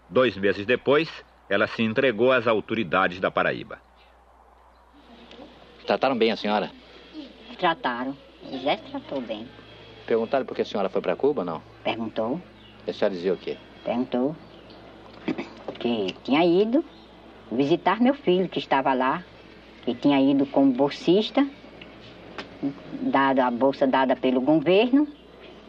[0.08, 1.08] Dois meses depois,
[1.48, 3.80] ela se entregou às autoridades da Paraíba.
[5.86, 6.70] Trataram bem a senhora?
[7.58, 8.16] Trataram.
[8.42, 9.48] O exército tratou bem.
[10.06, 11.62] Perguntaram por que a senhora foi para Cuba, não?
[11.82, 12.40] Perguntou.
[12.86, 13.56] E a senhora dizia o quê?
[13.84, 14.36] Perguntou
[15.78, 16.84] que tinha ido
[17.50, 19.22] visitar meu filho, que estava lá,
[19.82, 21.46] que tinha ido como bolsista
[23.00, 25.06] dada a bolsa dada pelo governo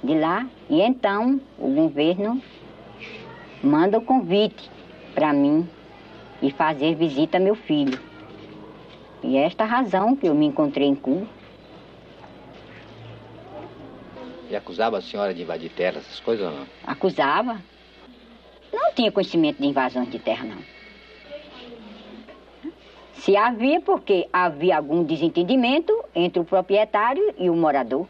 [0.04, 2.42] de lá, e então o governo
[3.64, 4.70] manda o convite
[5.14, 5.68] para mim
[6.42, 8.00] e fazer visita a meu filho.
[9.22, 11.28] E é esta razão que eu me encontrei em Cuba.
[14.50, 16.66] E acusava a senhora de invadir terra, essas coisas ou não?
[16.86, 17.62] Acusava.
[18.74, 20.80] Não tinha conhecimento de invasões de terra, não.
[23.14, 28.08] Se havia, porque havia algum desentendimento entre o proprietário e o morador.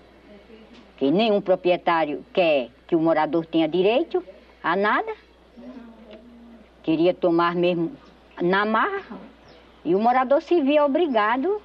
[0.99, 4.23] Que nenhum proprietário quer que o morador tenha direito
[4.61, 5.11] a nada.
[6.83, 7.95] Queria tomar mesmo
[8.39, 9.17] na marra.
[9.83, 11.59] E o morador se via obrigado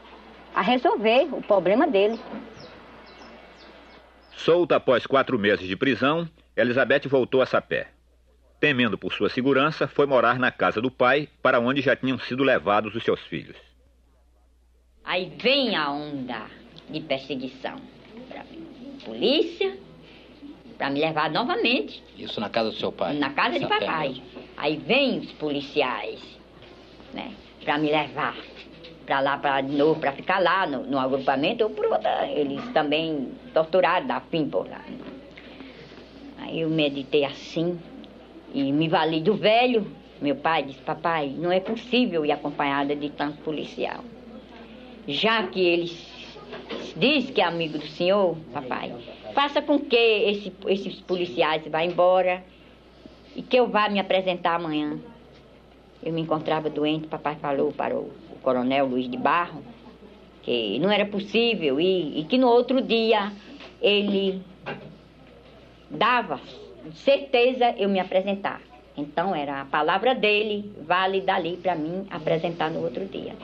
[0.55, 2.19] a resolver o problema dele.
[4.33, 7.89] Solta após quatro meses de prisão, Elizabeth voltou a Sapé
[8.65, 12.43] temendo por sua segurança, foi morar na casa do pai, para onde já tinham sido
[12.43, 13.59] levados os seus filhos.
[15.05, 16.47] Aí vem a onda
[16.89, 17.77] de perseguição.
[19.05, 19.77] Polícia,
[20.79, 22.03] para me levar novamente.
[22.17, 23.15] Isso na casa do seu pai?
[23.15, 24.23] Na casa de papai.
[24.57, 26.21] Aí vem os policiais,
[27.13, 27.33] né,
[27.65, 28.37] para me levar.
[29.05, 32.63] para lá, para de novo, para ficar lá no, no agrupamento, ou por outra, eles
[32.73, 34.81] também torturaram, dá fim por lá.
[36.39, 37.79] Aí eu meditei assim
[38.53, 39.87] e me vali do velho.
[40.21, 44.03] Meu pai disse, papai, não é possível ir acompanhada de tanto policial.
[45.07, 45.87] Já que ele
[46.97, 48.95] diz que é amigo do senhor, papai,
[49.35, 52.43] faça com que esse, esses policiais vá embora
[53.35, 54.99] e que eu vá me apresentar amanhã.
[56.03, 59.63] Eu me encontrava doente, papai falou para o, o coronel Luiz de Barro
[60.45, 63.33] que não era possível ir e que no outro dia
[63.81, 64.43] ele
[65.91, 66.39] dava
[66.93, 68.61] certeza eu me apresentar.
[68.97, 73.35] Então era a palavra dele, vale dali para mim apresentar no outro dia.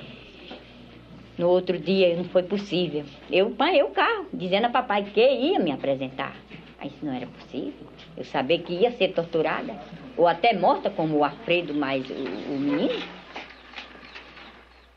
[1.41, 3.03] No outro dia não foi possível.
[3.31, 6.37] Eu panhei o carro, dizendo a papai que ia me apresentar.
[6.79, 7.87] Mas isso não era possível.
[8.15, 9.75] Eu sabia que ia ser torturada,
[10.19, 13.03] ou até morta como o Alfredo, mais o, o menino.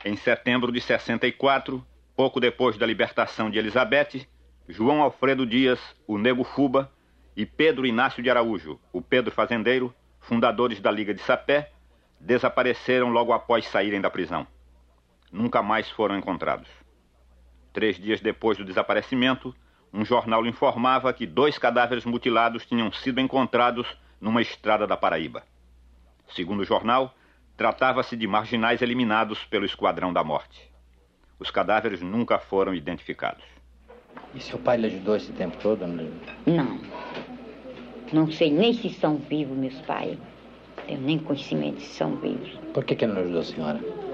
[0.03, 1.82] Em setembro de 64,
[2.14, 4.28] pouco depois da libertação de Elizabeth,
[4.68, 6.91] João Alfredo Dias, o Nego Fuba,
[7.38, 11.72] e Pedro Inácio de Araújo, o Pedro Fazendeiro, fundadores da Liga de Sapé,
[12.20, 14.45] desapareceram logo após saírem da prisão.
[15.34, 16.69] Nunca mais foram encontrados.
[17.73, 19.53] Três dias depois do desaparecimento,
[19.91, 23.88] um jornal informava que dois cadáveres mutilados tinham sido encontrados
[24.22, 25.41] numa estrada da Paraíba.
[26.35, 27.15] Segundo o jornal,
[27.57, 30.72] tratava-se de marginais eliminados pelo Esquadrão da Morte.
[31.39, 33.43] Os cadáveres nunca foram identificados.
[34.35, 35.88] E seu pai lhe ajudou esse tempo todo?
[35.88, 36.11] Não.
[36.45, 36.80] Não.
[38.14, 40.15] Não sei nem se são vivos meus pais.
[40.85, 42.51] Tenho nem conhecimento se são vivos.
[42.72, 44.12] Por que, que ele não ajudou a senhora?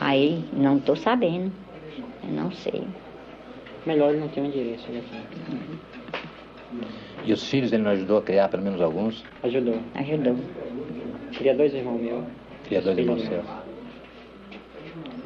[0.00, 1.52] Aí não estou sabendo.
[2.22, 2.82] Eu não sei.
[3.86, 5.02] Melhor ele não ter um endereço né?
[7.24, 9.24] E os filhos ele não ajudou a criar pelo menos alguns?
[9.42, 9.78] Ajudou.
[9.94, 10.36] Ajudou.
[11.36, 12.24] Cria dois irmãos meus.
[12.64, 13.44] Cria dois irmãos seus.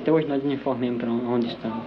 [0.00, 1.82] Até hoje nós não informamos para onde estão.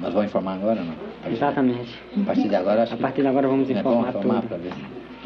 [0.00, 0.94] Nós vamos informar agora ou não?
[1.32, 1.94] Exatamente.
[2.20, 4.48] A partir de agora, acho A partir de agora vamos é informar bom informar tudo.
[4.48, 4.72] para ver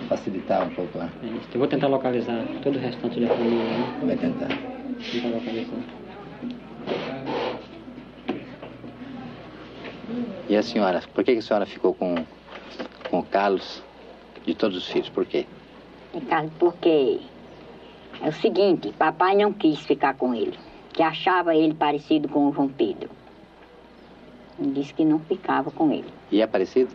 [0.09, 1.09] facilitar um pouco lá.
[1.23, 1.49] É isso.
[1.53, 3.65] Eu vou tentar localizar todo o restante da família.
[3.65, 3.99] Né?
[4.05, 4.49] Vai tentar.
[4.49, 5.98] Tentar localizar.
[10.49, 12.15] E a senhora, por que, a senhora ficou com,
[13.11, 13.83] com o Carlos
[14.47, 15.09] de todos os filhos?
[15.11, 15.47] Por quê?
[16.15, 17.21] Ricardo, porque
[18.23, 20.59] é o seguinte, papai não quis ficar com ele,
[20.93, 23.11] que achava ele parecido com o João Pedro.
[24.59, 26.13] Ele disse que não ficava com ele.
[26.33, 26.91] E é parecido?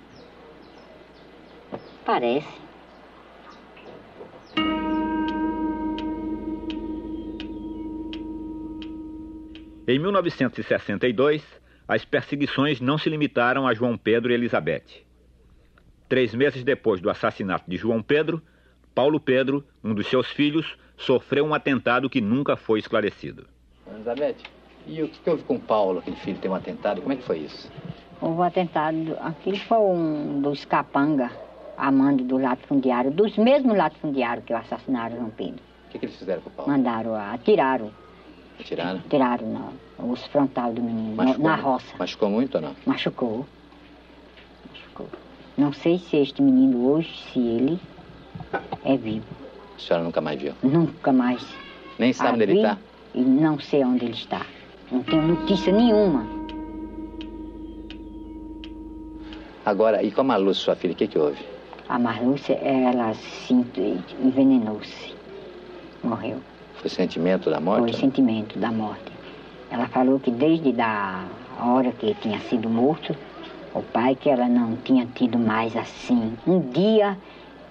[2.03, 2.47] Parece.
[9.85, 11.43] Em 1962,
[11.85, 15.03] as perseguições não se limitaram a João Pedro e Elizabeth.
[16.07, 18.41] Três meses depois do assassinato de João Pedro,
[18.95, 23.45] Paulo Pedro, um dos seus filhos, sofreu um atentado que nunca foi esclarecido.
[23.93, 24.37] Elizabeth,
[24.87, 27.01] e o que houve com o Paulo, aquele filho, tem um atentado?
[27.01, 27.69] Como é que foi isso?
[28.21, 31.29] Houve um atentado, aquele foi um dos capanga,
[31.77, 35.61] amando do latifundiário, dos mesmos latifundiários que assassinaram João Pedro.
[35.87, 36.71] O que, que eles fizeram com o Paulo?
[36.71, 37.91] Mandaram, atiraram,
[38.59, 39.01] Atiraram?
[39.09, 41.95] tiraram na, os frontal do menino, na, Machucou na roça.
[41.97, 42.75] Machucou muito ou não?
[42.85, 43.45] Machucou.
[44.71, 45.07] Machucou.
[45.57, 47.79] Não sei se este menino hoje, se ele
[48.83, 49.25] é vivo.
[49.75, 50.53] A senhora nunca mais viu?
[50.63, 51.45] Nunca mais.
[51.99, 52.77] Nem sabe a onde ele está?
[53.13, 54.45] E não sei onde ele está.
[54.91, 56.25] Não tenho notícia nenhuma.
[59.65, 61.39] Agora, e com a Malu, sua filha, o que, que houve?
[61.87, 65.13] A Marlúcia, ela se envenenou-se.
[66.03, 66.37] Morreu.
[66.83, 67.91] Foi sentimento da morte?
[67.91, 69.09] Foi sentimento da morte.
[69.71, 71.23] Ela falou que desde a
[71.57, 73.15] hora que tinha sido morto,
[73.73, 76.37] o pai, que ela não tinha tido mais assim.
[76.45, 77.17] Um dia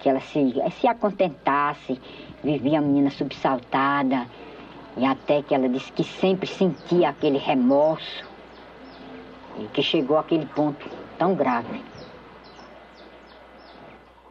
[0.00, 2.00] que ela se, se acontentasse,
[2.42, 4.26] vivia a menina subsaltada,
[4.96, 8.24] e até que ela disse que sempre sentia aquele remorso,
[9.58, 11.82] e que chegou àquele ponto tão grave.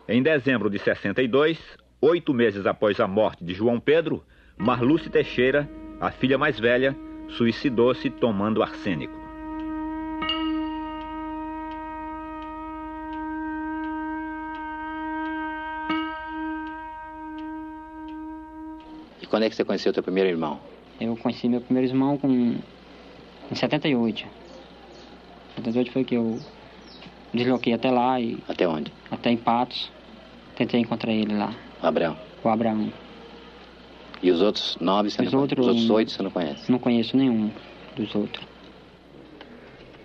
[0.10, 1.60] Em dezembro de 62,
[2.02, 4.24] oito meses após a morte de João Pedro,
[4.62, 5.68] Marluce Teixeira,
[6.00, 6.96] a filha mais velha,
[7.30, 9.20] suicidou-se tomando arsênico.
[19.22, 20.60] E quando é que você conheceu teu primeiro irmão?
[21.00, 22.30] Eu conheci meu primeiro irmão com...
[22.30, 24.26] em 78.
[25.56, 26.40] 78 foi que eu
[27.34, 28.38] desloquei até lá e...
[28.48, 28.94] Até onde?
[29.10, 29.92] Até em Patos.
[30.56, 31.52] Tentei encontrar ele lá,
[31.82, 32.16] O Abraão.
[32.44, 32.92] o Abraão.
[34.22, 36.72] E os outros nove, você Os não outros- Os outros oito você não conhece?
[36.72, 37.50] Não conheço nenhum
[37.96, 38.46] dos outros.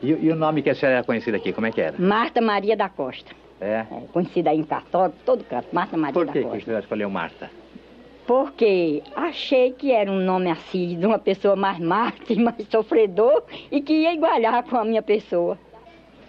[0.02, 1.98] E, e o nome que a senhora era conhecida aqui, como é que era?
[1.98, 3.32] Marta Maria da Costa.
[3.60, 3.84] É?
[4.12, 5.68] Conhecida aí em cartório, todo canto.
[5.72, 6.64] Marta Maria Por da que, que a Costa.
[6.64, 7.50] senhora escolheu Marta?
[8.26, 13.80] Porque achei que era um nome assim, de uma pessoa mais mártir, mais sofredor e
[13.80, 15.58] que ia igualar com a minha pessoa.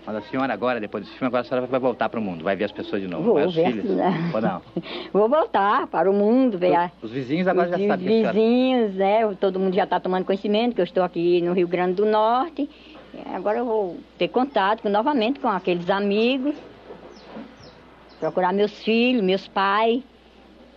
[0.08, 2.42] Mas a senhora agora, depois desse filme, agora a senhora vai voltar para o mundo,
[2.42, 3.66] vai ver as pessoas de novo, Vou vai os ver.
[3.74, 3.86] filhos.
[4.34, 4.62] Ou não?
[5.12, 8.32] Vou voltar para o mundo, ver a- Os vizinhos agora os já sabem a senhora...
[8.34, 9.36] vizinhos, né?
[9.36, 12.70] Todo mundo já está tomando conhecimento que eu estou aqui no Rio Grande do Norte.
[13.34, 16.56] Agora eu vou ter contato novamente com aqueles amigos,
[18.18, 20.02] procurar meus filhos, meus pais.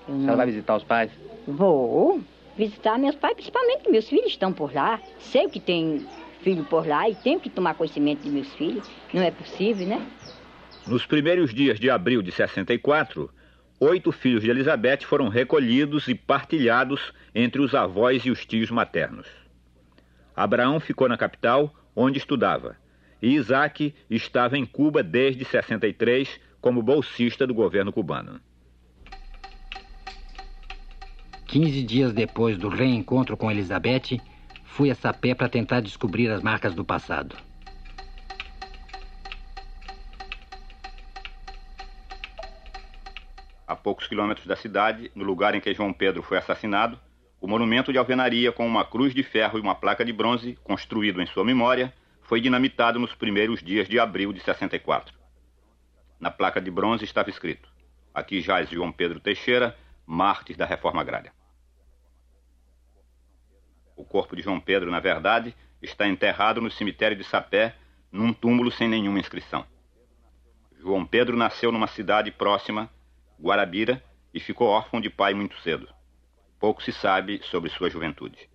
[0.08, 1.12] A senhora vai visitar os pais?
[1.46, 2.20] Vou
[2.56, 4.98] visitar meus pais, principalmente que meus filhos estão por lá.
[5.20, 6.04] Sei que tem
[6.42, 8.88] filho por lá e tenho que tomar conhecimento de meus filhos.
[9.12, 10.06] Não é possível, né?
[10.86, 13.30] Nos primeiros dias de abril de 64,
[13.78, 19.26] oito filhos de Elizabeth foram recolhidos e partilhados entre os avós e os tios maternos.
[20.34, 22.76] Abraão ficou na capital, onde estudava,
[23.20, 28.40] e Isaac estava em Cuba desde 63 como bolsista do governo cubano.
[31.46, 34.20] 15 dias depois do reencontro com Elizabeth,
[34.70, 37.36] fui a Sapé para tentar descobrir as marcas do passado.
[43.66, 46.98] A poucos quilômetros da cidade, no lugar em que João Pedro foi assassinado,
[47.40, 51.20] o monumento de alvenaria com uma cruz de ferro e uma placa de bronze, construído
[51.20, 51.92] em sua memória,
[52.22, 55.14] foi dinamitado nos primeiros dias de abril de 64.
[56.18, 57.68] Na placa de bronze estava escrito:
[58.14, 59.76] Aqui jaz João Pedro Teixeira,
[60.06, 61.32] mártir da reforma agrária.
[64.00, 67.76] O corpo de João Pedro, na verdade, está enterrado no cemitério de Sapé,
[68.10, 69.66] num túmulo sem nenhuma inscrição.
[70.78, 72.88] João Pedro nasceu numa cidade próxima,
[73.38, 74.02] Guarabira,
[74.32, 75.86] e ficou órfão de pai muito cedo.
[76.58, 78.48] Pouco se sabe sobre sua juventude.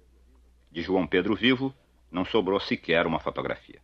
[0.71, 1.71] De João Pedro vivo,
[2.11, 3.79] não sobrou sequer uma fotografia.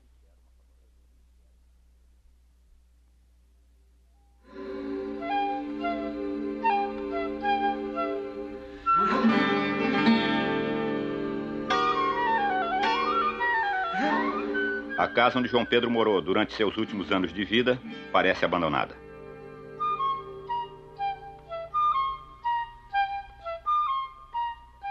[15.01, 18.95] A casa onde João Pedro morou durante seus últimos anos de vida parece abandonada.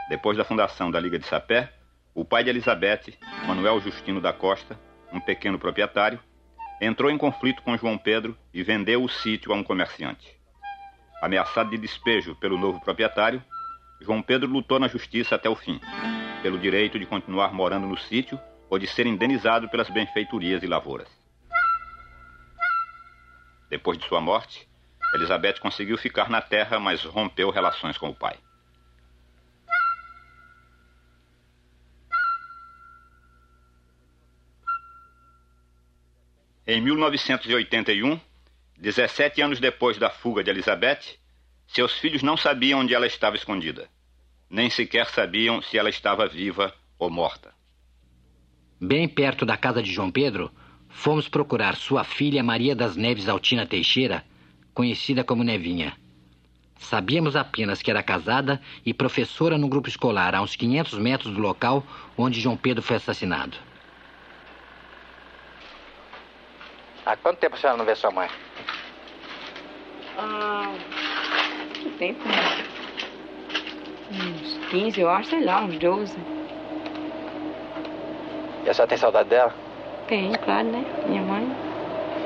[0.09, 1.73] Depois da fundação da Liga de Sapé,
[2.13, 3.17] o pai de Elizabeth,
[3.47, 4.77] Manuel Justino da Costa,
[5.13, 6.19] um pequeno proprietário,
[6.81, 10.37] entrou em conflito com João Pedro e vendeu o sítio a um comerciante.
[11.23, 13.41] Ameaçado de despejo pelo novo proprietário,
[14.01, 15.81] João Pedro lutou na justiça até o fim,
[16.43, 21.09] pelo direito de continuar morando no sítio ou de ser indenizado pelas benfeitorias e lavouras.
[23.69, 24.69] Depois de sua morte,
[25.13, 28.39] Elizabeth conseguiu ficar na terra, mas rompeu relações com o pai.
[36.67, 38.21] Em 1981,
[38.79, 41.19] 17 anos depois da fuga de Elizabeth,
[41.67, 43.89] seus filhos não sabiam onde ela estava escondida.
[44.49, 47.60] Nem sequer sabiam se ela estava viva ou morta.
[48.83, 50.51] Bem perto da casa de João Pedro,
[50.89, 54.25] fomos procurar sua filha Maria das Neves Altina Teixeira,
[54.73, 55.93] conhecida como Nevinha.
[56.79, 61.41] Sabíamos apenas que era casada e professora no grupo escolar, a uns 500 metros do
[61.43, 61.85] local
[62.17, 63.59] onde João Pedro foi assassinado.
[67.05, 68.31] Há quanto tempo a senhora não vê sua mãe?
[70.17, 70.73] Ah,
[71.83, 72.27] muito tempo.
[72.27, 72.35] né?
[74.11, 76.40] Uns 15, eu acho, sei lá, uns 12.
[78.71, 79.53] E a senhora tem saudade dela?
[80.07, 80.85] Tem, claro, né?
[81.09, 81.45] Minha mãe.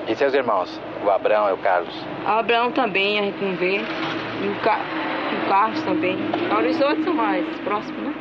[0.06, 0.78] E seus irmãos?
[1.02, 1.94] O Abrão e o Carlos?
[2.22, 3.76] O Abraão também, a gente não vê.
[3.76, 4.78] E o, Ca...
[4.78, 6.18] o Carlos também.
[6.50, 8.14] Agora os outros são mais próximos, né?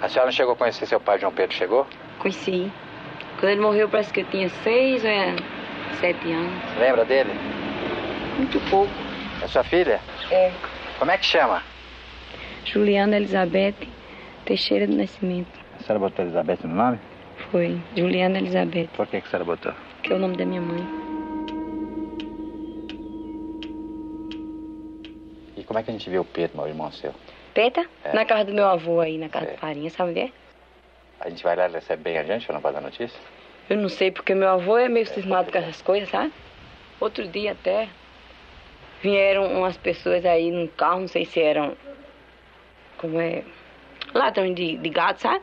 [0.00, 1.54] A senhora não chegou a conhecer seu pai, João Pedro?
[1.54, 1.86] Chegou?
[2.18, 2.68] Conheci.
[3.38, 5.36] Quando ele morreu, parece que eu tinha seis ou é,
[6.00, 6.76] sete anos.
[6.76, 7.30] Lembra dele?
[8.36, 8.90] Muito pouco.
[9.40, 10.00] É sua filha?
[10.28, 10.50] É.
[10.98, 11.62] Como é que chama?
[12.64, 13.91] Juliana Elizabeth
[14.44, 15.60] Teixeira do Nascimento.
[15.78, 16.98] A senhora botou Elizabeth no nome?
[17.50, 17.80] Foi.
[17.96, 19.72] Juliana Elizabeth, Por que, que a senhora botou?
[20.02, 20.84] que é o nome da minha mãe.
[25.56, 27.14] E como é que a gente vê o Pedro, meu irmão seu?
[27.54, 27.86] Peta?
[28.04, 28.12] É.
[28.12, 30.30] Na casa do meu avô aí, na casa de farinha, sabe onde é?
[31.20, 33.18] A gente vai lá e recebe bem a gente ou não vai dar notícia?
[33.70, 36.32] Eu não sei, porque meu avô é meio cismado com essas coisas, sabe?
[37.00, 37.88] Outro dia até
[39.02, 41.76] vieram umas pessoas aí num carro, não sei se eram.
[42.98, 43.44] Como é?
[44.14, 45.42] Ladrão de, de gado, sabe?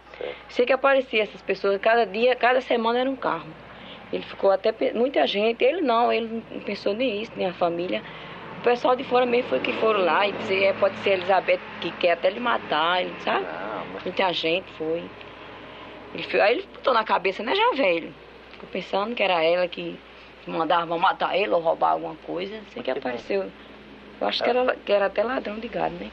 [0.50, 3.50] Sei que aparecia essas pessoas, cada dia, cada semana era um carro.
[4.12, 4.74] Ele ficou até.
[4.94, 8.04] Muita gente, ele não, ele não pensou nem isso, nem a família.
[8.60, 11.14] O pessoal de fora mesmo foi que foram lá e dizer, é, pode ser a
[11.14, 13.46] Elizabeth que quer até lhe matar, ele, sabe?
[14.04, 15.04] Muita gente foi.
[16.14, 18.14] Ele, foi- aí ele botou na cabeça, né, já velho.
[18.52, 19.98] Ficou pensando que era ela que
[20.46, 22.60] mandava matar ele ou roubar alguma coisa.
[22.74, 23.52] Sei que apareceu
[24.20, 26.12] Eu acho que era, que era até ladrão de gado, né?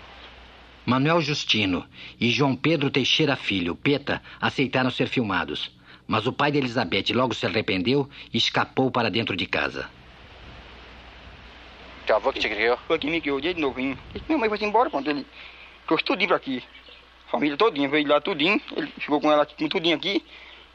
[0.87, 1.85] Manuel Justino
[2.21, 5.69] e João Pedro Teixeira Filho, Peta, aceitaram ser filmados.
[6.07, 9.91] Mas o pai de Elizabeth logo se arrependeu e escapou para dentro de casa.
[12.07, 12.79] Teu avô que te criou?
[12.87, 13.99] Foi que me criou desde novinho.
[14.29, 15.27] Minha mãe foi embora quando ele
[15.89, 16.63] trouxe tudinho pra aqui.
[17.33, 18.61] Família todinha, veio lá tudinho.
[18.77, 20.25] Ele ficou com ela com tudinho aqui.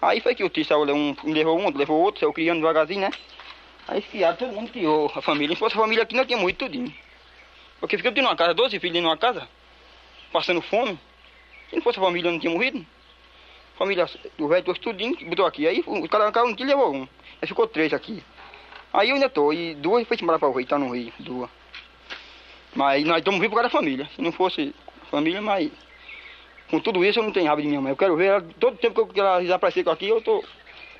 [0.02, 3.12] Aí foi que o tio saiu, um levou um, levou outro, saiu criando devagarzinho, né?
[3.88, 5.56] Aí criaram, todo mundo criou a família.
[5.56, 6.94] Se fosse a família aqui, não tinha muito tudinho.
[7.80, 9.48] Porque ficamos dentro de uma casa, 12 filhos de uma casa,
[10.32, 10.98] passando fome.
[11.70, 12.86] Se não fosse a família, não tinha morrido.
[13.76, 15.68] A família do velho trouxe tudinho, botou aqui.
[15.68, 17.08] Aí o cara um dia levou um.
[17.42, 18.24] Aí ficou três aqui.
[18.94, 21.50] Aí eu ainda tô, e duas foi embora para o Rio, tá no Rio, duas.
[22.76, 24.10] Mas nós estamos vivos por causa da família.
[24.16, 24.76] Se não fosse
[25.10, 25.72] família, mas
[26.70, 27.92] com tudo isso eu não tenho raiva de minha mãe.
[27.92, 30.44] Eu quero ver ela, todo tempo que ela desaparecer aqui, eu tô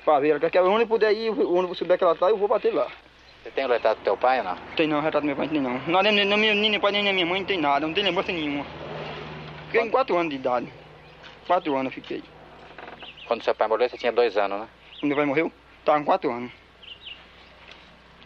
[0.04, 0.50] para ver ela.
[0.50, 2.88] Quer onde puder ir, onde souber que ela tá, eu vou bater lá.
[3.42, 4.56] Você tem o retrato do teu pai ou não?
[4.76, 5.80] Tem não, o retrato do meu pai não tem não.
[5.86, 8.32] não nem, nem, nem meu pai nem minha mãe não tem nada, não tem lembrança
[8.32, 8.64] nenhuma.
[9.72, 10.70] Fiquei em quatro anos de idade.
[11.46, 12.22] Quatro anos eu fiquei.
[13.26, 14.68] Quando seu pai morreu, você tinha dois anos, né?
[15.00, 16.52] Quando meu pai morreu, estava com quatro anos.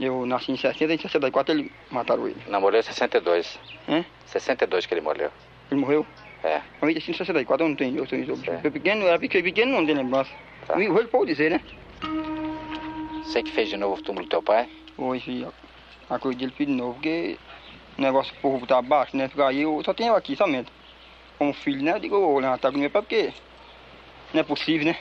[0.00, 2.42] Eu nasci em 60 e em 64 ele mataram ele.
[2.48, 3.60] Não, morreu em 62.
[3.88, 4.04] Hã?
[4.26, 5.30] 62 que ele morreu.
[5.70, 6.04] Ele morreu?
[6.42, 6.60] É.
[6.82, 8.50] Gente assim, em 64 eu não tenho, eu tenho sobre.
[8.64, 10.32] Eu pequeno, era pequeno, pequeno não tem lembrança.
[10.66, 10.74] Tá.
[10.74, 11.60] O velho pode dizer, né?
[13.22, 14.68] Você que fez de novo o túmulo do teu pai?
[14.96, 15.54] Foi, filho.
[16.10, 17.38] A coisa dele fiz de novo, porque
[17.96, 19.28] o negócio do povo tá baixo, né?
[19.28, 20.75] Ficar aí, eu só tenho aqui somente.
[21.38, 21.92] Como filho, né?
[21.92, 23.32] Eu digo, vou levantar com meu pai, porque
[24.32, 24.96] não é possível, né?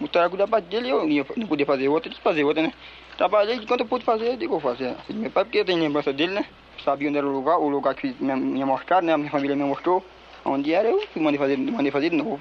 [0.00, 1.06] Botar água da parte dele, eu
[1.36, 2.72] não podia fazer outra, eu fazer outra, né?
[3.16, 4.96] Trabalhei enquanto eu pude fazer, eu digo, vou fazer.
[5.06, 6.46] Filho meu pai, porque eu tenho lembrança dele, né?
[6.84, 9.12] Sabia onde era o lugar, o lugar que minha, minha mostrado, né?
[9.12, 10.04] A minha família me mostrou.
[10.44, 12.40] Onde era, eu mandei fazer, mandei fazer de novo.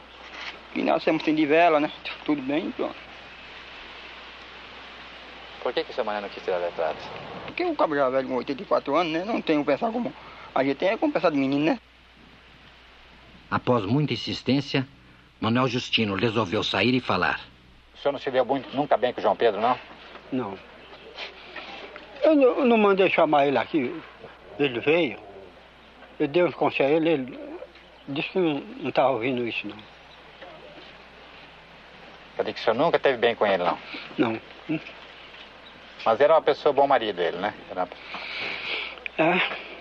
[0.75, 1.91] E nós temos sem de vela, né?
[2.25, 2.95] Tudo bem, pronto.
[5.61, 6.97] Por que, que o seu mané não quis tirar retrato?
[7.45, 9.23] Porque o cabo já velho com 84 anos, né?
[9.23, 10.11] Não tem que pensar como.
[10.53, 11.79] A gente tem é como pensar de menino, né?
[13.53, 14.87] Após muita insistência,
[15.39, 17.39] Manuel Justino resolveu sair e falar.
[17.93, 19.77] O senhor não se deu muito, nunca bem com o João Pedro, não?
[20.31, 20.57] Não.
[22.23, 23.95] Eu não, não mandei chamar ele aqui.
[24.57, 25.19] Ele veio.
[26.19, 27.39] Eu dei uns conselhos, ele
[28.07, 29.77] disse que não estava ouvindo isso, não.
[32.35, 33.77] Quer dizer que o senhor nunca teve bem com ele, não?
[34.17, 34.41] Não.
[36.03, 37.53] Mas era uma pessoa bom marido ele, né?
[37.69, 37.87] Era...
[39.19, 39.72] É.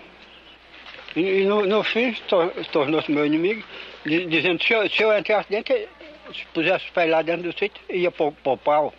[1.16, 2.14] E, e no, no, fim
[2.72, 3.62] tornou-se meu inimigo,
[4.05, 5.74] dizendo que se eu, se eu entrasse dentro,
[6.34, 8.94] se pusesse os pés lá dentro do sítio, ia pôr o pau.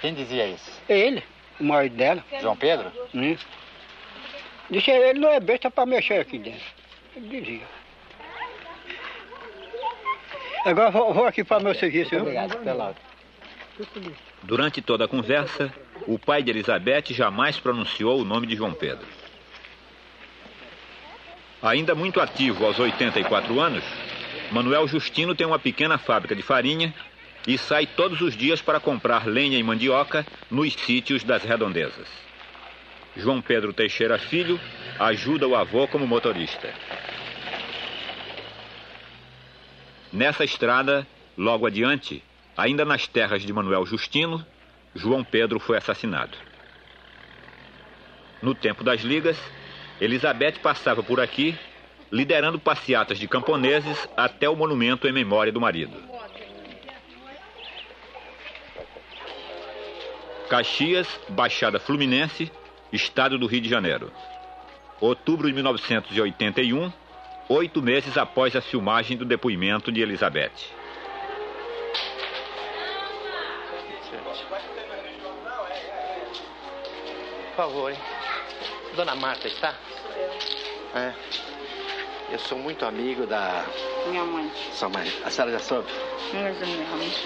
[0.00, 0.80] Quem dizia isso?
[0.88, 1.22] Ele,
[1.58, 2.24] o marido dela.
[2.40, 2.90] João Pedro?
[3.14, 3.36] Hum.
[4.70, 6.64] Disse, ele não é besta para mexer aqui dentro.
[7.16, 7.66] Ele dizia.
[10.64, 12.16] Agora vou, vou aqui para meu serviço.
[12.16, 12.96] Obrigado, Pelado.
[14.42, 15.72] Durante toda a conversa,
[16.06, 19.06] o pai de Elizabeth jamais pronunciou o nome de João Pedro.
[21.62, 23.84] Ainda muito ativo aos 84 anos,
[24.50, 26.94] Manuel Justino tem uma pequena fábrica de farinha
[27.46, 32.08] e sai todos os dias para comprar lenha e mandioca nos sítios das redondezas.
[33.14, 34.58] João Pedro Teixeira Filho
[34.98, 36.72] ajuda o avô como motorista.
[40.10, 41.06] Nessa estrada,
[41.36, 42.22] logo adiante,
[42.56, 44.44] ainda nas terras de Manuel Justino,
[44.94, 46.36] João Pedro foi assassinado.
[48.40, 49.36] No tempo das ligas,
[50.00, 51.54] Elizabeth passava por aqui,
[52.10, 55.96] liderando passeatas de camponeses até o monumento em memória do marido.
[60.48, 62.50] Caxias, Baixada Fluminense,
[62.92, 64.10] Estado do Rio de Janeiro.
[65.00, 66.92] Outubro de 1981,
[67.48, 70.50] oito meses após a filmagem do depoimento de Elizabeth.
[77.50, 77.98] Por favor, hein?
[78.96, 79.74] Dona Marta está?
[80.94, 81.12] É.
[82.32, 83.64] Eu sou muito amigo da.
[84.06, 84.50] Minha mãe.
[84.72, 85.10] Sua mãe.
[85.24, 85.88] A senhora já soube?
[86.32, 87.24] Mais ou menos.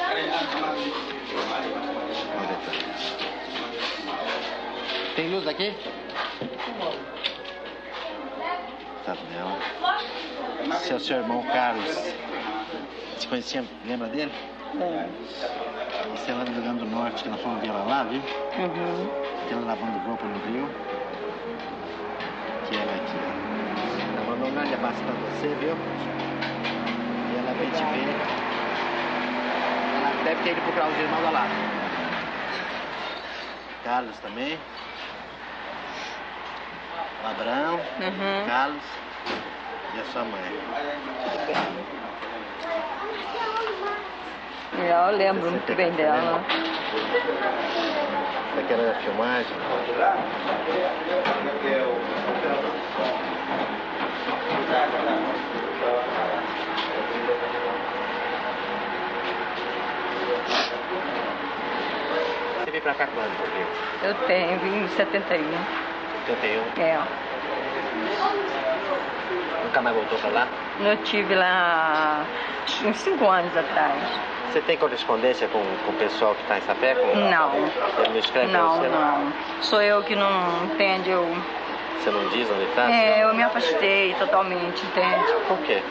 [5.16, 5.74] Tem luz aqui?
[9.04, 10.78] Tá não.
[10.80, 11.94] Seu, seu irmão Carlos.
[13.16, 14.32] Você conhecia, lembra dele?
[14.80, 15.08] É.
[16.16, 18.20] Você é lá do Rio Grande do Norte, que nós fomos ver ela lá, viu?
[18.20, 19.08] Uhum.
[19.44, 20.68] Aquela lavando roupa no rio.
[22.68, 23.16] Que ela aqui,
[23.50, 23.53] ó.
[24.52, 25.74] Grande abraço pra você, viu?
[27.30, 28.08] E ela veio te ver.
[29.96, 31.46] Ela deve ter ido procurar os irmãos lá.
[33.84, 34.58] Carlos também.
[37.22, 37.74] Ladrão.
[37.74, 38.46] Uhum.
[38.46, 38.82] Carlos.
[39.94, 40.42] E a sua mãe.
[44.76, 46.44] Eu lembro muito bem dela.
[48.56, 49.56] Daquela filmagem.
[62.58, 63.66] Você veio pra cá quando, viu?
[64.08, 65.44] Eu tenho, vim em 71.
[66.26, 66.82] 71?
[66.82, 66.98] É.
[69.62, 70.48] Nunca mais voltou pra lá?
[70.80, 72.24] Eu tive lá
[72.84, 73.94] uns 5 anos atrás.
[74.50, 76.94] Você tem correspondência com, com o pessoal que está em Sapé?
[76.94, 77.14] Com...
[77.14, 77.50] Não.
[77.50, 79.18] Você não escreve não, você, não?
[79.18, 79.32] Não,
[79.62, 81.08] Sou eu que não entendo.
[81.08, 81.36] Eu
[82.00, 82.90] você não diz onde está?
[82.90, 85.32] é, eu me afastei totalmente, entende?
[85.48, 85.82] Por quê?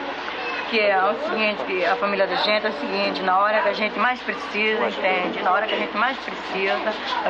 [0.64, 3.74] Porque é o seguinte, a família da gente é o seguinte, na hora que a
[3.74, 5.44] gente mais precisa, entende?
[5.44, 6.74] Na hora que a gente mais precisa,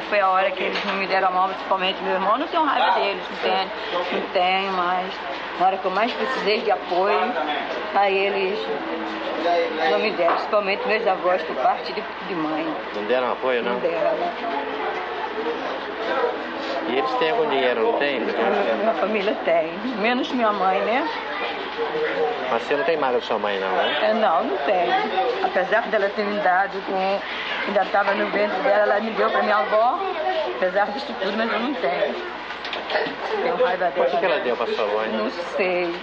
[0.09, 2.33] foi a hora que eles não me deram a mão, principalmente meu irmão.
[2.33, 3.71] Eu não tenho raiva deles, entende?
[4.13, 5.13] Não tenho, mas
[5.59, 7.19] na hora que eu mais precisei de apoio,
[7.95, 8.59] aí eles
[9.91, 12.65] não me deram, principalmente meus avós por parte de, de mãe.
[12.95, 13.73] Não deram apoio, não?
[13.73, 14.13] Não deram.
[16.89, 18.19] E eles têm algum dinheiro, não tem?
[18.19, 21.07] Minha família tem, menos minha mãe, né?
[22.51, 23.97] Mas você não tem mágoa de sua mãe, não, né?
[24.01, 24.89] É, não, não tem.
[25.43, 27.19] Apesar dela ter me dado com.
[27.67, 29.99] Ainda estava no ventre dela, ela me deu para minha avó.
[30.57, 32.15] Apesar disso tudo, mas eu não tenho.
[33.41, 33.91] Tenho raiva dela.
[33.95, 35.09] Por que, que ela deu pra sua mãe?
[35.11, 35.95] Não sei.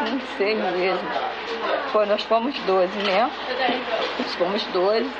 [0.00, 1.08] Não sei mesmo.
[1.92, 3.30] Foi, nós fomos 12, né?
[4.18, 5.10] Nós fomos 12.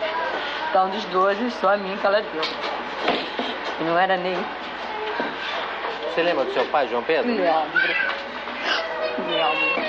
[0.71, 2.43] Então, dos 12, só a mim que ela deu.
[3.81, 4.37] E não era nem.
[6.15, 7.31] Você lembra do seu pai, João Pedro?
[7.31, 7.45] Lembro.
[9.31, 9.89] Lembro.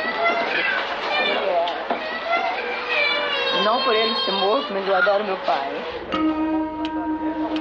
[3.64, 5.70] Não por ele ser morto, mas eu adoro meu pai.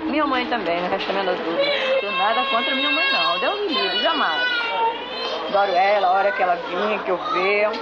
[0.05, 1.99] Minha mãe também, não resta a menor dúvida.
[2.01, 3.39] Tenho nada contra minha mãe, não.
[3.41, 4.47] Deus me livre, jamais.
[5.49, 7.81] Adoro ela, a hora que ela vinha, que eu vejo.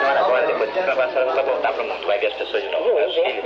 [0.00, 2.62] Agora, agora, depois de trabalhar, a senhora vai voltar pro mundo, vai ver as pessoas
[2.62, 3.44] de novo, Vou vai os filhos.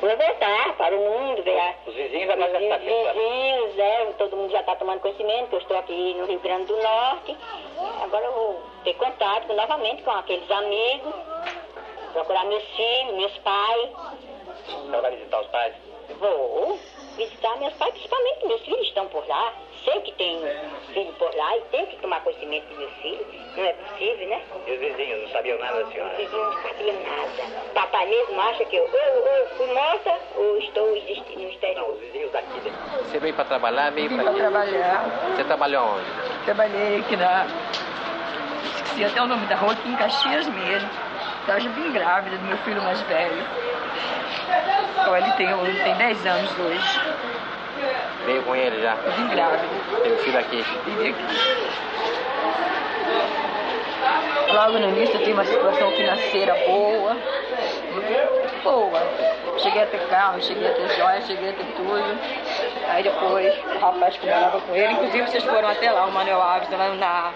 [0.00, 2.78] Vou voltar para o mundo, ver a- Os vizinhos já os sabem.
[2.78, 6.64] vizinhos, é, todo mundo já está tomando conhecimento que eu estou aqui no Rio Grande
[6.66, 7.36] do Norte.
[8.02, 11.14] Agora eu vou ter contato novamente com aqueles amigos,
[12.12, 13.88] procurar meus filhos, meus pais.
[14.66, 15.74] Você vai visitar os pais?
[16.18, 16.78] Vou
[17.16, 19.52] visitar meus pais, principalmente meus filhos estão por lá.
[19.84, 20.42] Sei que tem
[20.92, 23.26] filho por lá e tenho que tomar conhecimento dos meus filhos.
[23.56, 24.42] Não é possível, né?
[24.66, 26.10] E os vizinhos não sabiam nada da senhora?
[26.12, 27.62] Os vizinhos não sabiam nada.
[27.74, 31.80] Papai mesmo acha que eu, ou, ou fui morta ou estou existindo no exterior.
[31.80, 32.60] Não, os vizinhos daqui.
[32.60, 32.72] né?
[33.04, 35.04] Você veio pra trabalhar, veio para trabalhar.
[35.34, 36.44] Você trabalhou onde?
[36.44, 37.46] Trabalhei aqui na.
[38.76, 40.90] Esqueci até o nome da rua, aqui em Caxias mesmo.
[41.40, 43.44] Estava bem grávida do meu filho mais velho.
[45.00, 47.00] Então, ele tem, ele tem 10 anos hoje.
[48.26, 48.94] Veio com ele já?
[48.94, 49.64] Vim grávida.
[50.02, 50.64] Tem um filho aqui.
[50.84, 51.80] Vive aqui.
[54.52, 57.16] Logo no início eu tinha uma situação financeira boa.
[58.62, 59.00] Boa.
[59.58, 62.18] Cheguei a ter carro, cheguei a ter joia, cheguei a ter tudo.
[62.88, 66.42] Aí depois o rapaz que morava com ele, inclusive vocês foram até lá, o Manuel
[66.42, 67.32] Alves, lá na,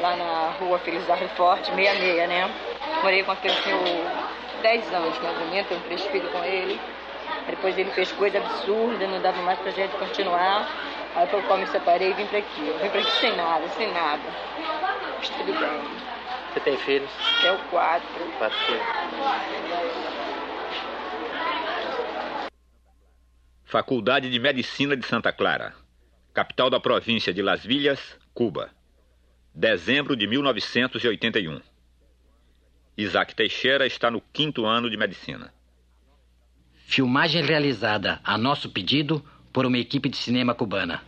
[0.00, 2.50] lá na rua Feliz Arre Forte, 66, né?
[3.02, 3.80] Morei com aquele senhor
[4.62, 6.80] 10 anos mais ou menos, tenho três filhos com ele.
[7.48, 10.68] Depois ele fez coisa absurda, não dava mais pra gente continuar.
[11.14, 12.66] Aí foi quando me separei e vim pra aqui.
[12.66, 14.22] Eu vim pra aqui sem nada, sem nada.
[15.16, 15.80] Mas tudo bem.
[16.52, 17.10] Você tem filhos?
[17.44, 18.06] É o quatro.
[18.38, 18.82] Quatro filhos.
[23.64, 25.74] Faculdade de Medicina de Santa Clara,
[26.32, 28.70] capital da província de Las Vilhas, Cuba.
[29.54, 31.60] Dezembro de 1981.
[32.96, 35.52] Isaac Teixeira está no quinto ano de medicina.
[36.86, 41.02] Filmagem realizada a nosso pedido por uma equipe de cinema cubana.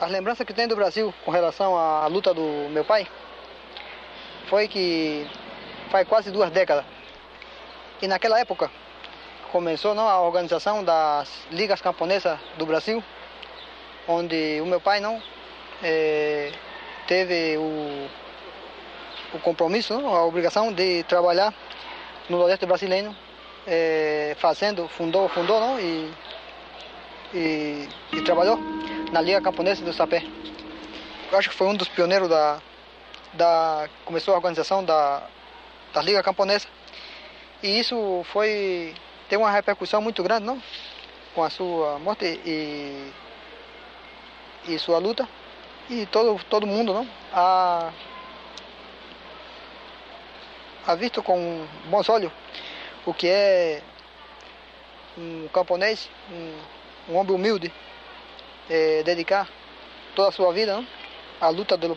[0.00, 3.06] As lembranças que tenho do Brasil com relação à luta do meu pai
[4.48, 5.26] foi que
[5.90, 6.84] faz quase duas décadas.
[8.00, 8.70] E naquela época
[9.52, 13.02] começou não, a organização das ligas camponesas do Brasil,
[14.08, 15.22] onde o meu pai não
[15.82, 16.52] eh,
[17.06, 18.08] teve o,
[19.32, 21.52] o compromisso, a obrigação de trabalhar
[22.28, 23.14] no Nordeste brasileiro,
[23.66, 26.12] eh, fazendo, fundou, fundou não, e,
[27.34, 28.58] e, e trabalhou
[29.12, 30.24] na Liga Camponesa do Sapé.
[31.30, 32.60] Eu acho que foi um dos pioneiros da,
[33.32, 35.22] da começou a organização da,
[35.92, 36.68] da Liga Camponesa.
[37.62, 38.94] E isso foi
[39.28, 40.62] tem uma repercussão muito grande, não?
[41.34, 43.12] Com a sua morte e,
[44.68, 45.28] e sua luta.
[45.90, 47.08] E todo, todo mundo, não?
[47.32, 47.90] A,
[50.86, 52.32] a visto com bons olhos
[53.06, 53.80] o que é
[55.16, 57.72] um camponês, um, um homem humilde,
[58.68, 59.48] é, dedicar
[60.14, 60.86] toda a sua vida não?
[61.40, 61.96] à luta do,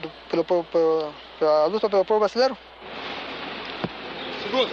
[0.00, 2.56] do, pelo, pelo, pelo, pela luta pelo povo brasileiro.
[4.42, 4.72] Segundo.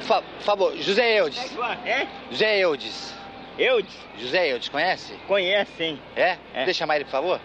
[0.00, 1.56] Fa favor, José Eudes.
[1.84, 2.08] É?
[2.30, 3.14] José Eudes.
[3.58, 3.94] Eudes?
[4.16, 5.14] José Eudes, conhece?
[5.28, 6.00] Conhece, sim.
[6.16, 6.38] É?
[6.54, 6.64] É.
[6.64, 7.40] Deixa chamar ele, por favor.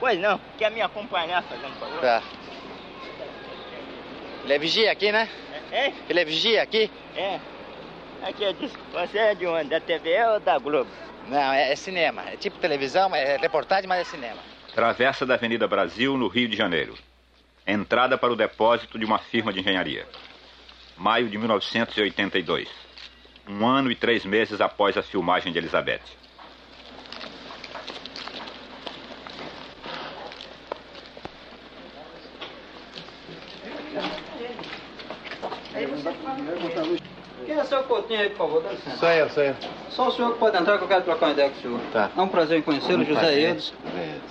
[0.00, 2.00] Pois não, quer me acompanhar, fazendo favor?
[2.00, 2.22] Tá.
[4.44, 5.28] Ele é vigia aqui, né?
[5.72, 5.86] É.
[5.86, 5.92] É?
[6.08, 6.90] Ele é vigia aqui?
[7.16, 7.40] É.
[8.22, 9.70] Aqui, eu disse, você é de onde?
[9.70, 10.90] Da TV ou da Globo?
[11.28, 12.22] Não, é, é cinema.
[12.30, 14.38] É tipo televisão, é reportagem, mas é cinema.
[14.74, 16.94] Travessa da Avenida Brasil, no Rio de Janeiro.
[17.66, 20.06] Entrada para o depósito de uma firma de engenharia.
[20.96, 22.68] Maio de 1982.
[23.48, 26.02] Um ano e três meses após a filmagem de Elizabeth.
[37.56, 38.62] É o seu Coutinho aí, por favor?
[38.62, 38.96] Dá licença.
[38.96, 39.54] Sou eu, sou eu.
[39.90, 41.80] Só o senhor que pode entrar que eu quero trocar uma ideia com o senhor.
[41.92, 42.10] Tá.
[42.16, 43.40] É um prazer em conhecê-lo, Um José.
[43.50, 43.72] Eudes.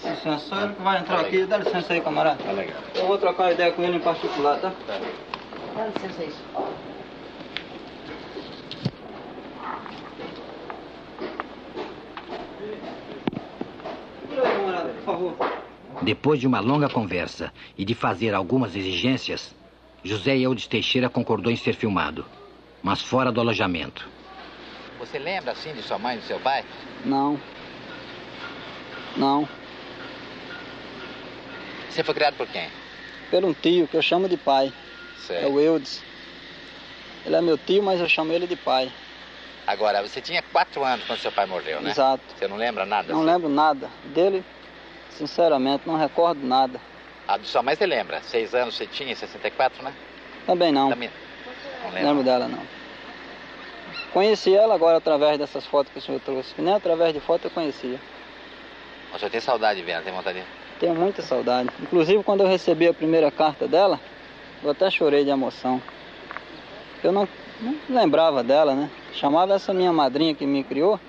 [0.04, 1.46] Dá licença, só ele que vai entrar Tá aqui.
[1.46, 2.44] Dá licença aí, camarada.
[2.44, 2.82] Tá legal.
[2.96, 4.72] Eu vou trocar uma ideia com ele em particular, tá?
[4.86, 5.00] Tá.
[5.76, 6.34] Dá licença aí.
[14.22, 15.36] Segura aí, camarada, por favor.
[16.02, 19.56] Depois de uma longa conversa e de fazer algumas exigências,
[20.04, 22.26] José Eudes Teixeira concordou em ser filmado,
[22.84, 24.08] mas fora do alojamento.
[25.00, 26.64] Você lembra, assim, de sua mãe e do seu pai?
[27.06, 27.40] Não.
[29.16, 29.48] Não.
[31.90, 32.70] Você foi criado por quem?
[33.32, 34.72] Pelo um tio que eu chamo de pai.
[35.18, 35.46] Certo.
[35.46, 36.04] É o Eudes.
[37.26, 38.92] Ele é meu tio, mas eu chamo ele de pai.
[39.66, 41.92] Agora, você tinha quatro anos quando seu pai morreu, né?
[41.92, 42.24] Exato.
[42.38, 43.14] Você não lembra nada?
[43.14, 43.32] Não assim?
[43.32, 44.44] lembro nada dele,
[45.12, 46.80] sinceramente, não recordo nada.
[47.28, 48.22] A de sua mãe você lembra?
[48.24, 49.94] Seis anos você tinha, em 64, né?
[50.46, 50.90] Também não.
[50.90, 51.10] Também.
[51.84, 52.10] Não lembra?
[52.10, 52.60] lembro dela, não.
[54.14, 56.54] Conheci ela agora através dessas fotos que o senhor trouxe.
[56.60, 58.00] Nem através de foto eu conhecia.
[59.14, 60.46] O senhor tem saudade de ver, ela tem vontade de...
[60.80, 61.70] Tenho muita saudade.
[61.82, 64.00] Inclusive, quando eu recebi a primeira carta dela,
[64.64, 65.82] eu até chorei de emoção.
[67.04, 67.28] Eu não,
[67.62, 68.90] não lembrava dela, né?
[69.14, 71.00] Chamava essa minha madrinha que me criou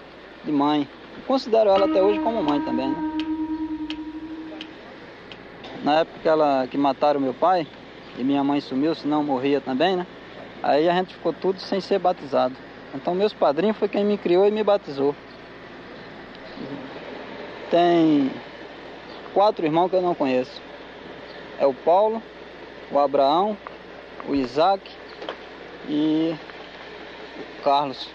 [0.44, 0.88] de mãe.
[1.26, 3.14] Considero ela até hoje como mãe também, né?
[5.82, 7.66] Na época que, ela, que mataram meu pai,
[8.18, 10.06] e minha mãe sumiu, senão morria também, né?
[10.66, 12.56] Aí a gente ficou tudo sem ser batizado.
[12.94, 15.14] Então meus padrinhos foi quem me criou e me batizou.
[17.70, 18.32] Tem
[19.34, 20.62] quatro irmãos que eu não conheço.
[21.58, 22.22] É o Paulo,
[22.90, 23.58] o Abraão,
[24.26, 24.90] o Isaac
[25.86, 26.34] e
[27.60, 28.08] o Carlos.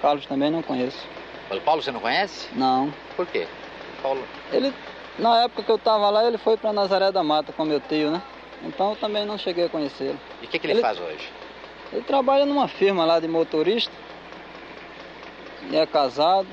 [0.00, 1.04] Carlos também não conheço.
[1.50, 2.48] O Paulo você não conhece?
[2.54, 2.94] Não.
[3.16, 3.48] Por quê?
[4.02, 4.22] Paulo...
[4.52, 4.72] Ele,
[5.18, 8.12] na época que eu estava lá, ele foi para Nazaré da Mata com meu tio,
[8.12, 8.22] né?
[8.62, 10.18] Então eu também não cheguei a conhecê-lo.
[10.40, 11.28] E o que, que ele, Ele- faz hoje?
[11.92, 13.92] Ele trabalha numa firma lá de motorista.
[15.70, 16.48] E é casado.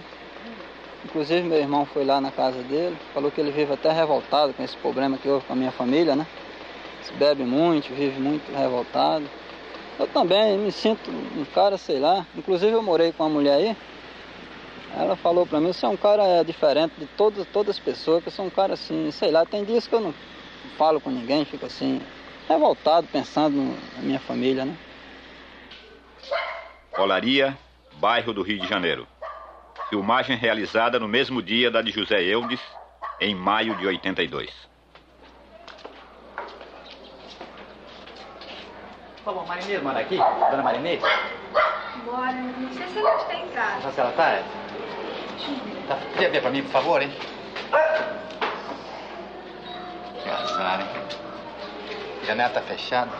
[1.05, 2.97] Inclusive meu irmão foi lá na casa dele.
[3.13, 6.15] Falou que ele vive até revoltado com esse problema que houve com a minha família,
[6.15, 6.25] né?
[7.03, 9.25] Se bebe muito, vive muito revoltado.
[9.99, 12.25] Eu também me sinto um cara, sei lá.
[12.35, 13.77] Inclusive eu morei com uma mulher aí.
[14.95, 18.29] Ela falou pra mim, você é um cara diferente de todas, todas as pessoas, que
[18.29, 20.13] eu sou um cara assim, sei lá, tem dias que eu não
[20.77, 21.99] falo com ninguém, fico assim,
[22.47, 24.75] revoltado, pensando na minha família, né?
[26.97, 27.57] Olaria,
[27.93, 29.07] bairro do Rio de Janeiro.
[29.89, 32.59] Filmagem realizada no mesmo dia da de José Eudes,
[33.19, 34.49] em maio de 82.
[39.17, 40.17] Por favor, Marineiro, mora aqui?
[40.17, 41.01] Dona Marineiro?
[42.05, 43.75] Bora, não sei se ela está em casa.
[43.75, 44.29] Não sei se ela tá?
[44.29, 44.43] é?
[45.87, 47.11] Tá, podia ver pra mim, por favor, hein?
[50.21, 50.87] Que azar, hein?
[52.21, 53.11] A janela tá fechada.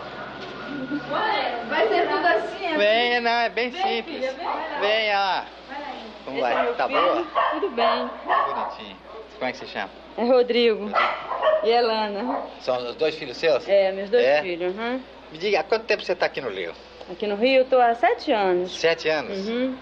[1.70, 2.78] Vai ser tudo assim, é?
[2.78, 4.16] Venha, não, é bem Vem, simples.
[4.16, 5.46] filha, vem, vai lá.
[5.70, 6.06] Venha.
[6.26, 6.74] Como vai?
[6.74, 7.26] Tá boa?
[7.52, 8.10] Tudo bem.
[8.26, 8.98] Bonitinho.
[9.38, 9.90] Como é que você chama?
[10.18, 10.90] É Rodrigo.
[11.64, 12.42] E Elana.
[12.62, 13.68] São os dois filhos seus?
[13.68, 14.42] É, meus dois É?
[14.42, 14.76] filhos.
[14.76, 15.02] uhum.
[15.32, 16.74] Me diga, há quanto tempo você tá aqui no Rio?
[17.12, 18.80] Aqui no Rio tô há sete anos.
[18.80, 19.48] Sete anos?
[19.48, 19.76] Uhum.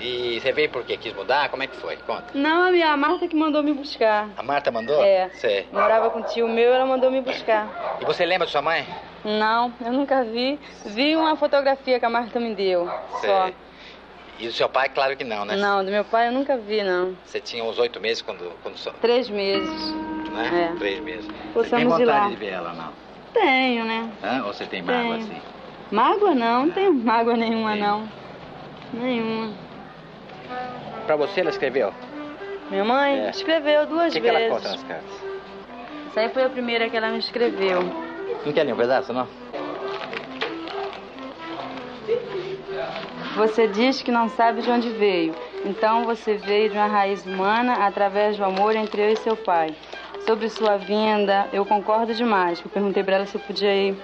[0.00, 0.96] E você veio por quê?
[0.96, 1.48] Quis mudar?
[1.48, 1.96] Como é que foi?
[1.98, 2.26] Conta.
[2.34, 4.28] Não, a minha a Marta que mandou me buscar.
[4.36, 5.02] A Marta mandou?
[5.02, 5.30] É.
[5.34, 5.66] Sei.
[5.72, 7.98] Morava com um tio meu, ela mandou me buscar.
[8.00, 8.86] E você lembra de sua mãe?
[9.24, 10.58] Não, eu nunca vi.
[10.86, 12.86] Vi uma fotografia que a Marta me deu.
[13.20, 13.44] Só.
[13.44, 13.54] Sei.
[14.40, 15.54] E do seu pai, claro que não, né?
[15.54, 17.16] Não, do meu pai eu nunca vi, não.
[17.24, 19.92] Você tinha uns oito meses quando, quando só, Três meses.
[20.32, 20.72] né?
[20.74, 20.78] É.
[20.78, 21.28] Três meses.
[21.52, 22.28] Possamos você tem vontade lá.
[22.28, 22.92] de ver ela, não?
[23.32, 24.10] Tenho, né?
[24.22, 24.44] Hã?
[24.46, 25.16] Ou você tem mágoa Tenho.
[25.16, 25.42] assim?
[25.92, 28.08] Mágoa não, não tenho mágoa nenhuma, não.
[28.92, 29.52] Nenhuma.
[31.06, 31.92] Pra você ela escreveu?
[32.70, 33.30] Minha mãe É.
[33.30, 34.54] escreveu O duas que, que ela vezes.
[34.54, 35.10] conta nas cartas?
[36.08, 37.82] Essa aí foi a primeira que ela me escreveu.
[38.44, 39.26] Não quer ler um pedaço, não?
[43.36, 45.34] Você diz que não sabe de onde veio.
[45.64, 49.74] Então você veio de uma raiz humana através do amor entre eu e seu pai.
[50.26, 52.60] Sobre sua vinda, eu concordo demais.
[52.64, 53.96] Eu perguntei para ela se eu podia ir.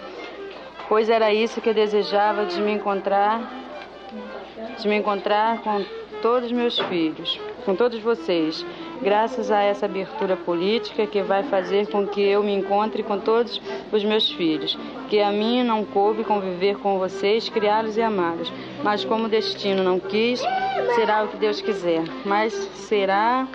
[0.89, 3.41] Pois era isso que eu desejava de me encontrar,
[4.79, 5.85] de me encontrar com
[6.23, 8.65] todos os meus filhos, com todos vocês.
[9.01, 13.61] graças a essa abertura política que vai fazer com que eu me encontre com todos
[13.93, 14.77] os meus filhos,
[15.09, 19.83] que a mim não coube conviver com vocês, criá-los e amá-los, mas como o destino
[19.83, 20.43] não quis,
[20.97, 23.47] será o que Deus quiser, mas será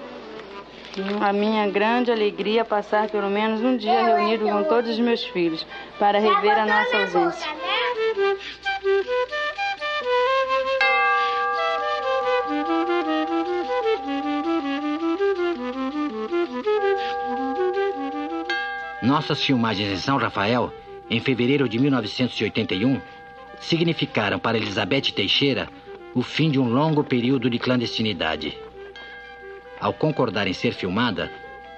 [1.21, 5.65] a minha grande alegria passar pelo menos um dia reunido com todos os meus filhos
[5.97, 7.51] para rever a nossa ausência.
[19.03, 20.73] Nossas filmagens em São Rafael,
[21.09, 23.01] em fevereiro de 1981,
[23.59, 25.67] significaram para Elizabeth Teixeira
[26.15, 28.57] o fim de um longo período de clandestinidade.
[29.81, 31.29] Ao concordar em ser filmada,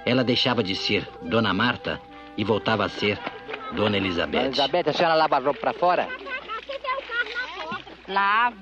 [0.04, 2.00] ela deixava de ser Dona Marta
[2.36, 3.18] e voltava a ser
[3.72, 4.38] Dona Elizabeth.
[4.38, 6.08] Dona Elizabeth, a senhora lava a roupa para fora?
[8.06, 8.56] Lavo.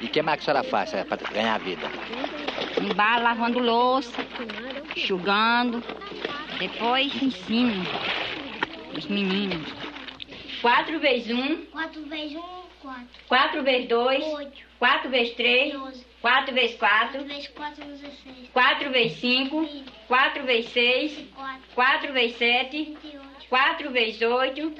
[0.00, 1.86] E o que mais que a senhora faz é, para ganhar a vida?
[2.82, 4.26] Embaixo, lavando louça,
[4.96, 5.82] enxugando.
[6.58, 7.84] Depois ensino
[8.96, 9.66] os meninos.
[10.60, 11.66] Quatro vezes um.
[11.66, 13.06] Quatro vezes um, quatro.
[13.28, 14.24] Quatro vezes dois.
[14.24, 14.66] Oito.
[14.78, 15.72] Quatro vezes três.
[15.72, 16.06] Doze.
[16.20, 17.18] Quatro vezes quatro.
[17.18, 18.50] Quatro vezes quatro, dezesseis.
[18.52, 19.68] Quatro vezes cinco.
[20.08, 21.24] Quatro vezes seis.
[21.74, 22.96] Quatro vezes sete.
[23.48, 24.72] Quatro vezes oito.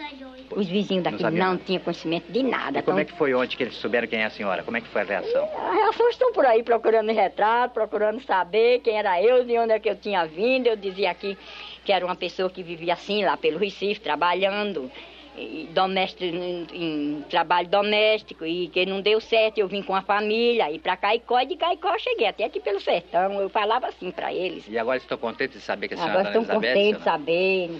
[0.51, 2.81] Os vizinhos daqui Não não, tinham conhecimento de nada.
[2.81, 4.63] E como é Então, que foi ontem que eles souberam quem é a senhora?
[4.65, 5.49] Como é que foi a reação?
[5.57, 9.79] A reação estão por aí procurando retrato, procurando saber quem era eu, de onde é
[9.79, 10.67] que eu tinha vindo.
[10.67, 11.39] Eu dizia aqui
[11.85, 14.91] que era uma pessoa que vivia assim lá pelo Recife, trabalhando,
[15.37, 19.59] e doméstico, em, em trabalho doméstico, e que não deu certo.
[19.59, 22.59] Eu vim com a família, e para Caicó, e de Caicó eu cheguei até aqui
[22.59, 23.41] pelo sertão.
[23.41, 24.65] Eu falava assim para eles.
[24.69, 26.69] E agora estou contente de saber que a senhora Agora é estão Elizabeth?
[26.75, 27.71] contentes de saber.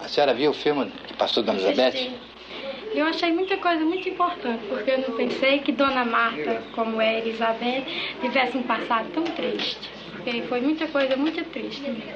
[0.00, 2.12] A senhora viu o filme que passou Dona Elizabeth?
[2.94, 7.18] Eu achei muita coisa muito importante, porque eu não pensei que Dona Marta, como é
[7.18, 7.84] Elizabeth,
[8.20, 9.90] tivesse um passado tão triste.
[10.12, 12.14] Porque foi muita coisa muito triste mesmo.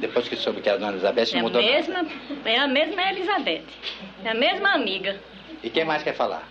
[0.00, 1.74] Depois que soube que era Dona Elizabeth, É a mudou nada.
[1.74, 2.06] mesma,
[2.44, 3.64] é a mesma Elizabeth.
[4.24, 5.20] É a mesma amiga.
[5.62, 6.46] E quem mais quer falar?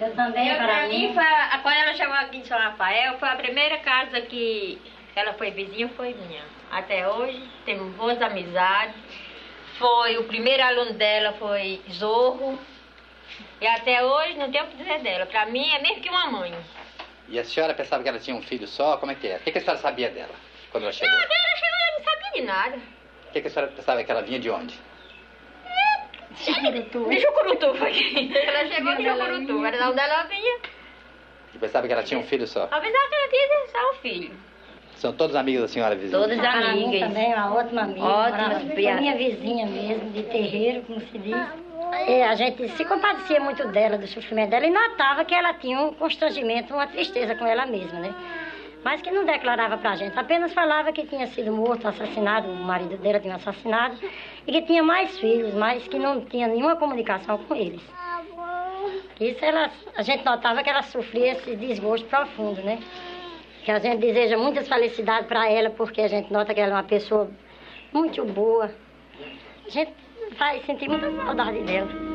[0.00, 3.36] Eu também, para mim, foi a, quando ela chegou aqui em São Rafael, foi a
[3.36, 4.78] primeira casa que
[5.14, 6.42] ela foi vizinha, foi minha.
[6.70, 8.94] Até hoje, temos boas amizades.
[9.78, 12.58] Foi, o primeiro aluno dela foi Zorro.
[13.60, 15.26] E até hoje não tenho o que dizer dela.
[15.26, 16.54] Para mim é mesmo que uma mãe.
[17.28, 18.96] E a senhora pensava que ela tinha um filho só?
[18.96, 19.36] Como é que é?
[19.36, 20.34] O que, que a senhora sabia dela
[20.70, 21.14] quando ela chegou?
[21.14, 22.76] Nada, ela chegou ela não sabia de nada.
[23.28, 24.78] O que, que a senhora pensava que ela vinha de onde?
[26.36, 28.38] De Jucurutu foi aqui.
[28.38, 29.64] Ela chegou de Jucurutu.
[29.64, 30.60] Era de onde ela vinha.
[31.54, 32.64] E pensava que ela tinha um filho só?
[32.64, 34.36] Apesar que ela tinha só o filho.
[34.96, 36.18] São todos amigos da senhora vizinha?
[36.18, 37.08] Todas amigas.
[37.08, 38.74] também, uma ótima amiga.
[38.74, 39.00] Piadas.
[39.00, 41.36] minha vizinha mesmo, de terreiro, como se diz.
[42.06, 45.80] É, a gente se compadecia muito dela, do sofrimento dela, e notava que ela tinha
[45.80, 48.14] um constrangimento, uma tristeza com ela mesma, né?
[48.82, 52.96] Mas que não declarava pra gente, apenas falava que tinha sido morto, assassinado, o marido
[52.96, 53.98] dela tinha assassinado,
[54.46, 57.82] e que tinha mais filhos, mas que não tinha nenhuma comunicação com eles.
[59.20, 62.78] Isso ela, a gente notava que ela sofria esse desgosto profundo, né?
[63.66, 66.76] Que a gente deseja muitas felicidades para ela, porque a gente nota que ela é
[66.76, 67.28] uma pessoa
[67.92, 68.70] muito boa.
[69.66, 69.92] A gente
[70.38, 72.05] vai sentir muita saudade dela.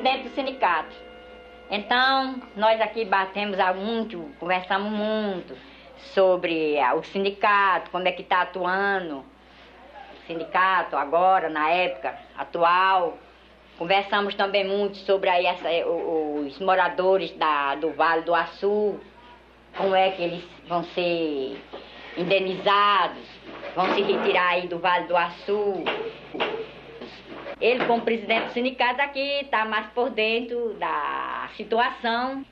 [0.00, 0.96] Presidente do sindicato.
[1.70, 5.56] Então, nós aqui batemos muito, conversamos muito
[6.14, 13.18] sobre ah, o sindicato, como é que está atuando o sindicato agora, na época atual.
[13.78, 18.98] Conversamos também muito sobre aí essa, o- os moradores da, do Vale do Açu,
[19.76, 21.62] como é que eles vão ser
[22.16, 23.22] indenizados,
[23.76, 25.84] vão se retirar aí do Vale do Açu.
[27.60, 32.44] Ele, como presidente do sindicato aqui, está mais por dentro da situação.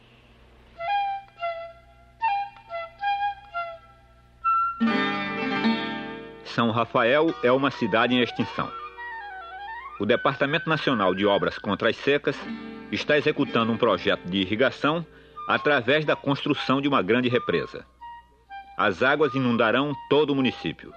[6.45, 8.71] São Rafael é uma cidade em extinção.
[9.99, 12.39] O Departamento Nacional de Obras contra as Secas
[12.93, 15.07] está executando um projeto de irrigação
[15.49, 17.87] através da construção de uma grande represa.
[18.77, 20.93] As águas inundarão todo o município.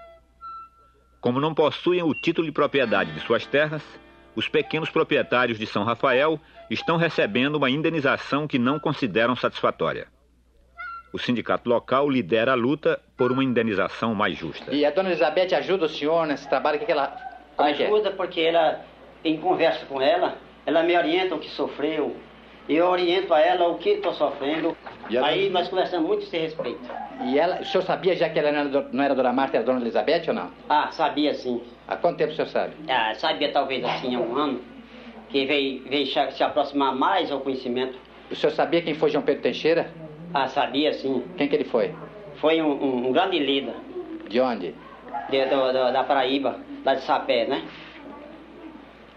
[1.21, 3.83] Como não possuem o título de propriedade de suas terras,
[4.35, 6.39] os pequenos proprietários de São Rafael
[6.69, 10.07] estão recebendo uma indenização que não consideram satisfatória.
[11.13, 14.73] O sindicato local lidera a luta por uma indenização mais justa.
[14.73, 16.77] E a Dona Elizabeth ajuda o senhor nesse trabalho?
[16.77, 17.15] O que, que ela...
[17.57, 18.79] Ajuda porque ela,
[19.23, 22.15] em conversa com ela, ela me orienta o que sofreu,
[22.69, 24.75] eu oriento a ela o que estou sofrendo.
[25.11, 26.89] ela- Aí nós conversamos muito a esse respeito.
[27.23, 28.51] E ela, o senhor sabia já que ela
[28.91, 30.49] não era, Dona Marta, era Dona Elizabeth ou não?
[30.69, 31.61] Ah, sabia sim.
[31.87, 32.73] Há quanto tempo o senhor sabe?
[32.87, 34.61] Ah, sabia talvez assim há um ano,
[35.29, 37.97] que veio, veio se aproximar mais ao conhecimento.
[38.31, 39.91] O senhor sabia quem foi João Pedro Teixeira?
[40.33, 41.23] Ah, sabia sim.
[41.37, 41.93] Quem que ele foi?
[42.35, 43.75] Foi um, um- um grande líder
[44.27, 44.73] De onde?
[45.29, 47.61] de- do- do- da Paraíba, lá de Sapé, né?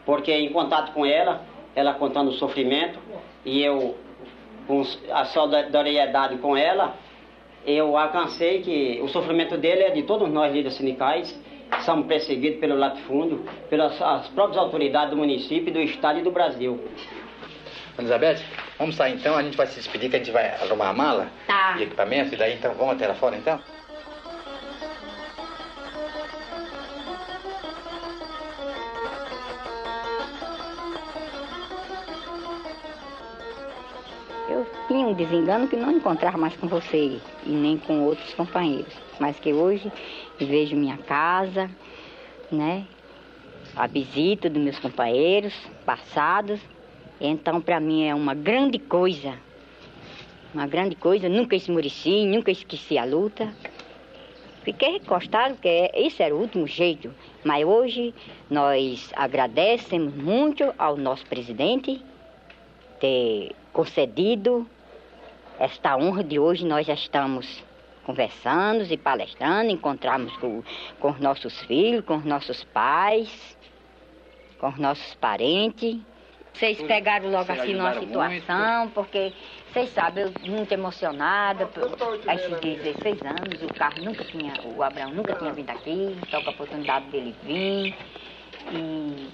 [0.05, 1.45] Porque em contato com ela,
[1.75, 2.99] ela contando o sofrimento,
[3.45, 3.97] e eu,
[4.67, 6.95] com a solidariedade com ela,
[7.67, 11.39] eu alcancei que o sofrimento dele é de todos nós líderes sindicais,
[11.71, 16.31] que somos perseguidos pelo latifúndio, pelas as próprias autoridades do município, do estado e do
[16.31, 16.79] Brasil.
[17.99, 18.43] Elizabeth,
[18.79, 21.29] vamos sair então, a gente vai se despedir, que a gente vai arrumar a mala
[21.47, 21.77] Tá.
[21.79, 23.61] e equipamentos, e daí então vamos até lá fora então?
[35.03, 38.93] Um desengano que não encontrava mais com você e nem com outros companheiros.
[39.19, 39.91] Mas que hoje
[40.39, 41.71] vejo minha casa,
[42.53, 42.87] né?
[43.75, 45.55] A visita dos meus companheiros
[45.87, 46.61] passados.
[47.21, 49.35] Então, para mim, é uma grande coisa.
[50.53, 51.29] Uma grande coisa.
[51.29, 53.55] Nunca esmoreci, nunca esqueci a luta.
[54.63, 57.13] Fiquei recostado, porque esse era o último jeito.
[57.43, 58.15] Mas hoje
[58.51, 62.03] nós agradecemos muito ao nosso presidente
[63.01, 64.67] ter concedido
[65.59, 66.65] esta honra de hoje.
[66.65, 67.63] Nós já estamos
[68.05, 70.63] conversando e palestrando, encontramos com,
[71.01, 73.57] com os nossos filhos, com os nossos pais,
[74.59, 75.99] com os nossos parentes.
[76.53, 79.33] Vocês pegaram logo Vocês assim numa situação, porque
[79.73, 81.83] vocês sabem, eu muito emocionada, por
[82.33, 86.51] esses 16 anos, o carro nunca tinha, o Abraão nunca tinha vindo aqui, só com
[86.51, 87.97] a oportunidade dele vir.
[88.71, 89.29] E,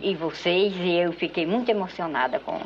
[0.00, 2.60] e vocês, e eu fiquei muito emocionada com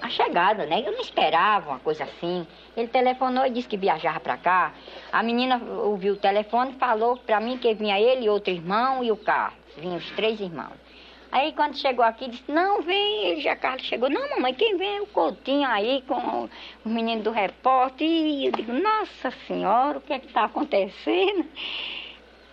[0.00, 0.82] a chegada, né?
[0.84, 2.46] Eu não esperava uma coisa assim.
[2.76, 4.72] Ele telefonou e disse que viajava para cá.
[5.12, 9.10] A menina ouviu o telefone e falou para mim que vinha ele, outro irmão e
[9.10, 9.58] o Carlos.
[9.76, 10.86] Vinham os três irmãos.
[11.32, 14.08] Aí quando chegou aqui, disse, não, vem, ele já Carlos chegou.
[14.08, 16.48] Não, mamãe, quem vem é o Coutinho aí com
[16.84, 18.06] o menino do repórter.
[18.06, 21.46] E eu digo, nossa senhora, o que é que está acontecendo?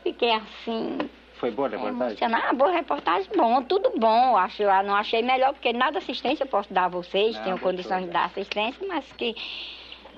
[0.04, 0.98] Fiquei assim,
[1.40, 2.16] Foi boa a reportagem?
[2.16, 2.50] emocionada.
[2.50, 4.38] Ah, boa reportagem, bom, tudo bom.
[4.38, 8.06] Acho, não achei melhor, porque nada assistência eu posso dar a vocês, Não, tenho condições
[8.06, 9.36] de dar assistência, mas que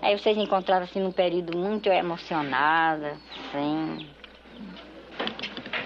[0.02, 3.18] aí vocês encontraram assim num período muito emocionada,
[3.52, 4.06] sim.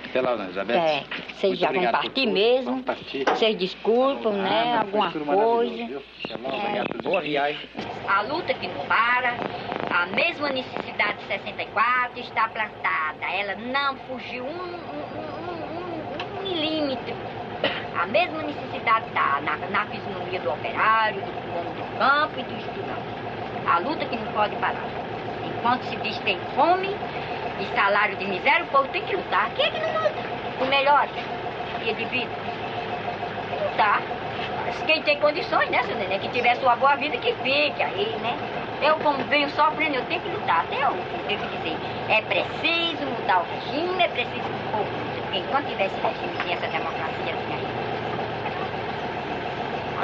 [0.09, 0.73] Até lá, Dona Elizabeth.
[0.75, 1.03] É,
[1.35, 2.83] vocês já vão partir mesmo.
[3.27, 4.73] Vocês desculpam, né?
[4.75, 6.85] Ah, Alguma tudo maravilhoso, coisa.
[6.91, 7.69] por Boa viagem.
[8.07, 9.35] A luta que não para,
[9.91, 13.25] a mesma necessidade de 64 está plantada.
[13.31, 17.15] Ela não fugiu um, um- um- um- um milímetro.
[18.01, 22.57] A mesma necessidade está na, na fisionomia do operário, do homem do campo e do
[22.57, 23.69] estudante.
[23.71, 24.87] A luta que não pode parar.
[25.59, 26.95] Enquanto se diz tem fome
[27.59, 29.49] e salário de miséria, o povo tem que lutar.
[29.57, 30.13] Quem é que não luta?
[30.61, 31.05] O melhor
[31.83, 32.31] dia de vida.
[33.61, 34.01] Lutar.
[34.65, 36.19] Mas quem tem condições, né, seu neném?
[36.19, 38.37] Que tiver sua boa vida, que fique aí, né?
[38.81, 41.27] Eu, como venho sofrendo, eu tenho que lutar até fim.
[41.27, 41.77] Tenho que dizer,
[42.07, 44.49] é preciso mudar o regime, é preciso
[45.33, 47.58] enquanto tiver esse regime essa democracia, assim.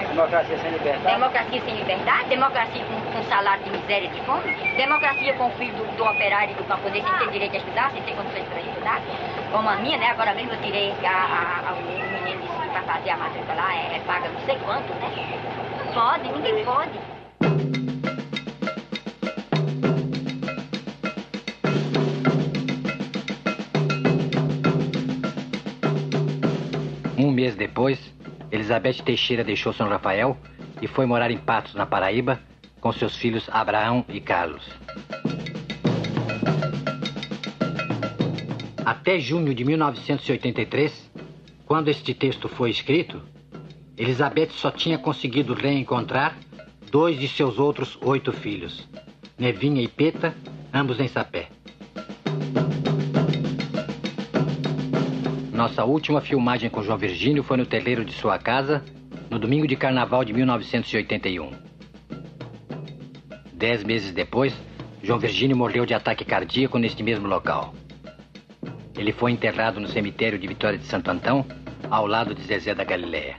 [0.02, 1.14] Democracia sem liberdade.
[1.16, 5.52] Democracia sem liberdade, democracia com, com salário de miséria e de fome, democracia com o
[5.52, 8.48] filho do, do operário e do camponês sem ter direito a estudar, sem ter condições
[8.48, 9.02] para estudar,
[9.52, 10.08] como a minha, né?
[10.12, 13.56] Agora mesmo eu tirei a, a, a, o menino disse que para fazer a matrícula
[13.56, 15.12] lá é, é paga não sei quanto, né?
[15.94, 17.16] Pode, ninguém pode.
[27.18, 28.15] Um mês depois,
[28.56, 30.38] Elizabeth Teixeira deixou São Rafael
[30.82, 32.40] e foi morar em Patos, na Paraíba,
[32.80, 34.70] com seus filhos Abraão e Carlos.
[38.86, 41.12] Até junho de 1983,
[41.66, 43.22] quando este texto foi escrito,
[43.98, 46.38] Elizabeth só tinha conseguido reencontrar
[46.92, 48.88] dois de seus outros oito filhos,
[49.38, 50.34] Nevinha e Peta,
[50.74, 51.50] ambos em Sapé.
[55.56, 58.84] Nossa última filmagem com João Virgínio foi no terreiro de sua casa,
[59.30, 61.50] no domingo de carnaval de 1981.
[63.54, 64.54] Dez meses depois,
[65.02, 67.74] João Virgínio morreu de ataque cardíaco neste mesmo local.
[68.98, 71.46] Ele foi enterrado no cemitério de Vitória de Santo Antão,
[71.90, 73.38] ao lado de Zezé da Galileia.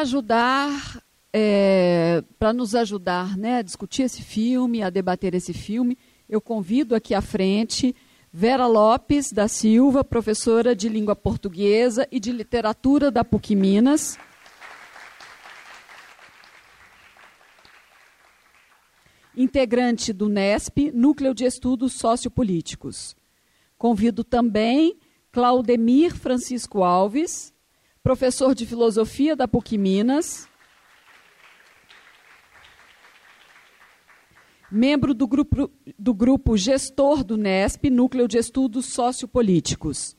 [0.00, 5.98] Para ajudar, é, para nos ajudar né, a discutir esse filme, a debater esse filme,
[6.26, 7.94] eu convido aqui à frente
[8.32, 14.16] Vera Lopes da Silva, professora de língua portuguesa e de literatura da PUC Minas.
[19.36, 23.14] Integrante do NESP, Núcleo de Estudos Sociopolíticos.
[23.76, 24.98] Convido também
[25.30, 27.52] Claudemir Francisco Alves,
[28.02, 30.48] professor de filosofia da PUC Minas.
[34.70, 40.16] membro do grupo, do grupo gestor do NESP, Núcleo de Estudos Sociopolíticos.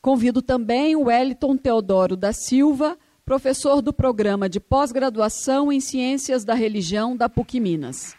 [0.00, 6.54] Convido também o Wellington Teodoro da Silva, professor do programa de pós-graduação em Ciências da
[6.54, 8.14] Religião da PUC Minas.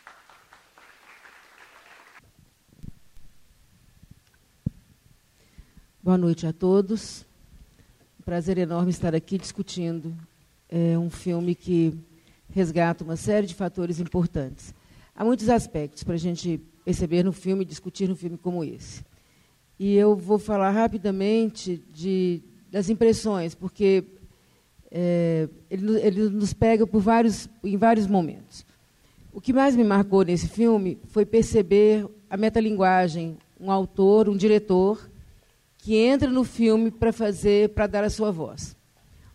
[6.01, 7.25] Boa noite a todos.
[8.25, 10.15] Prazer enorme estar aqui discutindo
[10.69, 11.93] é, um filme que
[12.49, 14.73] resgata uma série de fatores importantes.
[15.13, 19.03] Há muitos aspectos para a gente perceber no filme, discutir no filme como esse.
[19.77, 22.41] E eu vou falar rapidamente de,
[22.71, 24.05] das impressões, porque
[24.89, 28.65] é, ele, ele, nos pega por vários, em vários momentos.
[29.33, 35.09] O que mais me marcou nesse filme foi perceber a metalinguagem, um autor, um diretor,
[35.83, 38.71] que entra no filme para fazer, para dar a sua voz.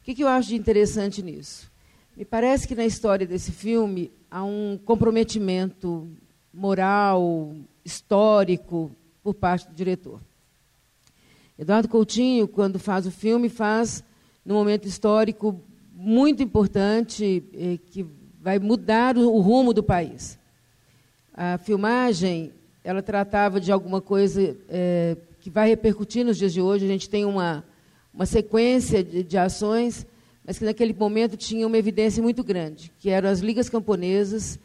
[0.01, 1.71] O que, que eu acho de interessante nisso?
[2.17, 6.09] Me parece que na história desse filme há um comprometimento
[6.53, 7.55] moral,
[7.85, 8.91] histórico,
[9.23, 10.23] por parte do diretor.
[11.59, 14.03] Eduardo Coutinho, quando faz o filme, faz
[14.43, 15.61] num momento histórico
[15.93, 18.07] muito importante eh, que
[18.41, 20.39] vai mudar o, o, rumo do país.
[21.35, 25.15] A filmagem, ela tratava de alguma coisa eh,
[25.49, 26.85] que vai repercutir nos dias de hoje.
[26.85, 27.65] A gente tem uma,
[28.13, 30.07] uma sequência de, de ações
[30.49, 34.59] mas que naquele momento tinha uma evidência muito grande, que eram as ligas camponesas,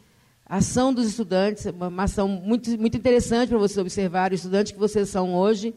[0.46, 4.78] a ação dos estudantes, uma ação muito, muito interessante para você observar, os estudantes que
[4.78, 5.74] vocês são hoje,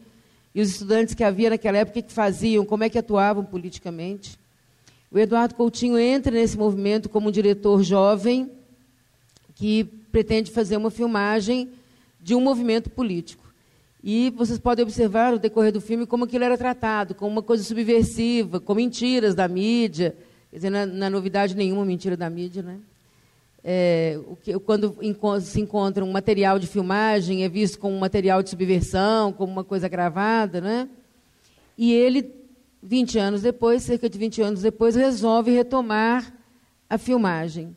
[0.54, 4.38] e os estudantes que havia naquela época, que faziam, como é que atuavam politicamente.
[5.12, 8.50] O Eduardo Coutinho entra nesse movimento como um diretor jovem
[9.56, 11.68] que pretende fazer uma filmagem
[12.18, 13.47] de um movimento político.
[14.10, 17.62] E vocês podem observar no decorrer do filme como aquilo era tratado, como uma coisa
[17.62, 20.16] subversiva, com mentiras da mídia.
[20.50, 22.78] Quer dizer, não é, não é novidade nenhuma mentira da mídia, né?
[23.62, 24.18] É,
[24.64, 24.96] quando
[25.42, 29.62] se encontra um material de filmagem, é visto como um material de subversão, como uma
[29.62, 30.88] coisa gravada, né?
[31.76, 32.32] E ele,
[32.82, 36.32] 20 anos depois, cerca de 20 anos depois, resolve retomar
[36.88, 37.76] a filmagem.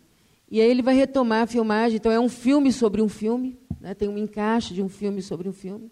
[0.50, 3.94] E aí ele vai retomar a filmagem, então é um filme sobre um filme, né?
[3.94, 5.92] tem um encaixe de um filme sobre um filme.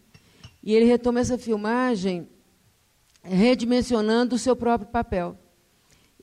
[0.70, 2.28] E ele retoma essa filmagem
[3.24, 5.36] redimensionando o seu próprio papel.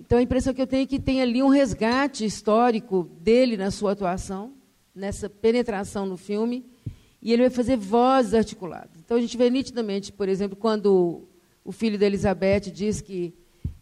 [0.01, 3.73] Então a impressão que eu tenho é que tem ali um resgate histórico dele na
[3.73, 4.53] sua atuação,
[4.95, 6.65] nessa penetração no filme,
[7.21, 8.93] e ele vai fazer vozes articuladas.
[9.05, 11.25] Então a gente vê nitidamente, por exemplo, quando
[11.65, 13.35] o filho da Elizabeth diz que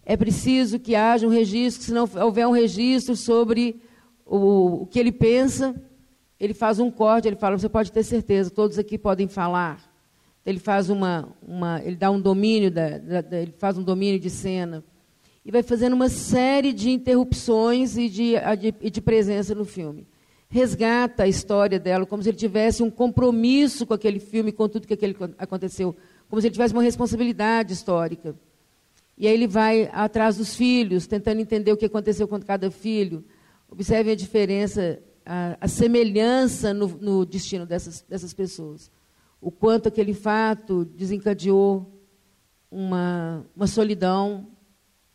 [0.03, 3.83] é preciso que haja um registro, se não houver um registro sobre
[4.25, 5.75] o, o que ele pensa,
[6.41, 9.93] ele faz um corte, ele fala, você pode ter certeza, todos aqui podem falar
[10.45, 14.21] ele faz uma, uma ele dá um domínio da, da, da, ele faz um domínio
[14.21, 14.85] de cena
[15.45, 20.07] e vai fazendo uma série de interrupções e de, de, de presença no filme.
[20.49, 24.87] Resgata a história dela como se ele tivesse um compromisso com aquele filme, com tudo
[24.87, 25.95] que aquele aconteceu,
[26.29, 28.35] como se ele tivesse uma responsabilidade histórica.
[29.19, 33.25] E aí ele vai atrás dos filhos, tentando entender o que aconteceu com cada filho.
[33.69, 38.91] Observe a diferença, a, a semelhança no, no destino dessas, dessas pessoas
[39.45, 41.87] o quanto aquele fato desencadeou
[42.71, 44.47] uma, uma solidão,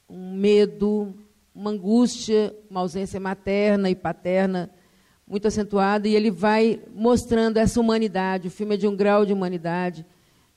[0.08, 1.16] um medo,
[1.54, 4.70] uma angústia, uma ausência materna e paterna
[5.28, 8.50] muito acentuada, e ele vai mostrando essa humanidade.
[8.50, 10.06] O filme é de um grau de humanidade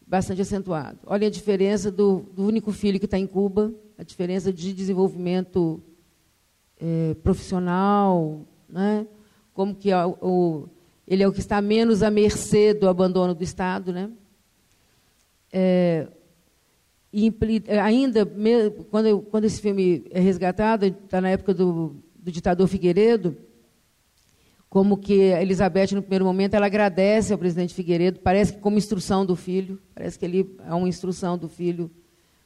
[0.07, 0.99] bastante acentuado.
[1.07, 5.83] Olha a diferença do, do único filho que está em Cuba, a diferença de desenvolvimento
[6.79, 9.07] é, profissional, né?
[9.55, 10.69] como que o, o
[11.13, 13.93] ele é o que está menos à mercê do abandono do Estado.
[13.93, 14.11] Né?
[15.53, 16.09] É,
[17.67, 18.25] é ainda,
[18.91, 23.37] quando, quando esse filme é resgatado, está na época do, do ditador Figueiredo,
[24.71, 29.27] como que Elizabeth, no primeiro momento, ela agradece ao presidente Figueiredo, parece que como instrução
[29.27, 31.91] do filho, parece que ali há uma instrução do filho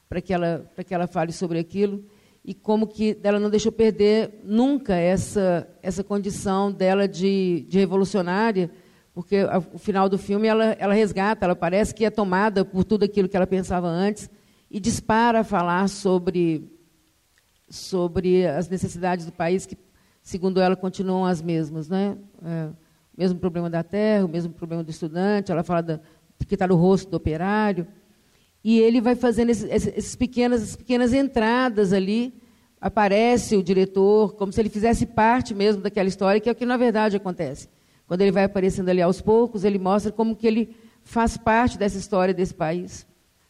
[0.09, 2.05] para que ela, para que ela fale sobre aquilo
[2.47, 8.71] e como que ela não deixou perder nunca essa essa condição dela de, de revolucionária,
[9.13, 13.05] porque ao final do filme ela, ela resgata, ela parece que é tomada por tudo
[13.05, 14.31] aquilo que ela pensava antes
[14.71, 16.71] e dispara a falar sobre
[17.69, 19.77] sobre as necessidades do país que,
[20.23, 22.17] segundo ela, continuam as mesmas, né?
[22.45, 25.51] É, o mesmo problema da terra, o mesmo problema do estudante.
[25.51, 26.01] Ela fala da,
[26.47, 27.89] que está no rosto do operário.
[28.69, 32.35] E ele vai fazendo esses, esses pequenas, essas pequenas entradas ali.
[32.81, 36.67] Aparece o diretor como se ele fizesse parte mesmo daquela história, que é o que
[36.67, 37.69] na verdade acontece.
[38.09, 41.97] Quando ele vai aparecendo ali aos poucos, ele mostra como que ele faz parte dessa
[41.97, 43.07] história desse país,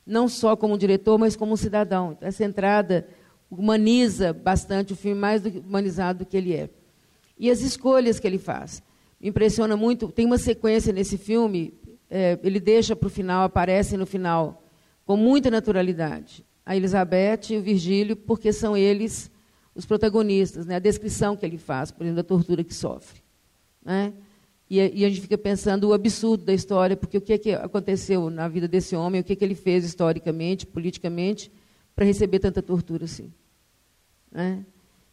[0.07, 2.13] não só como diretor, mas como cidadão.
[2.13, 3.09] Então, essa entrada
[3.51, 6.69] humaniza bastante o filme, mais do, humanizado do que ele é.
[7.39, 8.83] E as escolhas que ele faz.
[9.19, 11.73] Me impressiona muito, tem uma sequência nesse filme,
[12.11, 14.63] é, ele deixa para o final, aparece no final,
[15.07, 19.31] com muita naturalidade, a Elizabeth e o Virgílio, porque são eles
[19.73, 20.77] os protagonistas, né?
[20.77, 23.23] a descrição que ele faz, por exemplo, da tortura que sofre.
[23.85, 24.13] Né?
[24.69, 27.53] E, e, a gente fica pensando o absurdo da história, porque o que, é que
[27.53, 31.53] aconteceu na vida desse homem, o que, é que ele fez historicamente, politicamente,
[31.95, 33.33] para receber tanta tortura assim.
[34.33, 34.67] Né?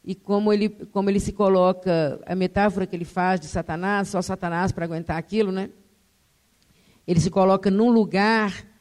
[0.04, 4.22] E como ele, como ele se coloca, a metáfora que ele faz de Satanás, só
[4.24, 5.70] Satanás para aguentar aquilo, né?
[7.06, 8.73] ele se coloca num lugar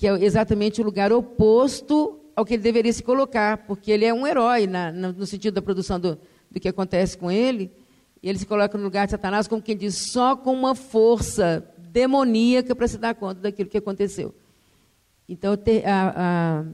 [0.00, 4.14] que é exatamente o lugar oposto ao que ele deveria se colocar, porque ele é
[4.14, 6.18] um herói na, no sentido da produção do,
[6.50, 7.70] do que acontece com ele,
[8.22, 11.70] e ele se coloca no lugar de Satanás, como quem diz, só com uma força
[11.76, 14.34] demoníaca para se dar conta daquilo que aconteceu.
[15.28, 15.52] Então,
[15.84, 16.64] a,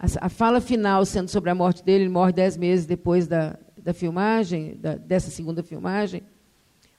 [0.00, 3.56] a, a, fala final sendo sobre a morte dele, ele morre dez meses depois da,
[3.80, 6.24] da filmagem, da, dessa segunda filmagem,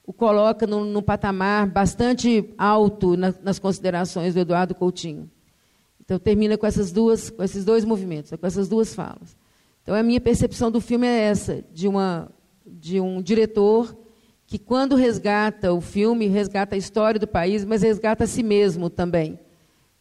[0.08, 5.30] o coloca num, num patamar bastante alto na, nas considerações do Eduardo Coutinho.
[6.04, 9.36] Então, termina com, essas duas, com esses dois movimentos, com essas duas falas.
[9.82, 12.30] Então, a minha percepção do filme é essa, de uma
[12.66, 13.96] de um diretor
[14.46, 18.90] que, quando resgata o filme, resgata a história do país, mas resgata a si mesmo
[18.90, 19.40] também,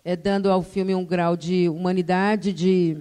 [0.04, 2.98] é, dando ao filme um grau de humanidade, de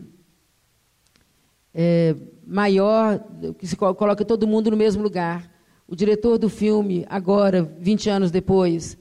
[1.73, 2.15] é,
[2.45, 3.23] maior,
[3.57, 5.49] que se coloca todo mundo no mesmo lugar.
[5.87, 8.97] O diretor do filme, agora, 20 anos depois,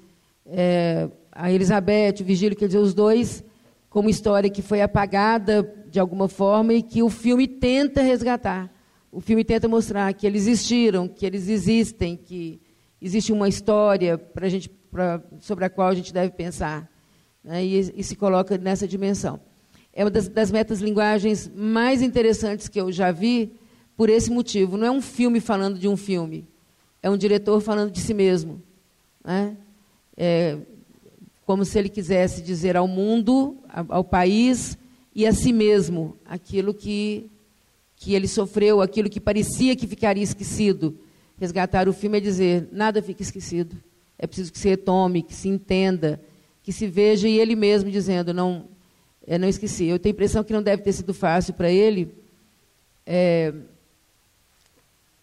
[0.46, 3.44] é, a Elizabeth, o Vigílio, quer dizer, os dois,
[3.90, 8.72] como história que foi apagada de alguma forma e que o filme tenta resgatar
[9.12, 12.60] o filme tenta mostrar que eles existiram, que eles existem, que
[13.02, 16.88] existe uma história pra gente, pra, sobre a qual a gente deve pensar.
[17.42, 19.40] Né, e, e, se coloca nessa dimensão.
[19.92, 20.50] É uma das, das
[20.80, 23.52] linguagens mais interessantes que eu já vi
[23.96, 24.76] por esse motivo.
[24.76, 26.46] Não é um filme falando de um filme,
[27.02, 28.62] é um diretor falando de si mesmo.
[29.24, 29.56] Né?
[30.16, 30.56] É
[31.50, 33.58] como se ele quisesse dizer ao mundo,
[33.88, 34.78] ao país
[35.12, 37.28] e a si mesmo aquilo que
[37.96, 40.96] que ele sofreu, aquilo que parecia que ficaria esquecido.
[41.36, 43.76] Resgatar o filme é dizer: nada fica esquecido.
[44.16, 46.20] É preciso que se retome, que se entenda,
[46.62, 48.66] que se veja e ele mesmo dizendo: não,
[49.26, 49.86] é, não esqueci.
[49.86, 52.14] Eu tenho a impressão que não deve ter sido fácil para ele
[53.04, 53.52] é,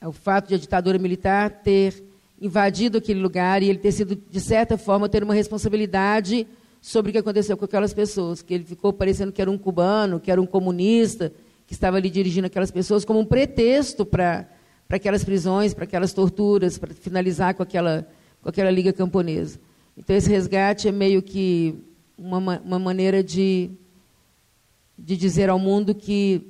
[0.02, 2.04] é o fato de a ditadura militar ter
[2.40, 6.48] invadido aquele lugar e ele ter sido, de certa forma, ter uma responsabilidade
[6.82, 10.20] sobre o que aconteceu com aquelas pessoas, que ele ficou parecendo que era um cubano,
[10.20, 11.34] que era um comunista,
[11.66, 14.48] que estava ali dirigindo aquelas pessoas como um pretexto para
[14.90, 18.08] aquelas prisões, para aquelas torturas, para finalizar com aquela,
[18.42, 19.60] com aquela liga camponesa.
[19.98, 21.76] Então, esse resgate é meio que
[22.18, 23.72] uma, uma maneira de,
[24.98, 26.42] de dizer ao mundo que,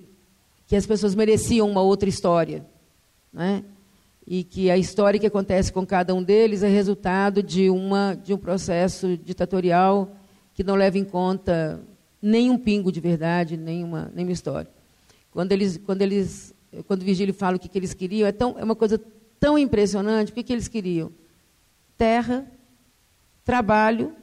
[0.68, 2.66] que as pessoas mereciam uma outra história.
[3.34, 3.64] Né?
[4.28, 8.34] E que a história que acontece com cada um deles é resultado de, uma, de
[8.34, 10.12] um processo ditatorial
[10.54, 11.82] que não leva em conta
[12.22, 14.70] nem um pingo de verdade, nenhuma, nenhuma história.
[15.32, 16.54] Quando eles, quando eles,
[16.88, 19.00] quando Virgílio fala o que, que eles queriam, é, tão, é uma coisa
[19.40, 20.32] tão impressionante.
[20.32, 21.12] O que, que eles queriam?
[21.98, 22.46] Terra,
[23.46, 24.14] trabalho,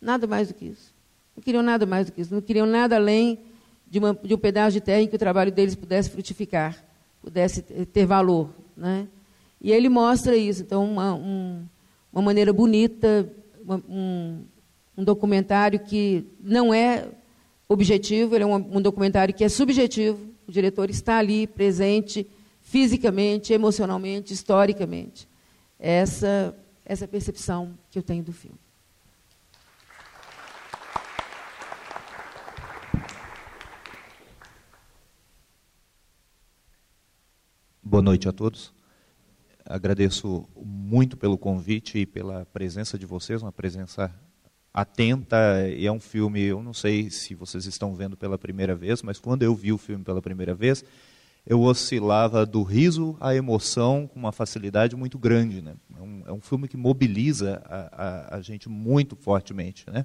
[0.00, 0.94] nada mais do que isso.
[1.34, 2.34] Não queriam nada mais do que isso.
[2.34, 3.38] Não queriam nada além
[3.88, 6.84] de, uma, de um pedaço de terra em que o trabalho deles pudesse frutificar,
[7.22, 8.50] pudesse ter valor.
[8.76, 9.08] Né?
[9.60, 10.62] E ele mostra isso.
[10.62, 11.64] Então, uma, um,
[12.12, 13.32] uma maneira bonita,
[13.64, 14.44] uma, um,
[14.96, 17.08] um documentário que não é
[17.68, 22.26] objetivo, ele é um, um documentário que é subjetivo, o diretor está ali presente
[22.60, 25.28] fisicamente, emocionalmente, historicamente.
[25.78, 28.58] Essa, essa percepção que eu tenho do filme.
[37.88, 38.74] Boa noite a todos.
[39.64, 44.12] Agradeço muito pelo convite e pela presença de vocês, uma presença
[44.74, 45.36] atenta
[45.70, 49.44] é um filme, eu não sei se vocês estão vendo pela primeira vez, mas quando
[49.44, 50.84] eu vi o filme pela primeira vez,
[51.46, 55.62] eu oscilava do riso à emoção com uma facilidade muito grande.
[55.62, 55.76] Né?
[55.96, 57.78] É, um, é um filme que mobiliza a,
[58.34, 59.88] a, a gente muito fortemente.
[59.88, 60.04] Né?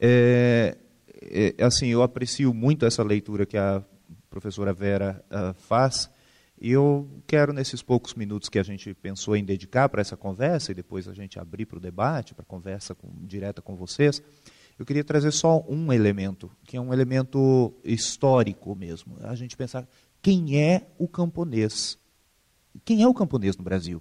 [0.00, 0.78] É,
[1.20, 3.84] é, assim, eu aprecio muito essa leitura que a
[4.30, 6.10] professora Vera uh, faz.
[6.64, 10.70] E eu quero, nesses poucos minutos que a gente pensou em dedicar para essa conversa,
[10.70, 14.22] e depois a gente abrir para o debate, para a conversa com, direta com vocês,
[14.78, 19.16] eu queria trazer só um elemento, que é um elemento histórico mesmo.
[19.22, 19.88] A gente pensar
[20.22, 21.98] quem é o camponês.
[22.84, 24.00] Quem é o camponês no Brasil?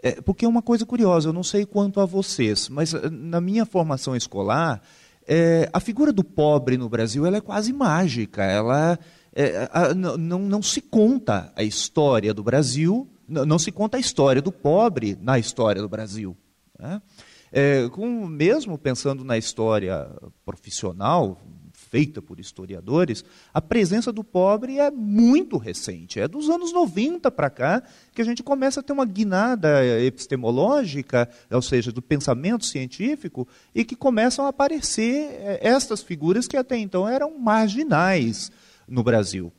[0.00, 3.40] É, porque é uma coisa curiosa, eu não sei quanto a vocês, mas eh, na
[3.40, 4.80] minha formação escolar,
[5.26, 8.44] é, a figura do pobre no Brasil ela é quase mágica.
[8.44, 8.98] Ela
[9.34, 14.40] é, não, não se conta a história do Brasil, não, não, se conta a história
[14.40, 16.36] do pobre na história do Brasil.
[16.78, 17.02] Né?
[17.50, 20.08] É, com, mesmo pensando na história
[20.44, 21.40] profissional,
[21.72, 26.18] feita por historiadores, a presença do pobre é muito recente.
[26.18, 27.82] É dos anos 90 para cá
[28.12, 33.84] que a gente começa a ter uma guinada epistemológica, ou seja, do pensamento científico, e
[33.84, 38.50] que começam a aparecer é, estas figuras que até então eram marginais
[38.88, 39.52] no Brasil.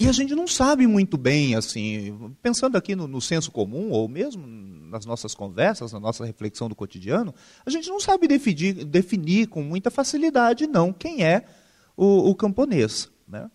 [0.00, 4.08] E a gente não sabe muito bem, assim, pensando aqui no, no, senso comum, ou
[4.08, 7.34] mesmo nas nossas conversas, na nossa reflexão do cotidiano,
[7.66, 11.44] a gente não sabe definir, definir com muita facilidade, não, quem é
[11.96, 13.10] o, o camponês.
[13.26, 13.50] Né?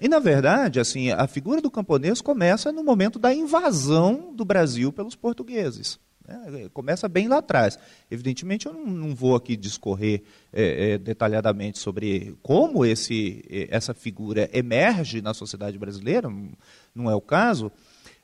[0.00, 4.92] E, na verdade, assim, a figura do camponês começa no momento da invasão do Brasil
[4.92, 6.00] pelos portugueses.
[6.26, 7.78] É, começa bem lá atrás.
[8.10, 10.22] Evidentemente, eu não, não vou aqui discorrer
[10.52, 16.32] é, é, detalhadamente sobre como esse, é, essa figura emerge na sociedade brasileira,
[16.94, 17.70] não é o caso,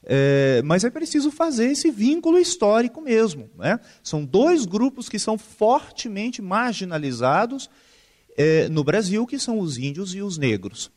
[0.02, 3.50] é, mas é preciso fazer esse vínculo histórico mesmo.
[3.58, 3.78] Né?
[4.02, 7.68] São dois grupos que são fortemente marginalizados
[8.36, 10.90] é, no Brasil, que são os índios e os negros.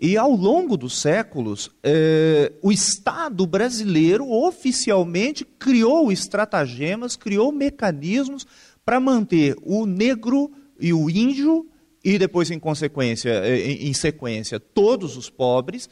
[0.00, 8.46] E ao longo dos séculos, eh, o Estado brasileiro oficialmente criou estratagemas, criou mecanismos
[8.84, 11.66] para manter o negro e o índio,
[12.04, 15.88] e depois, em consequência, eh, em, em sequência, todos os pobres,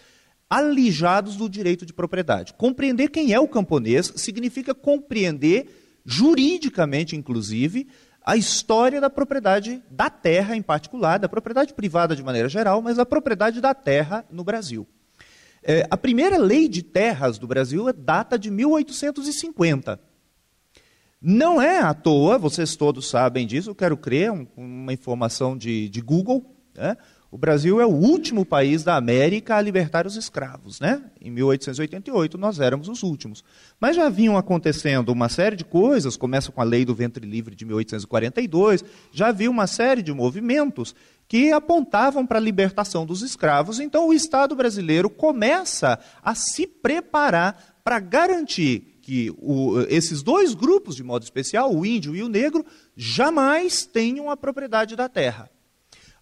[0.49, 2.55] alijados do direito de propriedade.
[2.55, 5.67] Compreender quem é o camponês significa compreender,
[6.05, 7.89] juridicamente inclusive,
[8.27, 12.97] a história da propriedade da terra em particular, da propriedade privada de maneira geral, mas
[12.97, 14.85] da propriedade da terra no Brasil.
[15.63, 20.01] É, a primeira lei de terras do Brasil data de 1850.
[21.23, 25.89] Não é à toa, vocês todos sabem disso, eu quero crer, um, uma informação de,
[25.89, 26.53] de Google.
[26.75, 26.97] Né?
[27.31, 30.81] O Brasil é o último país da América a libertar os escravos.
[30.81, 31.03] Né?
[31.21, 33.43] Em 1888 nós éramos os últimos.
[33.81, 37.55] Mas já vinham acontecendo uma série de coisas, começa com a lei do ventre livre
[37.55, 40.95] de 1842, já havia uma série de movimentos
[41.29, 43.81] que apontavam para a libertação dos escravos.
[43.81, 50.97] Então o Estado brasileiro começa a se preparar para garantir que o, esses dois grupos,
[50.97, 52.65] de modo especial, o índio e o negro,
[52.97, 55.51] jamais tenham a propriedade da terra.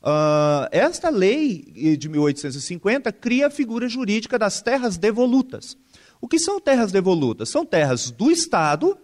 [0.05, 5.78] Uh, esta lei de 1850 cria a figura jurídica das terras devolutas.
[6.20, 7.48] O que são terras devolutas?
[7.48, 8.98] São terras do Estado,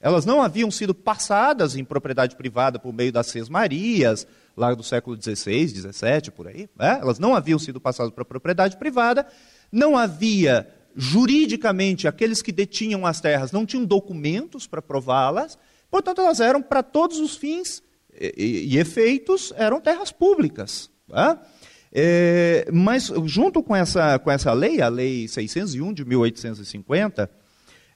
[0.00, 4.26] elas não haviam sido passadas em propriedade privada por meio das sesmarias,
[4.56, 6.66] lá do século XVI, XVII, por aí.
[6.74, 6.98] Né?
[6.98, 9.26] Elas não haviam sido passadas para propriedade privada,
[9.70, 15.58] não havia juridicamente aqueles que detinham as terras não tinham documentos para prová-las,
[15.90, 17.82] portanto elas eram para todos os fins
[18.20, 20.90] e, e efeitos eram terras públicas.
[21.08, 21.40] Tá?
[21.92, 27.30] É, mas, junto com essa, com essa lei, a Lei 601 de 1850,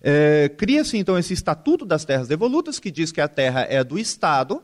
[0.00, 3.98] é, cria-se então esse Estatuto das Terras Devolutas, que diz que a terra é do
[3.98, 4.62] Estado,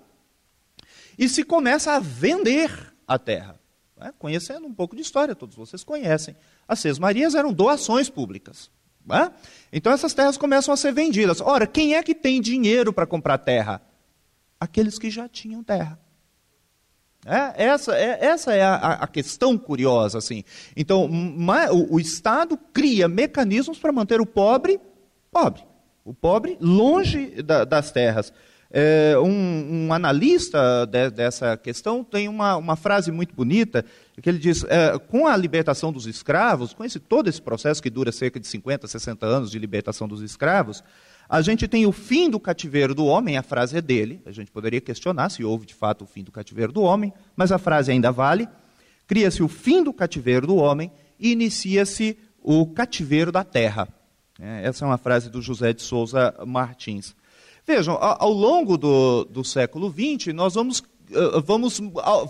[1.19, 2.71] e se começa a vender
[3.07, 3.61] a terra.
[3.97, 4.13] Né?
[4.19, 6.37] Conhecendo um pouco de história, todos vocês conhecem.
[6.67, 8.71] As Seis Marias eram doações públicas.
[9.05, 9.31] Né?
[9.73, 11.41] Então essas terras começam a ser vendidas.
[11.41, 13.81] Ora, quem é que tem dinheiro para comprar terra?
[14.61, 15.99] Aqueles que já tinham terra.
[17.25, 20.19] É, essa, é, essa é a, a, questão curiosa.
[20.19, 20.45] assim.
[20.77, 24.81] Então, o, o Estado cria mecanismos para manter o pobre
[25.37, 25.63] pobre.
[26.05, 28.33] O pobre longe da, das terras.
[28.71, 33.85] É, um, um, analista de, dessa questão tem uma, uma, frase muito bonita,
[34.21, 37.91] que ele diz, é, com a libertação dos escravos, com esse, todo esse processo que
[37.91, 40.83] dura cerca de 50, 60 anos de libertação dos escravos,
[41.29, 44.23] a gente tem o fim do cativeiro do homem, a frase é dele.
[44.25, 47.51] A gente poderia questionar se houve de fato o fim do cativeiro do homem, mas
[47.51, 48.49] a frase ainda vale.
[49.07, 53.89] Cria-se o fim do cativeiro do homem e inicia-se o cativeiro da terra.
[54.41, 57.15] É, essa é uma frase do José de Souza Martins.
[57.67, 60.81] Vejam, ao longo do, do século XX, nós vamos,
[61.45, 61.81] vamos,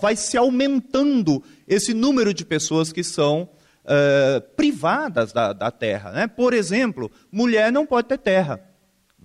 [0.01, 3.47] vai se aumentando esse número de pessoas que são
[3.83, 6.11] uh, privadas da, da terra.
[6.11, 6.27] Né?
[6.27, 8.66] Por exemplo, mulher não pode ter terra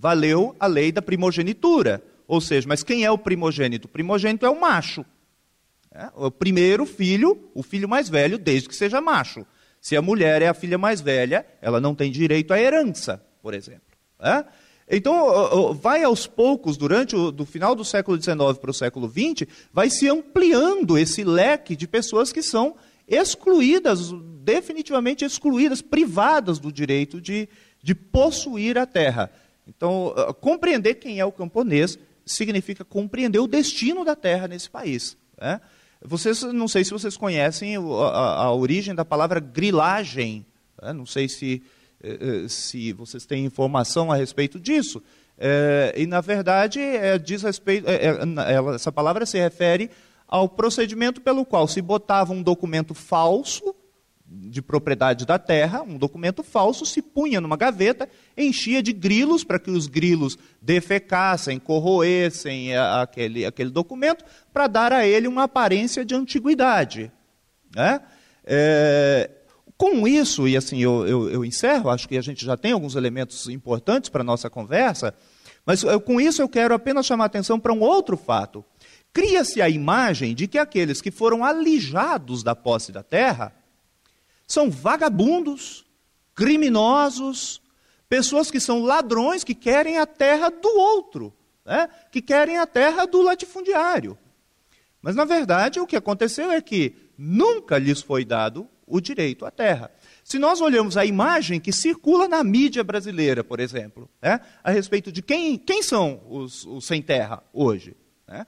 [0.03, 2.03] valeu a lei da primogenitura.
[2.27, 3.87] Ou seja, mas quem é o primogênito?
[3.87, 5.05] O primogênito é o macho.
[5.93, 6.11] É?
[6.17, 9.47] O primeiro filho, o filho mais velho, desde que seja macho.
[9.81, 13.55] Se a mulher é a filha mais velha, ela não tem direito à herança, por
[13.55, 13.83] exemplo.
[14.19, 14.45] É?
[14.91, 19.49] Então, vai aos poucos, durante o do final do século XIX para o século XX,
[19.73, 22.75] vai se ampliando esse leque de pessoas que são
[23.07, 24.11] excluídas,
[24.43, 27.49] definitivamente excluídas, privadas do direito de,
[27.81, 29.31] de possuir a terra.
[29.67, 35.17] Então, compreender quem é o camponês significa compreender o destino da terra nesse país.
[35.41, 35.61] Né?
[36.01, 40.45] Vocês, não sei se vocês conhecem a, a, a origem da palavra grilagem.
[40.81, 40.93] Né?
[40.93, 41.63] Não sei se,
[42.03, 45.03] eh, eh, se vocês têm informação a respeito disso.
[45.39, 49.91] É, e, na verdade, é, diz respeito, é, ela, essa palavra se refere
[50.29, 53.75] ao procedimento pelo qual se botava um documento falso
[54.35, 59.59] de propriedade da terra, um documento falso, se punha numa gaveta, enchia de grilos para
[59.59, 66.15] que os grilos defecassem, corroessem aquele, aquele documento, para dar a ele uma aparência de
[66.15, 67.13] antiguidade.
[67.75, 68.01] Né?
[68.45, 69.31] É,
[69.77, 72.95] com isso, e assim eu, eu, eu, encerro, acho que a gente já tem alguns
[72.95, 75.15] elementos importantes para a nossa conversa,
[75.67, 78.65] mas eu, com isso eu quero apenas chamar a atenção para um outro fato.
[79.13, 83.53] Cria-se a imagem de que aqueles que foram alijados da posse da terra
[84.53, 85.83] são vagabundos,
[86.35, 87.63] criminosos,
[88.07, 91.33] pessoas que são ladrões, que querem a terra do outro,
[91.65, 91.89] né?
[92.11, 94.19] que querem a terra do latifundiário.
[95.01, 99.51] Mas, na verdade, o que aconteceu é que nunca lhes foi dado o direito à
[99.51, 99.91] terra.
[100.23, 105.11] Se nós olhamos a imagem que circula na mídia brasileira, por exemplo, né, a respeito
[105.11, 107.97] de quem, quem são os, os sem terra hoje.
[108.29, 108.47] Né?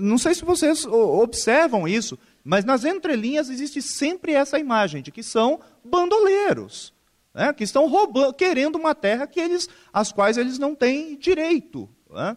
[0.00, 5.22] Não sei se vocês observam isso, mas nas entrelinhas existe sempre essa imagem de que
[5.22, 6.92] são bandoleiros,
[7.32, 11.88] né, que estão roubando, querendo uma terra que eles, às quais eles não têm direito.
[12.10, 12.36] Né?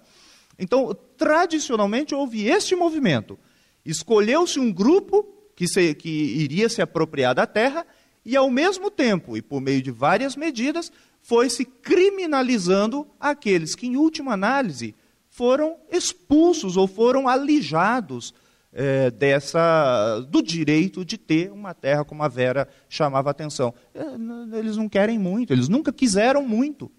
[0.57, 3.37] Então, tradicionalmente houve este movimento.
[3.85, 7.85] Escolheu-se um grupo que, se, que iria se apropriar da terra
[8.25, 13.87] e, ao mesmo tempo, e por meio de várias medidas, foi se criminalizando aqueles que,
[13.87, 14.95] em última análise,
[15.29, 18.33] foram expulsos ou foram alijados
[18.73, 23.73] é, dessa do direito de ter uma terra, como a Vera chamava a atenção.
[23.93, 26.91] É, eles não querem muito, eles nunca quiseram muito.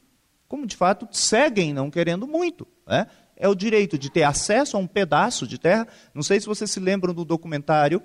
[0.49, 2.67] Como de fato seguem não querendo muito.
[2.87, 3.07] Né?
[3.37, 5.87] É o direito de ter acesso a um pedaço de terra.
[6.15, 8.03] Não sei se vocês se lembram do documentário.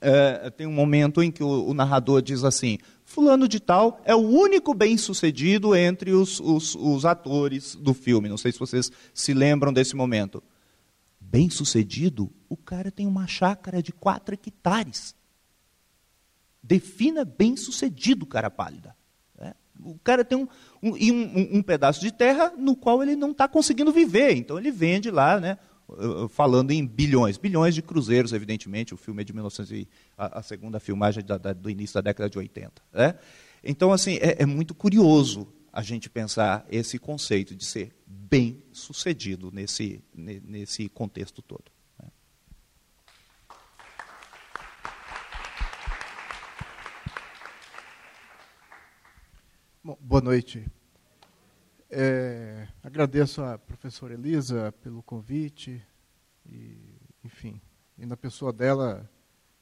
[0.00, 4.14] É, tem um momento em que o, o, narrador diz assim: Fulano de Tal é
[4.14, 8.26] o único bem-sucedido entre os, os, os atores do filme.
[8.26, 10.42] Não sei se vocês se lembram desse momento
[11.30, 15.14] bem-sucedido, o cara tem uma chácara de quatro hectares.
[16.62, 18.96] Defina bem-sucedido, cara pálida.
[19.38, 19.54] É.
[19.82, 20.48] O cara tem um,
[20.82, 24.34] um, um, um, pedaço de terra no qual ele não está conseguindo viver.
[24.34, 25.56] Então ele vende lá, né,
[26.30, 28.92] falando em bilhões, bilhões de cruzeiros, evidentemente.
[28.92, 32.00] O filme é de 1900 e, a, a segunda filmagem da, da, do início da
[32.00, 32.82] década de 80.
[32.92, 33.14] Né?
[33.62, 37.94] Então, assim, é, é muito curioso a gente pensar esse conceito de ser
[38.30, 41.64] bem sucedido nesse, nesse contexto todo.
[41.98, 42.12] Né?
[49.82, 50.64] Bom, boa noite.
[51.90, 55.84] É, agradeço à professora Elisa pelo convite
[56.46, 56.94] e,
[57.24, 57.60] enfim,
[57.98, 59.10] e na pessoa dela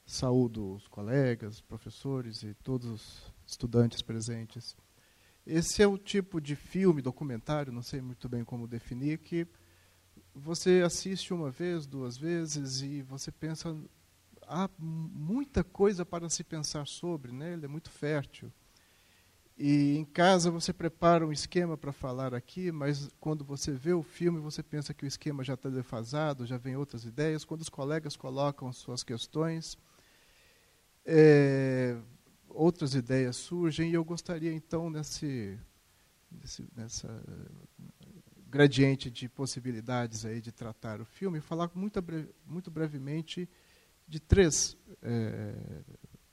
[0.05, 4.76] saúdo os colegas, professores e todos os estudantes presentes.
[5.51, 9.47] Esse é o tipo de filme, documentário, não sei muito bem como definir, que
[10.35, 13.75] você assiste uma vez, duas vezes e você pensa
[14.43, 17.55] há muita coisa para se pensar sobre, né?
[17.55, 18.52] Ele é muito fértil.
[19.57, 24.02] E em casa você prepara um esquema para falar aqui, mas quando você vê o
[24.02, 27.43] filme você pensa que o esquema já está defasado, já vem outras ideias.
[27.43, 29.78] Quando os colegas colocam suas questões,
[31.07, 31.97] é,
[32.59, 35.57] outras ideias surgem e eu gostaria então nesse,
[36.31, 37.23] nesse nessa
[38.51, 42.03] gradiente de possibilidades aí de tratar o filme falar muito
[42.45, 43.49] muito brevemente
[44.09, 45.55] de três é,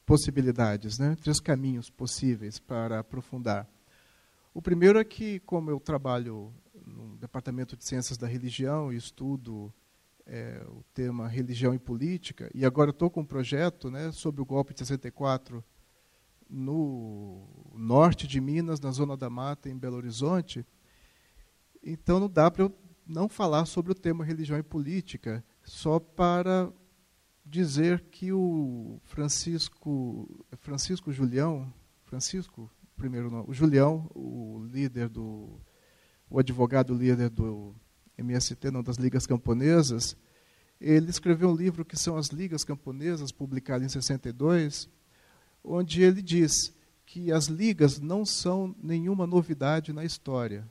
[0.06, 1.16] possibilidades, né?
[1.22, 3.68] três caminhos possíveis para aprofundar.
[4.54, 6.54] O primeiro é que, como eu trabalho
[6.86, 9.74] no Departamento de Ciências da Religião e estudo
[10.26, 14.46] é, o tema religião e política, e agora estou com um projeto né, sobre o
[14.46, 15.64] golpe de 64
[16.50, 20.66] no norte de Minas, na Zona da Mata, em Belo Horizonte.
[21.84, 22.76] Então não dá para eu
[23.06, 26.72] não falar sobre o tema religião e política, só para
[27.46, 31.72] dizer que o Francisco Francisco Julião,
[32.04, 35.60] Francisco, primeiro nome, o Julião, o líder do
[36.28, 37.76] o advogado líder do
[38.18, 40.18] MST, não das ligas camponesas,
[40.80, 44.90] ele escreveu um livro que são As Ligas Camponesas, publicado em 62,
[45.66, 46.74] onde ele diz
[47.06, 50.68] que as ligas não são nenhuma novidade na história.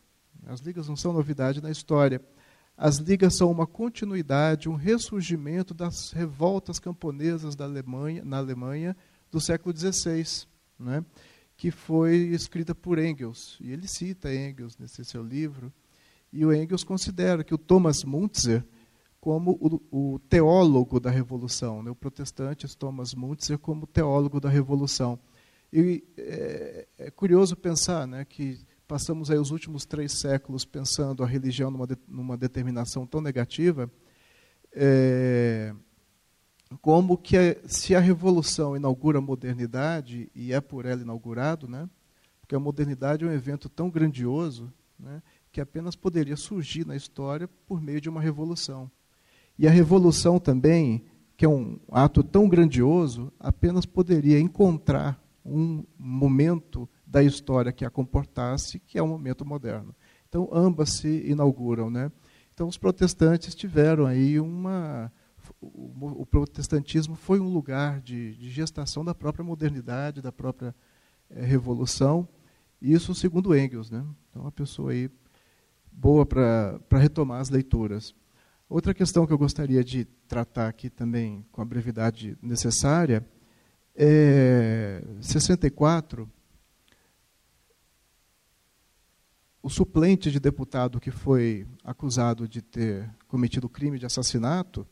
[0.47, 2.20] As ligas não são novidade na história.
[2.76, 8.97] As ligas são uma continuidade, um ressurgimento das revoltas camponesas da Alemanha, na Alemanha
[9.31, 10.47] do século XVI,
[10.78, 11.05] né?
[11.56, 13.56] que foi escrita por Engels.
[13.60, 15.73] E ele cita Engels nesse seu livro.
[16.32, 18.64] E o Engels considera que o Thomas Muntzer
[19.24, 19.52] como
[19.90, 21.90] o, o teólogo da Revolução, né?
[21.90, 25.18] o protestante Thomas Muntzer como teólogo da Revolução.
[25.72, 31.26] E é, é curioso pensar né, que passamos aí os últimos três séculos pensando a
[31.26, 33.90] religião numa, de, numa determinação tão negativa,
[34.70, 35.74] é,
[36.82, 41.88] como que se a revolução inaugura a modernidade, e é por ela inaugurado, né,
[42.42, 47.48] porque a modernidade é um evento tão grandioso né, que apenas poderia surgir na história
[47.66, 48.90] por meio de uma revolução.
[49.58, 51.05] E a revolução também,
[51.36, 57.91] que é um ato tão grandioso, apenas poderia encontrar um momento da história que a
[57.91, 59.94] comportasse, que é o momento moderno.
[60.28, 61.91] Então, ambas se inauguram.
[61.91, 62.10] Né?
[62.52, 65.12] Então, os protestantes tiveram aí uma.
[65.60, 70.74] O, protestantismo foi um lugar de, de, gestação da própria modernidade, da própria
[71.28, 72.26] é, revolução.
[72.81, 73.91] Isso segundo Engels.
[73.91, 74.02] Né?
[74.31, 75.10] Então, uma pessoa aí
[75.92, 78.15] boa para retomar as leituras.
[78.74, 83.24] Outra questão que eu gostaria de tratar aqui também com a brevidade necessária
[83.94, 86.28] é 64
[89.62, 94.84] o suplente de deputado que foi acusado de ter cometido crime de assassinato,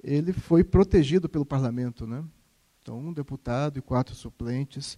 [0.00, 2.24] ele foi protegido pelo parlamento, né?
[2.80, 4.96] Então, um deputado e quatro suplentes.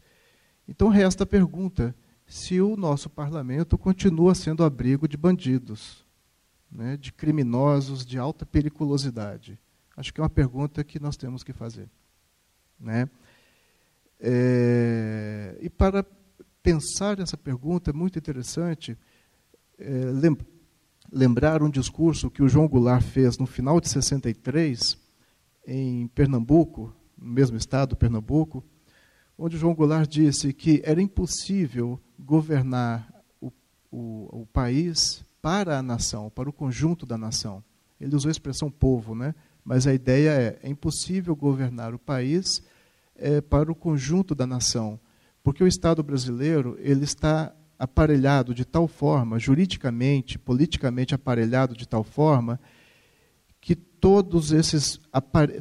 [0.68, 6.04] Então, resta a pergunta se o nosso parlamento continua sendo abrigo de bandidos,
[6.70, 9.58] né, de criminosos de alta periculosidade.
[9.96, 11.88] Acho que é uma pergunta que nós temos que fazer.
[12.78, 13.08] Né?
[14.18, 16.04] É, e para
[16.62, 18.96] pensar essa pergunta é muito interessante
[19.78, 20.04] é,
[21.10, 24.98] lembrar um discurso que o João Goulart fez no final de 63,
[25.66, 28.64] em Pernambuco, no mesmo estado, Pernambuco,
[29.36, 33.50] onde João Goulart disse que era impossível governar o,
[33.90, 37.62] o, o país para a nação, para o conjunto da nação.
[38.00, 39.34] Ele usou a expressão povo, né?
[39.64, 42.62] mas a ideia é: é impossível governar o país
[43.16, 44.98] é, para o conjunto da nação,
[45.42, 52.04] porque o Estado brasileiro ele está aparelhado de tal forma, juridicamente, politicamente aparelhado de tal
[52.04, 52.60] forma,
[53.60, 55.00] que todos esses,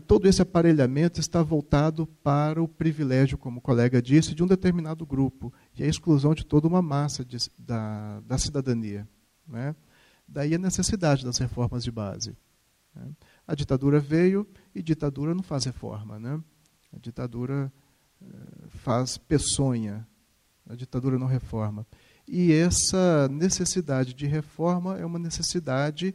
[0.08, 5.06] todo esse aparelhamento está voltado para o privilégio, como o colega disse, de um determinado
[5.06, 9.08] grupo, e a exclusão de toda uma massa de, da, da cidadania.
[9.49, 9.75] Né?
[10.27, 12.37] Daí a necessidade das reformas de base.
[12.95, 13.11] Né?
[13.47, 16.19] A ditadura veio e ditadura não faz reforma.
[16.19, 16.41] Né?
[16.93, 17.71] A ditadura
[18.21, 18.25] eh,
[18.69, 20.07] faz peçonha,
[20.69, 21.85] a ditadura não reforma.
[22.27, 26.13] E essa necessidade de reforma é uma necessidade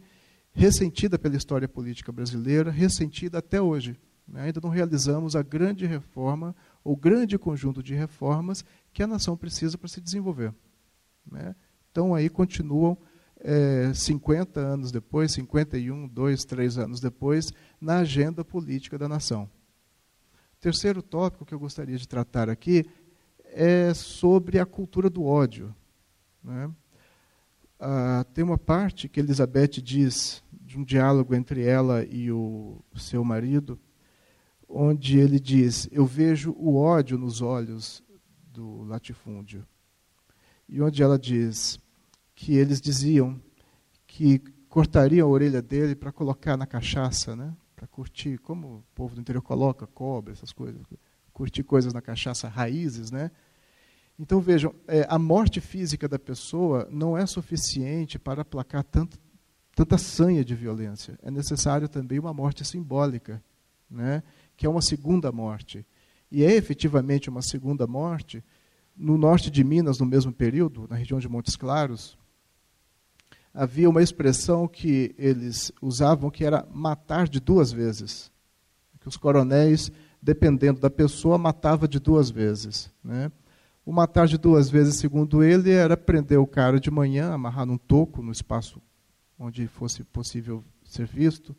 [0.52, 3.98] ressentida pela história política brasileira, ressentida até hoje.
[4.26, 4.42] Né?
[4.42, 6.54] Ainda não realizamos a grande reforma,
[6.84, 10.54] ou grande conjunto de reformas que a nação precisa para se desenvolver.
[11.26, 11.56] Né?
[11.90, 12.96] Então, aí continuam
[13.44, 19.48] é, 50 anos depois, 51, 2, 3 anos depois, na agenda política da nação.
[20.58, 22.86] Terceiro tópico que eu gostaria de tratar aqui
[23.44, 25.74] é sobre a cultura do ódio.
[26.42, 26.70] Né?
[27.78, 33.23] Ah, tem uma parte que Elizabeth diz de um diálogo entre ela e o seu
[33.23, 33.78] marido,
[34.66, 38.02] onde ele diz: Eu vejo o ódio nos olhos
[38.50, 39.66] do latifúndio.
[40.66, 41.78] E onde ela diz
[42.34, 43.40] que eles diziam
[44.06, 44.38] que
[44.68, 47.54] cortariam a orelha dele para colocar na cachaça, né?
[47.74, 50.80] para curtir, como o povo do interior coloca, cobre, essas coisas,
[51.32, 53.30] curtir coisas na cachaça, raízes, né?
[54.18, 59.18] Então vejam, é, a morte física da pessoa não é suficiente para aplacar tanto,
[59.74, 61.18] tanta sanha de violência.
[61.20, 63.42] É necessário também uma morte simbólica,
[63.90, 64.22] né?
[64.56, 65.84] que é uma segunda morte.
[66.30, 68.42] E é efetivamente uma segunda morte.
[68.96, 72.16] No norte de Minas, no mesmo período, na região de Montes Claros,
[73.55, 78.33] havia uma expressão que eles usavam que era matar de duas vezes.
[78.99, 82.91] Que os coronéis, dependendo da pessoa, matava de duas vezes.
[83.02, 83.31] Né?
[83.86, 87.78] O matar de duas vezes, segundo ele, era prender o cara de manhã, amarrar num
[87.78, 88.83] toco, no espaço
[89.39, 91.55] onde fosse possível ser visto.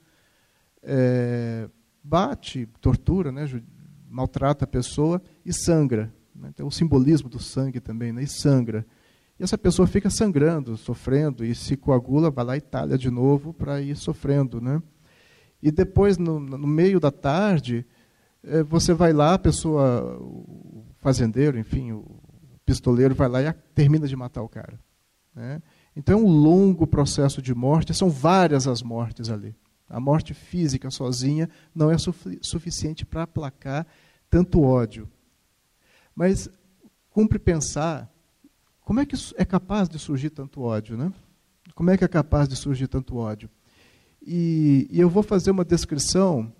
[0.81, 1.69] É,
[2.03, 3.45] bate, tortura, né,
[4.09, 6.13] maltrata a pessoa e sangra.
[6.33, 8.85] Né, tem o simbolismo do sangue também, né, e sangra.
[9.39, 13.53] E essa pessoa fica sangrando, sofrendo, e se coagula, vai lá e talha de novo
[13.53, 14.61] para ir sofrendo.
[14.61, 14.81] Né?
[15.61, 17.85] E depois, no, no meio da tarde,
[18.43, 22.05] é, você vai lá, a pessoa, o fazendeiro, enfim, o
[22.65, 24.79] pistoleiro vai lá e termina de matar o cara.
[25.35, 25.61] Né?
[25.95, 29.55] Então é um longo processo de morte, são várias as mortes ali.
[29.87, 31.95] A morte física sozinha não é
[32.41, 33.85] suficiente para aplacar
[34.29, 35.07] tanto ódio.
[36.15, 36.49] Mas
[37.11, 38.11] cumpre pensar
[38.85, 41.11] como é que é capaz de surgir tanto ódio, né?
[41.73, 43.49] Como é que é capaz de surgir tanto ódio?
[44.21, 46.53] E, e eu vou fazer uma descrição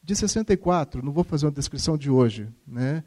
[0.00, 3.02] de 64, não vou fazer uma descrição de hoje, né?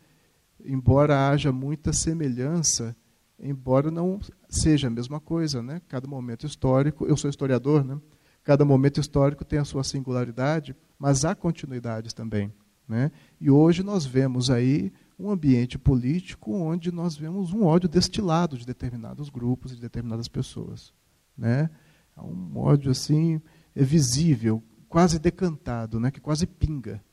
[0.64, 2.96] Embora haja muita semelhança,
[3.40, 5.82] embora não seja a mesma coisa, né?
[5.88, 7.98] Cada momento histórico, eu sou historiador, né?
[8.44, 12.52] Cada momento histórico tem a sua singularidade, mas há continuidades também.
[12.88, 13.10] Né?
[13.40, 14.92] E hoje nós vemos aí
[15.22, 20.94] um ambiente político onde nós vemos um ódio destilado de determinados grupos de determinadas pessoas.
[21.38, 21.70] Né?
[22.18, 23.42] Um ódio assim
[23.76, 26.10] é visível, quase decantado, né?
[26.10, 27.04] que quase pinga,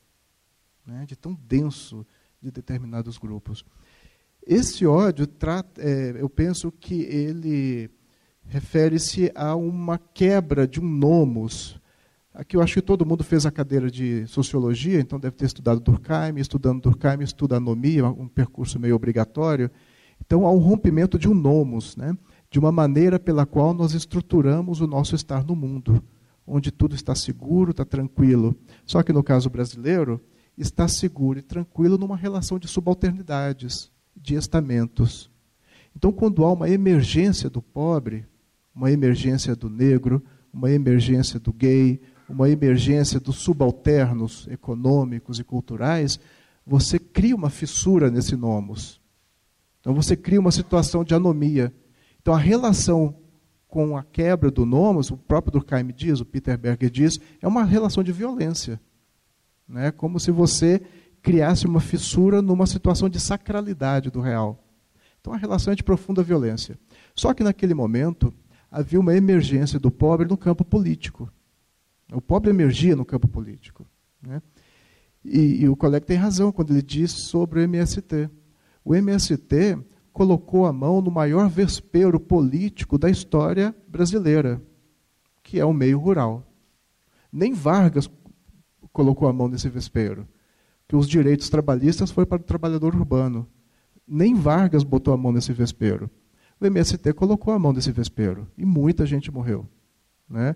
[0.85, 1.05] né?
[1.05, 2.05] de tão denso
[2.41, 3.63] de determinados grupos.
[4.45, 7.89] Esse ódio, trata, é, eu penso que ele
[8.45, 11.78] refere-se a uma quebra de um nomos.
[12.39, 15.81] Aqui eu acho que todo mundo fez a cadeira de sociologia, então deve ter estudado
[15.81, 19.69] Durkheim, estudando Durkheim estuda anomia, um percurso meio obrigatório.
[20.25, 22.17] Então há um rompimento de um nomos, né?
[22.49, 26.01] de uma maneira pela qual nós estruturamos o nosso estar no mundo,
[26.47, 28.55] onde tudo está seguro, está tranquilo.
[28.85, 30.21] Só que no caso brasileiro,
[30.57, 35.29] está seguro e tranquilo numa relação de subalternidades, de estamentos.
[35.93, 38.25] Então, quando há uma emergência do pobre,
[38.73, 46.19] uma emergência do negro, uma emergência do gay, uma emergência dos subalternos econômicos e culturais,
[46.65, 49.01] você cria uma fissura nesse nomos.
[49.79, 51.73] Então você cria uma situação de anomia.
[52.21, 53.15] Então a relação
[53.67, 57.63] com a quebra do nomos, o próprio Durkheim diz, o Peter Berger diz, é uma
[57.63, 58.79] relação de violência.
[59.67, 59.91] Né?
[59.91, 60.81] Como se você
[61.21, 64.63] criasse uma fissura numa situação de sacralidade do real.
[65.19, 66.79] Então a relação é de profunda violência.
[67.15, 68.33] Só que naquele momento,
[68.71, 71.31] havia uma emergência do pobre no campo político.
[72.11, 73.85] O pobre emergia no campo político.
[74.21, 74.41] Né?
[75.23, 78.29] E, e, o colega tem razão quando ele diz sobre o MST.
[78.83, 79.77] O MST
[80.11, 84.61] colocou a mão no maior vespeiro político da história brasileira,
[85.43, 86.43] que é o meio rural.
[87.31, 88.09] Nem Vargas
[88.91, 90.27] colocou a mão nesse vespeiro,
[90.87, 93.47] que os direitos trabalhistas foi para o trabalhador urbano.
[94.07, 96.09] Nem Vargas botou a mão nesse vespeiro
[96.59, 99.65] o MST colocou a mão nesse vespeiro e muita gente morreu.
[100.29, 100.55] Né?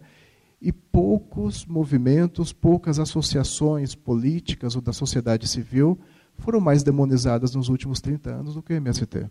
[0.65, 5.99] E poucos movimentos, poucas associações políticas ou da sociedade civil
[6.37, 9.29] foram mais demonizadas nos últimos 30 anos do que o MST.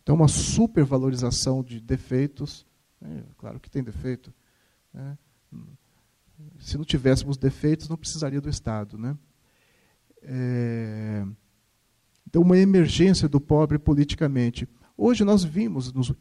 [0.00, 2.64] Então, uma supervalorização de defeitos,
[3.00, 3.24] né?
[3.36, 4.32] claro que tem defeito.
[4.94, 5.18] Né?
[6.60, 8.96] Se não tivéssemos defeitos, não precisaria do Estado.
[8.96, 9.18] Né?
[10.22, 11.26] É...
[12.24, 14.68] Então, uma emergência do pobre politicamente.
[14.96, 16.14] Hoje nós vimos, nos,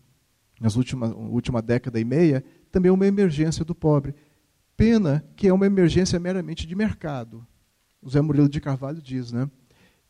[0.59, 4.15] nas últimas última década e meia, também uma emergência do pobre.
[4.75, 7.45] Pena que é uma emergência meramente de mercado.
[8.01, 9.49] O Zé Murilo de Carvalho diz né,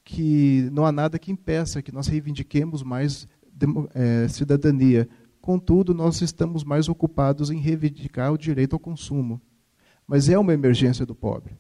[0.04, 3.28] que não há nada que impeça que nós reivindiquemos mais
[3.94, 5.10] é, cidadania.
[5.42, 9.42] Contudo, nós estamos mais ocupados em reivindicar o direito ao consumo.
[10.06, 11.58] Mas é uma emergência do pobre.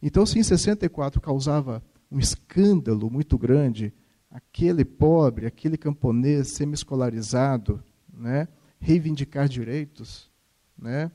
[0.00, 3.92] Então, se em 64 causava um escândalo muito grande
[4.30, 7.82] aquele pobre, aquele camponês semi-escolarizado,
[8.12, 8.48] né,
[8.82, 10.28] reivindicar direitos,
[10.76, 11.10] né?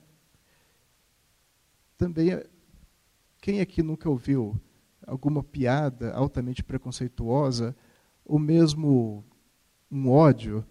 [1.98, 2.42] Também,
[3.42, 4.60] quem aqui nunca ouviu
[5.06, 7.76] alguma piada altamente preconceituosa,
[8.26, 9.24] ou mesmo
[9.92, 10.66] um ódio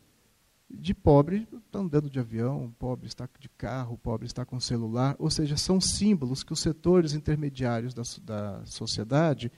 [0.71, 5.31] de pobre está andando de avião, pobre está de carro, pobre está com celular, ou
[5.31, 9.53] seja, são símbolos que os setores intermediários da, da sociedade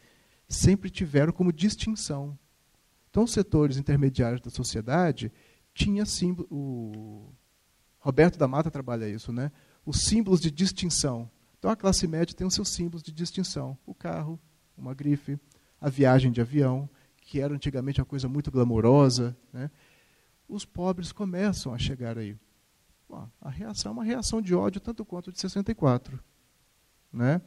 [0.49, 2.37] sempre tiveram como distinção.
[3.11, 5.33] Então, os setores intermediários da sociedade
[5.79, 7.33] tinha símbolo, o
[8.01, 9.53] Roberto da Mata trabalha isso, né?
[9.87, 11.31] Os símbolos de distinção.
[11.59, 14.39] Então, a classe média tem os seus símbolos de distinção: o carro,
[14.77, 15.39] uma grife,
[15.81, 16.91] a viagem de avião,
[17.21, 19.71] que era antigamente uma coisa muito glamourosa, né?
[20.49, 22.37] Os pobres começam a chegar aí.
[23.09, 26.19] Bom, a reação é uma reação de ódio tanto quanto de 64,
[27.13, 27.41] né?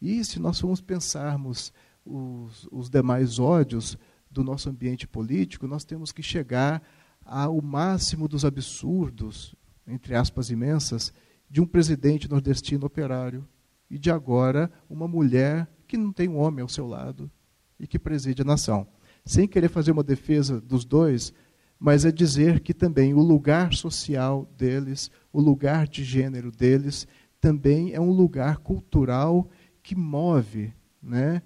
[0.00, 1.72] E se nós formos pensarmos
[2.04, 3.96] os, os demais ódios,
[4.32, 6.82] do nosso ambiente político, nós temos que chegar
[7.24, 9.54] ao máximo dos absurdos,
[9.86, 11.12] entre aspas imensas,
[11.48, 13.46] de um presidente nordestino operário
[13.90, 17.30] e de agora uma mulher que não tem um homem ao seu lado
[17.78, 18.86] e que preside a nação.
[19.24, 21.32] Sem querer fazer uma defesa dos dois,
[21.78, 27.06] mas é dizer que também o lugar social deles, o lugar de gênero deles,
[27.40, 29.48] também é um lugar cultural
[29.82, 31.42] que move né,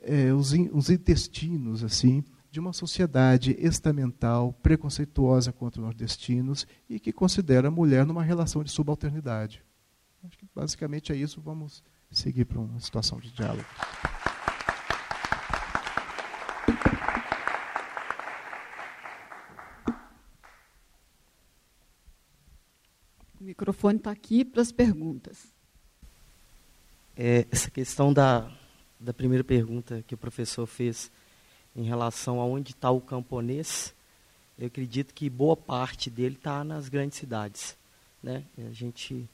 [0.00, 7.00] é, os, in, os intestinos assim de uma sociedade estamental, preconceituosa contra os nordestinos e
[7.00, 9.64] que considera a mulher numa relação de subalternidade.
[10.22, 11.40] Acho que basicamente é isso.
[11.40, 13.64] Vamos seguir para uma situação de diálogo.
[23.40, 25.54] O microfone está aqui para as perguntas.
[27.16, 28.54] É, essa questão da,
[29.00, 31.10] da primeira pergunta que o professor fez
[31.74, 33.94] em relação a onde está o camponês,
[34.58, 37.76] eu acredito que boa parte dele está nas grandes cidades.
[38.22, 38.44] Né?
[38.58, 39.28] A gente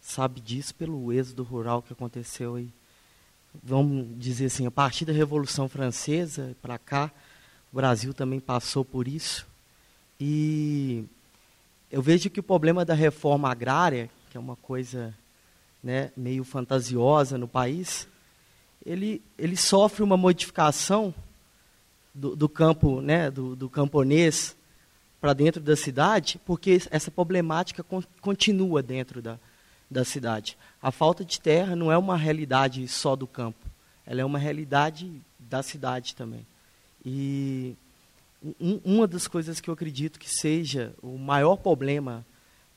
[0.00, 2.68] sabe disso pelo êxodo rural que aconteceu aí.
[3.62, 7.10] Vamos dizer assim, a partir da Revolução Francesa para cá,
[7.72, 9.46] o Brasil também passou por isso.
[10.18, 11.04] E
[11.90, 15.12] eu vejo que o problema da reforma agrária, que é uma coisa
[15.82, 18.06] né, meio fantasiosa no país,
[18.86, 21.12] ele, ele sofre uma modificação
[22.14, 24.56] do, do campo, né, do, do camponês
[25.20, 29.38] para dentro da cidade, porque essa problemática con, continua dentro da,
[29.90, 30.56] da cidade.
[30.80, 33.66] A falta de terra não é uma realidade só do campo,
[34.06, 36.46] ela é uma realidade da cidade também.
[37.04, 37.74] E
[38.60, 42.24] um, uma das coisas que eu acredito que seja o maior problema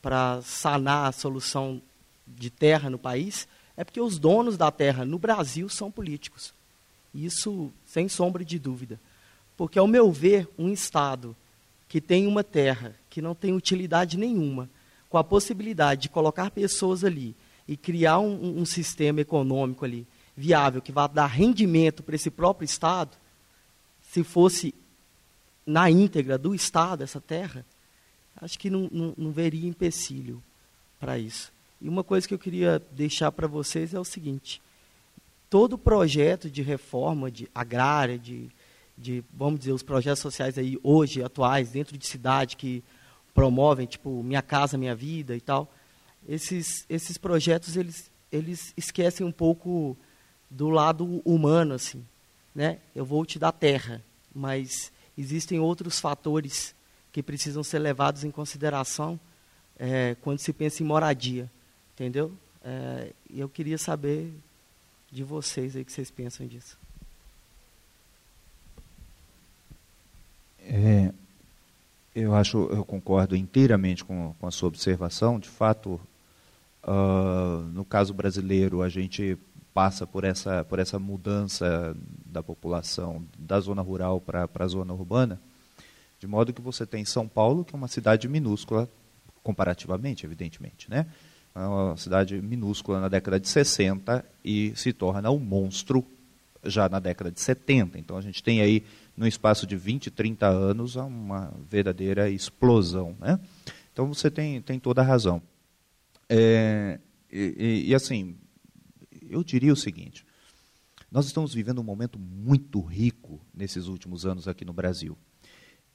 [0.02, 1.82] para sanar a solução
[2.28, 6.54] de terra no país é porque os donos da terra no Brasil são políticos.
[7.14, 9.00] Isso sem sombra de dúvida.
[9.56, 11.36] Porque, ao meu ver, um Estado
[11.88, 14.70] que tem uma terra que não tem utilidade nenhuma,
[15.10, 17.36] com a possibilidade de colocar pessoas ali
[17.68, 22.66] e criar um, um sistema econômico ali viável, que vá dar rendimento para esse próprio
[22.66, 23.16] Estado,
[24.12, 24.74] se fosse
[25.66, 27.66] na íntegra do Estado essa terra,
[28.42, 30.42] acho que não, não, não veria empecilho
[31.00, 31.52] para isso.
[31.82, 34.62] E uma coisa que eu queria deixar para vocês é o seguinte:
[35.50, 38.50] todo projeto de reforma de agrária, de,
[38.98, 42.84] de, vamos dizer, os projetos sociais aí hoje, atuais, dentro de cidade, que
[43.34, 45.74] promovem, tipo, Minha Casa Minha Vida e tal,
[46.28, 49.98] esses, esses projetos, eles, eles esquecem um pouco
[50.50, 52.06] do lado humano, assim,
[52.54, 52.80] né?
[52.96, 56.76] Eu vou te dar terra, mas existem outros fatores
[57.12, 59.20] que precisam ser levados em consideração
[59.78, 61.50] é, quando se pensa em moradia.
[61.94, 62.32] Entendeu?
[62.64, 64.34] É, e eu queria saber
[65.12, 66.78] de vocês aí que vocês pensam disso.
[70.64, 71.12] É,
[72.16, 75.40] eu acho, eu concordo inteiramente com, com a sua observação.
[75.40, 76.00] De fato,
[76.84, 79.38] uh, no caso brasileiro, a gente
[79.74, 85.42] passa por essa, por essa mudança da população da zona rural para a zona urbana,
[86.20, 88.88] de modo que você tem São Paulo, que é uma cidade minúscula,
[89.42, 91.08] comparativamente, evidentemente, né?
[91.56, 96.04] É uma cidade minúscula na década de 60 e se torna um monstro
[96.64, 98.00] já na década de 70.
[98.00, 98.84] Então a gente tem aí,
[99.16, 103.16] no espaço de 20, 30 anos, uma verdadeira explosão.
[103.20, 103.40] Né?
[103.92, 105.42] Então você tem, tem toda a razão.
[106.28, 107.00] É,
[107.32, 108.36] e, e, assim,
[109.30, 110.26] eu diria o seguinte:
[111.12, 115.18] nós estamos vivendo um momento muito rico nesses últimos anos aqui no Brasil.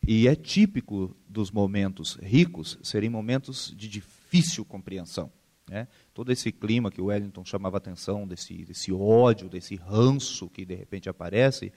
[0.06, 5.30] E é típico dos momentos ricos serem momentos de difícil compreensão.
[5.68, 5.88] Né?
[6.14, 10.74] Todo esse clima que o Wellington chamava atenção, desse, desse ódio, desse ranço que de
[10.74, 11.72] repente aparece,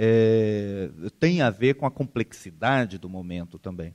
[0.00, 3.92] é, tem a ver com a complexidade do momento também.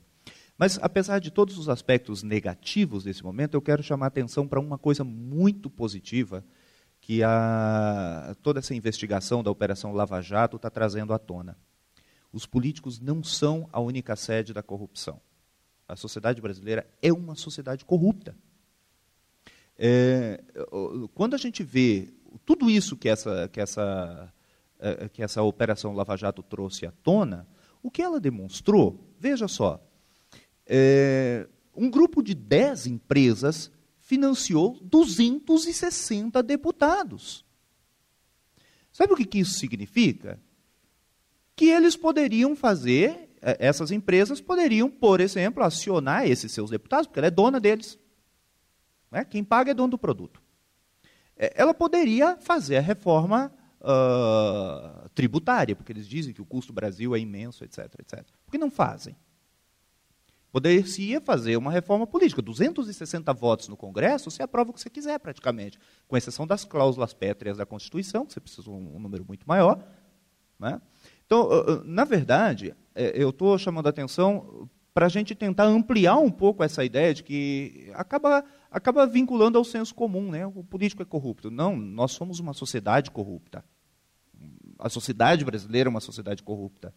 [0.57, 4.77] Mas, apesar de todos os aspectos negativos desse momento, eu quero chamar atenção para uma
[4.77, 6.43] coisa muito positiva
[6.99, 11.57] que a, toda essa investigação da Operação Lava Jato está trazendo à tona.
[12.33, 15.21] Os políticos não são a única sede da corrupção.
[15.87, 18.35] A sociedade brasileira é uma sociedade corrupta.
[19.77, 20.43] É,
[21.13, 22.13] quando a gente vê
[22.45, 24.31] tudo isso que essa, que, essa,
[24.83, 27.47] é, que essa Operação Lava Jato trouxe à tona,
[27.81, 29.81] o que ela demonstrou, veja só,
[30.65, 37.45] é, um grupo de 10 empresas financiou 260 deputados.
[38.91, 40.37] Sabe o que, que isso significa?
[41.55, 47.27] Que eles poderiam fazer, essas empresas poderiam, por exemplo, acionar esses seus deputados, porque ela
[47.27, 47.97] é dona deles.
[49.09, 49.23] Né?
[49.23, 50.43] Quem paga é dono do produto.
[51.37, 53.51] Ela poderia fazer a reforma
[53.83, 58.25] uh, tributária, porque eles dizem que o custo do Brasil é imenso, etc, etc.
[58.45, 59.15] Por que não fazem?
[60.51, 62.39] Poderia fazer uma reforma política.
[62.41, 65.79] 260 votos no Congresso, você aprova o que você quiser, praticamente.
[66.07, 69.47] Com exceção das cláusulas pétreas da Constituição, que você precisa de um, um número muito
[69.47, 69.83] maior.
[70.59, 70.79] Né?
[71.25, 76.17] Então, uh, na verdade, é, eu estou chamando a atenção para a gente tentar ampliar
[76.17, 80.45] um pouco essa ideia de que acaba, acaba vinculando ao senso comum, né?
[80.45, 81.49] O político é corrupto.
[81.49, 83.65] Não, nós somos uma sociedade corrupta.
[84.83, 86.93] A sociedade brasileira é uma sociedade corrupta.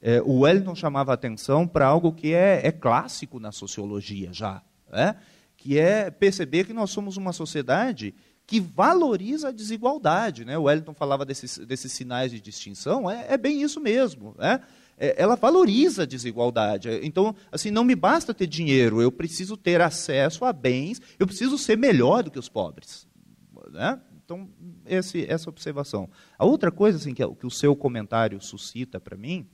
[0.00, 5.16] É, o Wellington chamava atenção para algo que é, é, clássico na sociologia já, né?
[5.56, 8.14] que é perceber que nós somos uma sociedade
[8.46, 10.44] que valoriza a desigualdade.
[10.44, 10.56] Né?
[10.56, 14.36] O Wellington falava desses, desses sinais de distinção, é, é bem isso mesmo.
[14.38, 14.60] Né?
[14.96, 16.88] É, ela valoriza a desigualdade.
[17.02, 21.58] Então, assim, não me basta ter dinheiro, eu preciso ter acesso a bens, eu preciso
[21.58, 23.08] ser melhor do que os pobres.
[23.72, 24.00] Né?
[24.24, 24.48] Então,
[24.86, 26.08] esse, essa observação.
[26.38, 29.48] A outra coisa assim, que, é, que o seu comentário suscita para mim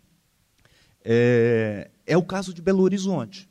[1.04, 3.48] é, é, o caso de Belo Horizonte.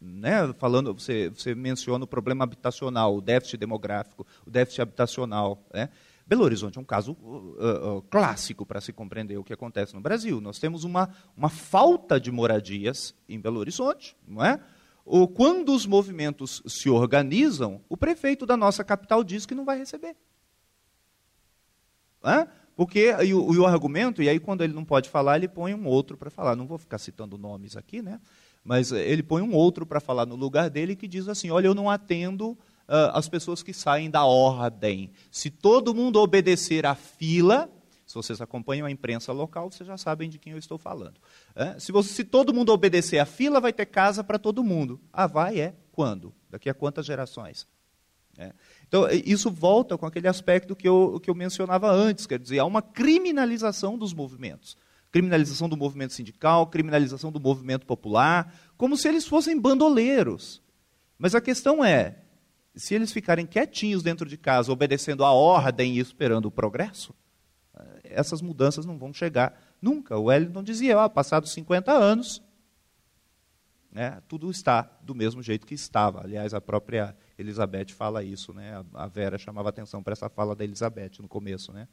[0.00, 0.52] Né?
[0.58, 5.64] Falando, você, você menciona o problema habitacional, o déficit demográfico, o déficit habitacional.
[5.72, 5.88] Né?
[6.26, 10.00] Belo Horizonte é um caso uh, uh, clássico para se compreender o que acontece no
[10.00, 10.40] Brasil.
[10.40, 14.58] Nós temos uma, uma falta de moradias em Belo Horizonte, não é?
[15.04, 19.76] O, quando os movimentos se organizam, o prefeito da nossa capital diz que não vai
[19.78, 20.16] receber.
[22.24, 22.46] É?
[22.74, 25.74] Porque e o, e o, argumento, e aí quando ele não pode falar, ele põe
[25.74, 26.56] um outro para falar.
[26.56, 28.20] Não vou ficar citando nomes aqui, né?
[28.64, 31.74] mas ele põe um outro para falar no lugar dele que diz assim: olha, eu
[31.74, 35.10] não atendo uh, as pessoas que saem da ordem.
[35.30, 37.70] Se todo mundo obedecer à fila,
[38.06, 41.20] se vocês acompanham a imprensa local, vocês já sabem de quem eu estou falando.
[41.54, 41.78] É?
[41.78, 45.00] Se, você, se todo mundo obedecer à fila, vai ter casa para todo mundo.
[45.12, 45.60] Ah, vai?
[45.60, 45.74] É.
[45.90, 46.32] Quando?
[46.48, 47.66] Daqui a quantas gerações?
[48.38, 48.52] É.
[48.92, 52.66] Então, isso volta com aquele aspecto que eu, que eu mencionava antes, quer dizer, há
[52.66, 54.76] uma criminalização dos movimentos.
[55.10, 60.60] Criminalização do movimento sindical, criminalização do movimento popular, como se eles fossem bandoleiros.
[61.18, 62.18] Mas a questão é,
[62.74, 67.14] se eles ficarem quietinhos dentro de casa, obedecendo a ordem e esperando o progresso,
[67.74, 70.18] eh, essas mudanças não vão chegar nunca.
[70.18, 72.42] O Wellington dizia, ah, passados 50 anos,
[73.90, 76.22] né, tudo está do mesmo jeito que estava.
[76.22, 78.84] Aliás, a própria Elizabeth fala isso, né?
[78.94, 81.72] a Vera chamava atenção para essa fala da Elizabeth no começo.
[81.72, 81.88] Né?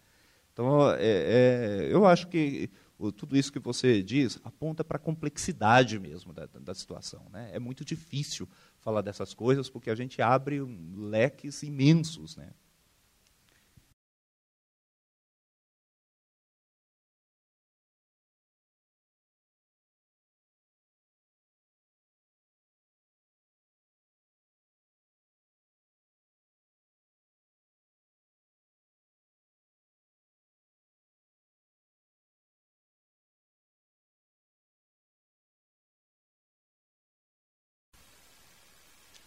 [0.53, 2.69] Então, é, é, eu acho que
[3.15, 7.25] tudo isso que você diz aponta para a complexidade mesmo da, da situação.
[7.31, 7.49] Né?
[7.53, 8.47] É muito difícil
[8.81, 10.59] falar dessas coisas, porque a gente abre
[10.95, 12.35] leques imensos.
[12.35, 12.49] Né?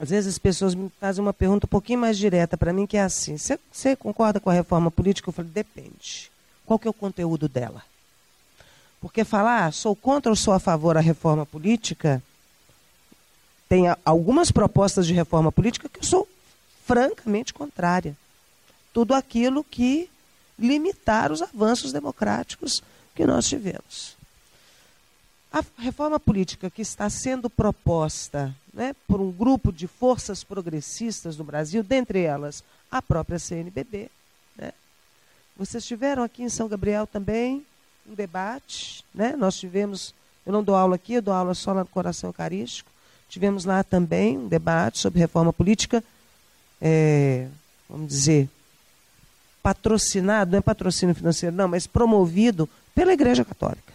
[0.03, 2.97] Às vezes as pessoas me fazem uma pergunta um pouquinho mais direta para mim, que
[2.97, 5.29] é assim: você concorda com a reforma política?
[5.29, 6.29] Eu falei: depende.
[6.67, 7.85] Qual que é o conteúdo dela?
[9.01, 12.21] Porque falar, ah, sou contra ou sou a favor da reforma política,
[13.69, 16.29] tem algumas propostas de reforma política que eu sou
[16.85, 18.17] francamente contrária.
[18.93, 20.11] Tudo aquilo que
[20.59, 22.83] limitar os avanços democráticos
[23.15, 24.17] que nós tivemos.
[25.53, 31.44] A reforma política que está sendo proposta né, por um grupo de forças progressistas no
[31.44, 34.10] Brasil, dentre elas a própria CNBB.
[34.57, 34.73] Né.
[35.57, 37.65] Vocês tiveram aqui em São Gabriel também
[38.09, 39.36] um debate, né?
[39.36, 42.91] nós tivemos, eu não dou aula aqui, eu dou aula só lá no Coração Eucarístico,
[43.28, 46.02] tivemos lá também um debate sobre reforma política,
[46.81, 47.47] é,
[47.89, 48.49] vamos dizer,
[49.62, 53.92] patrocinado, não é patrocínio financeiro, não, mas promovido pela Igreja Católica,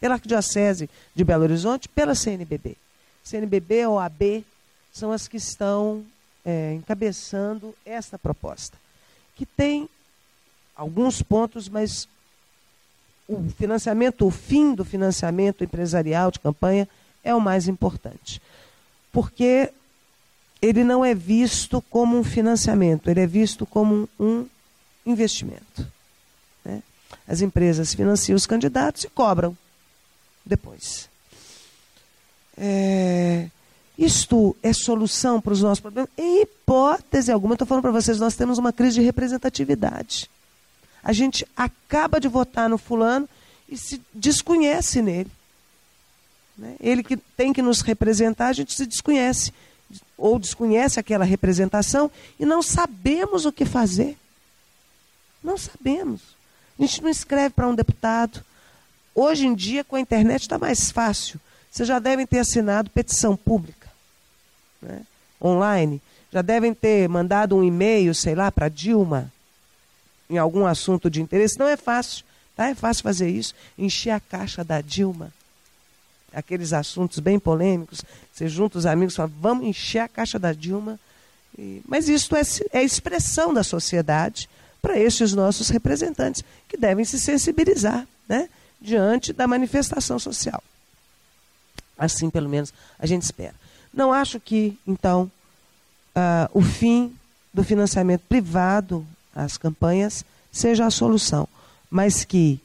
[0.00, 2.76] pela Arquidiocese de Belo Horizonte, pela CNBB.
[3.24, 4.44] CNBB, OAB,
[4.92, 6.04] são as que estão
[6.44, 8.76] é, encabeçando esta proposta,
[9.34, 9.88] que tem
[10.76, 12.06] alguns pontos, mas
[13.26, 16.86] o financiamento, o fim do financiamento empresarial de campanha
[17.24, 18.40] é o mais importante.
[19.10, 19.72] Porque
[20.60, 24.46] ele não é visto como um financiamento, ele é visto como um
[25.06, 25.86] investimento.
[26.64, 26.82] Né?
[27.26, 29.56] As empresas financiam os candidatos e cobram
[30.44, 31.08] depois.
[32.56, 33.48] É,
[33.98, 36.10] isto é solução para os nossos problemas?
[36.16, 40.30] Em hipótese alguma, estou falando para vocês, nós temos uma crise de representatividade.
[41.02, 43.28] A gente acaba de votar no fulano
[43.68, 45.30] e se desconhece nele.
[46.56, 46.76] Né?
[46.80, 49.52] Ele que tem que nos representar, a gente se desconhece.
[50.16, 54.16] Ou desconhece aquela representação e não sabemos o que fazer.
[55.42, 56.22] Não sabemos.
[56.78, 58.42] A gente não escreve para um deputado.
[59.14, 61.38] Hoje em dia, com a internet, está mais fácil.
[61.74, 63.88] Vocês já devem ter assinado petição pública,
[64.80, 65.02] né?
[65.42, 66.00] online.
[66.32, 69.32] Já devem ter mandado um e-mail, sei lá, para Dilma,
[70.30, 71.58] em algum assunto de interesse.
[71.58, 72.68] Não é fácil, tá?
[72.68, 73.56] É fácil fazer isso.
[73.76, 75.32] Encher a caixa da Dilma.
[76.32, 80.52] aqueles assuntos bem polêmicos, você junta os amigos e fala, vamos encher a caixa da
[80.52, 80.98] Dilma.
[81.58, 84.48] E, mas isso é, é expressão da sociedade
[84.80, 88.48] para estes nossos representantes, que devem se sensibilizar né,
[88.80, 90.62] diante da manifestação social.
[91.98, 93.54] Assim, pelo menos, a gente espera.
[93.92, 95.30] Não acho que, então,
[96.16, 97.14] uh, o fim
[97.52, 101.48] do financiamento privado às campanhas seja a solução,
[101.90, 102.60] mas que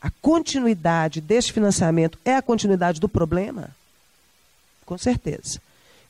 [0.00, 3.70] a continuidade deste financiamento é a continuidade do problema,
[4.84, 5.60] com certeza.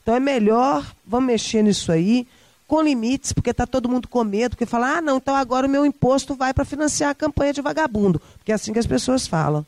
[0.03, 2.27] Então é melhor, vamos mexer nisso aí,
[2.67, 5.71] com limites, porque está todo mundo com medo, porque fala, ah, não, então agora o
[5.71, 9.27] meu imposto vai para financiar a campanha de vagabundo, porque é assim que as pessoas
[9.27, 9.67] falam,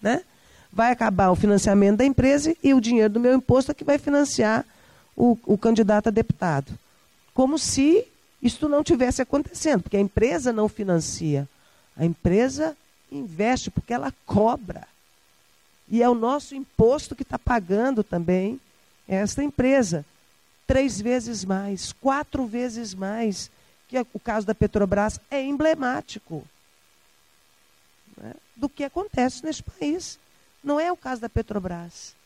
[0.00, 0.22] né?
[0.76, 3.96] Vai acabar o financiamento da empresa e o dinheiro do meu imposto é que vai
[3.96, 4.62] financiar
[5.16, 6.78] o, o candidato a deputado.
[7.32, 8.06] Como se
[8.42, 11.48] isso não tivesse acontecendo, porque a empresa não financia.
[11.96, 12.76] A empresa
[13.10, 14.86] investe porque ela cobra.
[15.88, 18.60] E é o nosso imposto que está pagando também
[19.08, 20.04] esta empresa.
[20.66, 23.50] Três vezes mais, quatro vezes mais,
[23.88, 26.44] que o caso da Petrobras é emblemático
[28.14, 30.18] né, do que acontece neste país.
[30.66, 32.16] Não é o caso da Petrobras.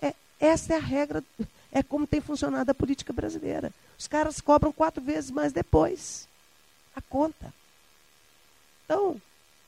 [0.00, 1.22] É, essa é a regra,
[1.70, 3.70] é como tem funcionado a política brasileira.
[3.98, 6.26] Os caras cobram quatro vezes mais depois
[6.96, 7.52] a conta.
[8.86, 9.20] Então,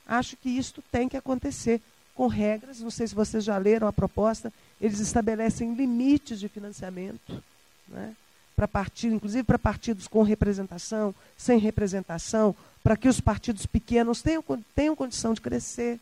[0.07, 1.83] acho que isto tem que acontecer
[2.15, 2.81] com regras.
[2.81, 4.51] Não sei se vocês já leram a proposta.
[4.81, 7.45] Eles estabelecem limites de financiamento
[7.87, 8.17] né,
[8.57, 14.43] para partidos, inclusive para partidos com representação, sem representação, para que os partidos pequenos tenham,
[14.75, 16.01] tenham condição de crescer.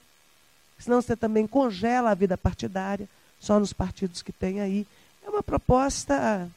[0.82, 4.84] Senão você também congela a vida partidária, só nos partidos que tem aí.
[5.24, 6.50] É uma proposta,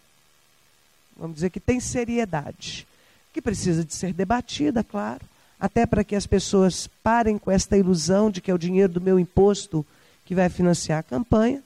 [1.15, 2.87] vamos dizer, que tem seriedade,
[3.31, 5.21] que precisa de ser debatida, claro,
[5.59, 9.01] até para que as pessoas parem com esta ilusão de que é o dinheiro do
[9.01, 9.85] meu imposto
[10.25, 11.61] que vai financiar a campanha.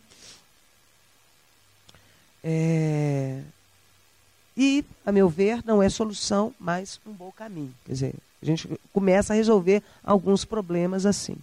[2.43, 3.41] É...
[4.57, 7.73] E, a meu ver, não é solução, mas um bom caminho.
[7.85, 11.37] Quer dizer, a gente começa a resolver alguns problemas assim.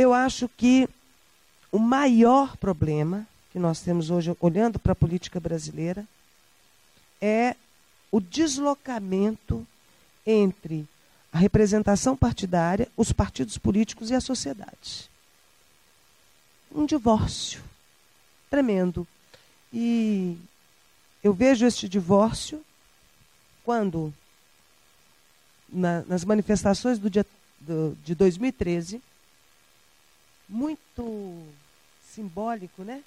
[0.00, 0.88] Eu acho que
[1.70, 6.06] o maior problema que nós temos hoje, olhando para a política brasileira,
[7.20, 7.54] é
[8.10, 9.66] o deslocamento
[10.24, 10.88] entre
[11.30, 15.10] a representação partidária, os partidos políticos e a sociedade.
[16.74, 17.62] Um divórcio
[18.48, 19.06] tremendo.
[19.70, 20.38] E
[21.22, 22.64] eu vejo este divórcio
[23.62, 24.14] quando,
[25.68, 27.26] na, nas manifestações do dia,
[27.60, 29.02] do, de 2013,
[30.50, 31.46] muito
[32.02, 33.02] simbólico, né?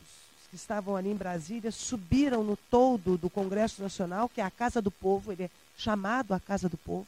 [0.00, 4.50] Os que estavam ali em Brasília subiram no toldo do Congresso Nacional, que é a
[4.50, 7.06] Casa do Povo, ele é chamado a Casa do Povo.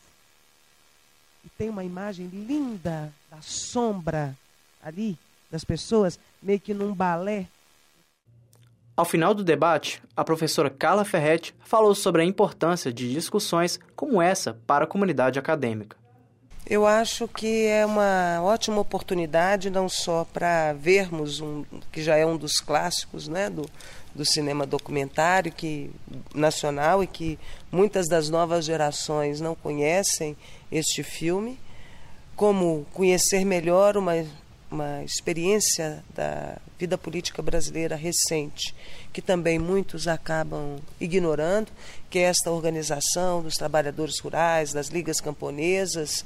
[1.45, 4.37] E tem uma imagem linda da sombra
[4.83, 5.17] ali,
[5.49, 7.47] das pessoas, meio que num balé.
[8.97, 14.21] Ao final do debate, a professora Carla Ferretti falou sobre a importância de discussões como
[14.21, 15.97] essa para a comunidade acadêmica.
[16.69, 22.27] Eu acho que é uma ótima oportunidade não só para vermos um que já é
[22.27, 23.71] um dos clássicos, né, do,
[24.13, 25.93] do cinema documentário que
[26.35, 27.39] nacional e que
[27.71, 30.37] muitas das novas gerações não conhecem
[30.73, 31.57] este filme,
[32.35, 34.15] como conhecer melhor uma
[34.69, 38.75] uma experiência da vida política brasileira recente,
[39.13, 41.69] que também muitos acabam ignorando,
[42.11, 46.25] que é esta organização dos trabalhadores rurais, das ligas camponesas,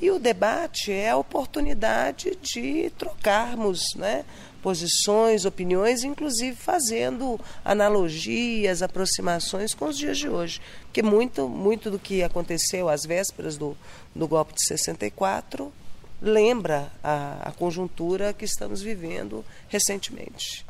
[0.00, 4.24] e o debate é a oportunidade de trocarmos né,
[4.62, 10.60] posições, opiniões, inclusive fazendo analogias, aproximações com os dias de hoje.
[10.82, 13.76] Porque muito, muito do que aconteceu às vésperas do,
[14.14, 15.72] do golpe de 64
[16.20, 20.65] lembra a, a conjuntura que estamos vivendo recentemente.